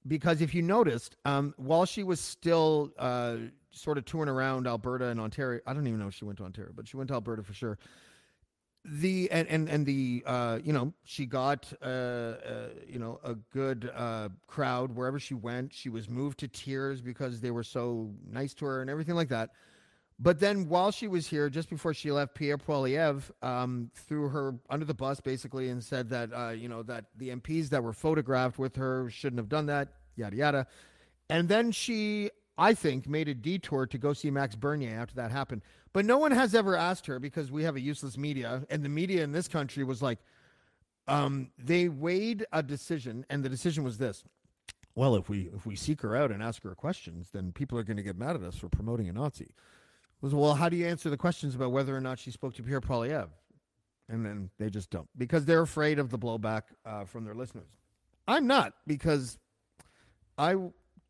Because 0.07 0.41
if 0.41 0.53
you 0.53 0.61
noticed, 0.61 1.15
um, 1.25 1.53
while 1.57 1.85
she 1.85 2.03
was 2.03 2.19
still 2.19 2.91
uh, 2.99 3.37
sort 3.71 3.97
of 3.97 4.05
touring 4.05 4.29
around 4.29 4.67
Alberta 4.67 5.05
and 5.05 5.19
Ontario, 5.19 5.61
I 5.65 5.73
don't 5.73 5.87
even 5.87 5.99
know 5.99 6.07
if 6.07 6.13
she 6.13 6.25
went 6.25 6.37
to 6.37 6.43
Ontario, 6.43 6.71
but 6.75 6.87
she 6.87 6.97
went 6.97 7.07
to 7.07 7.15
Alberta 7.15 7.43
for 7.43 7.53
sure. 7.53 7.77
The 8.87 9.31
and 9.31 9.47
and 9.47 9.67
and 9.67 9.83
the 9.83 10.23
uh, 10.27 10.59
you 10.63 10.71
know 10.71 10.93
she 11.05 11.25
got 11.25 11.73
uh, 11.81 11.85
uh, 11.85 12.67
you 12.87 12.99
know 12.99 13.19
a 13.23 13.33
good 13.33 13.91
uh, 13.95 14.29
crowd 14.45 14.95
wherever 14.95 15.19
she 15.19 15.33
went. 15.33 15.73
She 15.73 15.89
was 15.89 16.07
moved 16.07 16.39
to 16.41 16.47
tears 16.47 17.01
because 17.01 17.41
they 17.41 17.49
were 17.49 17.63
so 17.63 18.11
nice 18.29 18.53
to 18.55 18.65
her 18.65 18.81
and 18.81 18.89
everything 18.89 19.15
like 19.15 19.29
that. 19.29 19.49
But 20.17 20.39
then 20.39 20.69
while 20.69 20.91
she 20.91 21.07
was 21.07 21.27
here, 21.27 21.49
just 21.49 21.69
before 21.69 21.93
she 21.93 22.11
left, 22.11 22.35
Pierre 22.35 22.57
Poilievre 22.57 23.23
um, 23.41 23.91
threw 23.93 24.29
her 24.29 24.55
under 24.69 24.85
the 24.85 24.93
bus 24.93 25.19
basically 25.19 25.69
and 25.69 25.83
said 25.83 26.09
that 26.09 26.29
uh, 26.33 26.49
you 26.51 26.69
know 26.69 26.83
that 26.83 27.05
the 27.17 27.29
MPs 27.29 27.69
that 27.69 27.83
were 27.83 27.91
photographed 27.91 28.57
with 28.57 28.77
her 28.77 29.09
shouldn't 29.09 29.39
have 29.39 29.49
done 29.49 29.65
that, 29.65 29.89
yada 30.15 30.35
yada. 30.35 30.67
And 31.29 31.49
then 31.49 31.71
she, 31.71 32.29
I 32.57 32.73
think, 32.73 33.09
made 33.09 33.27
a 33.27 33.33
detour 33.33 33.87
to 33.87 33.97
go 33.97 34.13
see 34.13 34.31
Max 34.31 34.55
Bernier 34.55 34.97
after 34.97 35.15
that 35.15 35.31
happened. 35.31 35.63
But 35.91 36.05
no 36.05 36.17
one 36.17 36.31
has 36.31 36.55
ever 36.55 36.77
asked 36.77 37.07
her 37.07 37.19
because 37.19 37.51
we 37.51 37.63
have 37.63 37.75
a 37.75 37.81
useless 37.81 38.17
media, 38.17 38.63
and 38.69 38.85
the 38.85 38.89
media 38.89 39.23
in 39.23 39.33
this 39.33 39.49
country 39.49 39.83
was 39.83 40.01
like, 40.01 40.19
um, 41.07 41.51
they 41.57 41.89
weighed 41.89 42.45
a 42.53 42.63
decision, 42.63 43.25
and 43.29 43.43
the 43.43 43.49
decision 43.49 43.83
was 43.83 43.97
this: 43.97 44.23
well, 44.95 45.17
if 45.17 45.27
we 45.27 45.49
if 45.53 45.65
we 45.65 45.75
seek 45.75 46.01
her 46.01 46.15
out 46.15 46.31
and 46.31 46.41
ask 46.41 46.63
her 46.63 46.73
questions, 46.73 47.31
then 47.33 47.51
people 47.51 47.77
are 47.77 47.83
going 47.83 47.97
to 47.97 48.03
get 48.03 48.17
mad 48.17 48.37
at 48.37 48.43
us 48.43 48.55
for 48.55 48.69
promoting 48.69 49.09
a 49.09 49.13
Nazi. 49.13 49.49
Was 50.25 50.33
well, 50.33 50.55
how 50.55 50.69
do 50.69 50.75
you 50.75 50.87
answer 50.87 51.11
the 51.11 51.17
questions 51.17 51.53
about 51.53 51.71
whether 51.71 51.95
or 51.95 52.01
not 52.01 52.17
she 52.17 52.31
spoke 52.31 52.55
to 52.55 52.63
Pierre 52.63 52.81
Poilievre? 52.81 53.29
And 54.09 54.25
then 54.25 54.49
they 54.57 54.71
just 54.71 54.89
don't 54.89 55.07
because 55.15 55.45
they're 55.45 55.61
afraid 55.61 55.99
of 55.99 56.09
the 56.09 56.17
blowback 56.17 56.63
uh, 56.83 57.05
from 57.05 57.25
their 57.25 57.35
listeners. 57.35 57.69
I'm 58.27 58.47
not 58.47 58.73
because 58.87 59.37
I 60.35 60.55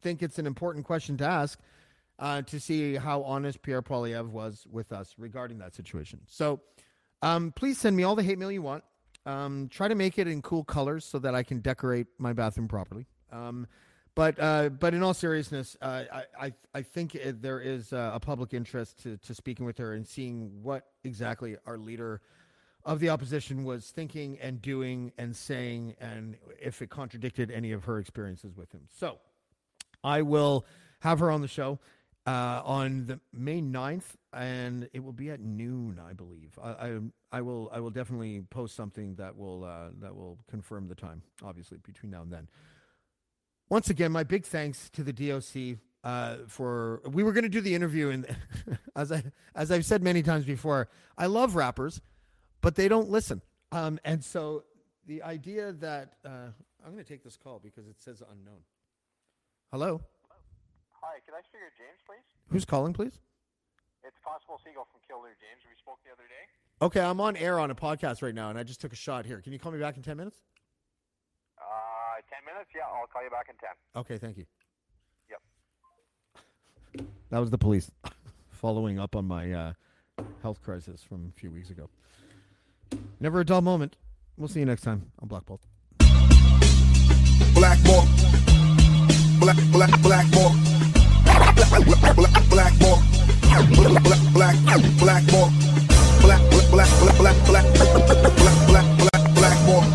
think 0.02 0.22
it's 0.22 0.38
an 0.38 0.46
important 0.46 0.86
question 0.86 1.16
to 1.20 1.26
ask 1.26 1.58
uh, 2.20 2.42
to 2.42 2.60
see 2.60 2.96
how 2.96 3.24
honest 3.24 3.62
Pierre 3.62 3.82
Poilievre 3.82 4.28
was 4.28 4.68
with 4.70 4.92
us 4.92 5.16
regarding 5.18 5.60
that 5.60 5.74
situation. 5.74 6.20
So 6.28 6.60
um, 7.22 7.54
please 7.56 7.78
send 7.78 7.96
me 7.96 8.04
all 8.04 8.16
the 8.16 8.24
hate 8.24 8.38
mail 8.38 8.52
you 8.52 8.62
want. 8.62 8.84
Um, 9.26 9.70
try 9.70 9.88
to 9.88 9.96
make 9.96 10.20
it 10.20 10.28
in 10.28 10.42
cool 10.42 10.66
colors 10.66 11.06
so 11.06 11.20
that 11.20 11.34
I 11.34 11.44
can 11.44 11.62
decorate 11.62 12.08
my 12.18 12.34
bathroom 12.34 12.68
properly. 12.68 13.06
Um, 13.32 13.66
but 14.16 14.40
uh, 14.40 14.70
but 14.70 14.94
in 14.94 15.04
all 15.04 15.14
seriousness, 15.14 15.76
uh, 15.82 16.04
I, 16.12 16.24
I 16.40 16.54
I 16.74 16.82
think 16.82 17.18
there 17.24 17.60
is 17.60 17.92
a 17.94 18.20
public 18.22 18.54
interest 18.54 19.04
to, 19.04 19.18
to 19.18 19.36
speaking 19.36 19.66
with 19.66 19.78
her 19.78 19.94
and 19.94 20.08
seeing 20.08 20.64
what 20.64 20.88
exactly 21.04 21.58
our 21.66 21.78
leader 21.78 22.22
of 22.86 23.00
the 23.00 23.10
opposition 23.10 23.64
was 23.64 23.90
thinking 23.90 24.38
and 24.40 24.62
doing 24.62 25.12
and 25.18 25.36
saying, 25.36 25.96
and 26.00 26.38
if 26.62 26.82
it 26.82 26.90
contradicted 26.90 27.52
any 27.52 27.72
of 27.72 27.84
her 27.86 28.00
experiences 28.00 28.56
with 28.56 28.72
him. 28.72 28.82
So 28.96 29.18
I 30.04 30.22
will 30.22 30.66
have 31.00 31.20
her 31.20 31.32
on 31.32 31.42
the 31.42 31.48
show 31.48 31.80
uh, 32.28 32.62
on 32.64 33.06
the 33.06 33.20
May 33.34 33.62
9th, 33.62 34.16
and 34.34 34.90
it 34.94 35.04
will 35.04 35.14
be 35.14 35.30
at 35.30 35.40
noon, 35.40 36.00
I 36.00 36.14
believe. 36.14 36.58
I, 36.62 36.70
I, 36.70 37.00
I 37.32 37.42
will 37.42 37.70
I 37.74 37.80
will 37.80 37.90
definitely 37.90 38.42
post 38.50 38.76
something 38.76 39.16
that 39.16 39.36
will 39.36 39.64
uh, 39.64 39.90
that 40.00 40.16
will 40.16 40.38
confirm 40.50 40.88
the 40.88 40.96
time, 40.96 41.22
obviously, 41.44 41.78
between 41.78 42.12
now 42.12 42.22
and 42.22 42.32
then. 42.32 42.48
Once 43.70 43.90
again, 43.90 44.12
my 44.12 44.24
big 44.24 44.46
thanks 44.46 44.90
to 44.92 45.04
the 45.04 45.12
DOC 45.14 45.80
uh, 46.04 46.38
for 46.48 47.02
we 47.10 47.24
were 47.24 47.32
going 47.32 47.44
to 47.44 47.50
do 47.50 47.62
the 47.62 47.74
interview, 47.74 48.10
and 48.10 48.28
as 48.96 49.12
I 49.12 49.24
as 49.56 49.72
I've 49.72 49.86
said 49.86 50.04
many 50.04 50.22
times 50.22 50.46
before, 50.46 50.88
I 51.18 51.26
love 51.26 51.56
rappers, 51.56 52.02
but 52.62 52.76
they 52.76 52.88
don't 52.88 53.10
listen. 53.10 53.42
Um, 53.72 54.00
and 54.06 54.24
so 54.24 54.64
the 55.08 55.24
idea 55.24 55.72
that 55.74 56.14
uh, 56.24 56.50
I'm 56.86 56.92
going 56.92 57.04
to 57.04 57.10
take 57.10 57.24
this 57.24 57.38
call 57.38 57.60
because 57.60 57.88
it 57.88 57.96
says 58.00 58.22
unknown. 58.22 58.62
Hello, 59.72 60.00
Hi, 61.02 61.18
can 61.26 61.34
I 61.34 61.42
speak 61.42 61.62
to 61.62 61.74
James, 61.78 62.00
please? 62.06 62.24
who's 62.52 62.66
calling, 62.66 62.94
please? 62.94 63.20
It's 64.04 64.16
Constable 64.24 64.62
Siegel 64.64 64.86
from 64.92 65.02
Killdeer 65.08 65.36
James. 65.42 65.62
We 65.68 65.76
spoke 65.82 65.98
the 66.06 66.12
other 66.14 66.28
day. 66.30 66.46
Okay, 66.84 67.02
I'm 67.02 67.20
on 67.20 67.36
air 67.36 67.60
on 67.60 67.72
a 67.72 67.76
podcast 67.76 68.22
right 68.22 68.36
now, 68.36 68.52
and 68.52 68.60
I 68.60 68.64
just 68.64 68.80
took 68.80 68.94
a 68.94 68.96
shot 68.96 69.26
here. 69.26 69.42
Can 69.42 69.54
you 69.54 69.60
call 69.60 69.72
me 69.72 69.80
back 69.80 69.98
in 69.98 70.04
ten 70.04 70.18
minutes? 70.18 70.38
Uh, 72.16 72.22
10 72.30 72.46
minutes? 72.46 72.70
Yeah, 72.74 72.84
I'll 72.88 73.08
call 73.08 73.24
you 73.24 73.30
back 73.30 73.48
in 73.50 73.56
10. 73.58 73.70
Okay, 74.02 74.18
thank 74.18 74.38
you. 74.38 74.46
Yep. 76.96 77.08
That 77.30 77.40
was 77.40 77.50
the 77.50 77.58
police 77.58 77.92
following 78.52 79.00
up 79.00 79.16
on 79.16 79.26
my 79.26 79.52
uh, 79.52 79.74
health 80.42 80.62
crisis 80.62 81.04
from 81.04 81.34
a 81.36 81.40
few 81.40 81.52
weeks 81.52 81.70
ago. 81.70 81.90
Never 83.20 83.42
a 83.42 83.46
dull 83.46 83.62
moment. 83.62 83.98
We'll 84.38 84.48
see 84.48 84.60
you 84.60 84.66
next 84.66 84.84
time 84.84 85.12
on 85.20 85.28
Black 85.28 85.46
Bolt. 85.46 85.62
Black 87.54 87.80
more. 87.84 88.06
Black, 89.40 89.58
black, 89.72 90.02
black 90.02 90.28
more. 90.34 90.52
Black, 91.26 91.86
black, 91.86 92.16
black, 92.16 92.50
black 92.50 92.74
more. 92.80 93.00
Black, 94.34 94.56
black, 94.64 94.82
black 95.00 95.32
more. 95.32 95.50
Black, 96.22 96.42
black, 96.50 96.72
black, 96.72 96.90
black, 97.18 97.46
black, 97.46 97.66
black, 97.76 97.96
black, 98.08 98.24
black, 98.68 98.98
black, 98.98 99.36
black 99.36 99.66
more. 99.66 99.95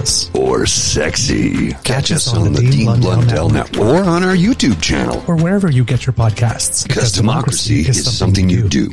Or 0.33 0.65
sexy. 0.65 1.73
Catch 1.83 2.11
us 2.11 2.33
on 2.33 2.53
the 2.53 2.61
Dean 2.61 2.99
Blundell 2.99 3.49
Network 3.49 3.81
or 3.81 4.03
on 4.03 4.23
our 4.23 4.35
YouTube 4.35 4.81
channel. 4.81 5.23
Or 5.27 5.35
wherever 5.35 5.69
you 5.69 5.83
get 5.83 6.05
your 6.05 6.13
podcasts. 6.13 6.87
Because 6.87 7.11
democracy 7.11 7.81
is 7.81 8.17
something 8.17 8.49
you 8.49 8.67
do. 8.67 8.91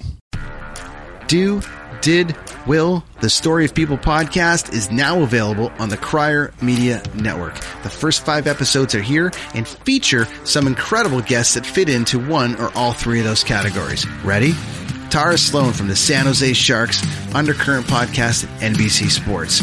Do, 1.26 1.62
Did, 2.00 2.36
Will, 2.66 3.04
the 3.20 3.30
Story 3.30 3.64
of 3.64 3.74
People 3.74 3.98
podcast 3.98 4.72
is 4.72 4.90
now 4.90 5.22
available 5.22 5.72
on 5.78 5.88
the 5.88 5.96
Crier 5.96 6.52
Media 6.60 7.02
Network. 7.14 7.54
The 7.82 7.90
first 7.90 8.24
five 8.24 8.46
episodes 8.46 8.94
are 8.94 9.02
here 9.02 9.32
and 9.54 9.66
feature 9.66 10.26
some 10.44 10.66
incredible 10.66 11.20
guests 11.20 11.54
that 11.54 11.66
fit 11.66 11.88
into 11.88 12.18
one 12.18 12.54
or 12.56 12.70
all 12.74 12.92
three 12.92 13.18
of 13.18 13.24
those 13.24 13.44
categories. 13.44 14.06
Ready? 14.24 14.52
Tara 15.10 15.38
Sloan 15.38 15.72
from 15.72 15.88
the 15.88 15.96
San 15.96 16.26
Jose 16.26 16.52
Sharks 16.52 17.02
Undercurrent 17.34 17.86
podcast 17.86 18.44
at 18.44 18.74
NBC 18.74 19.10
Sports. 19.10 19.62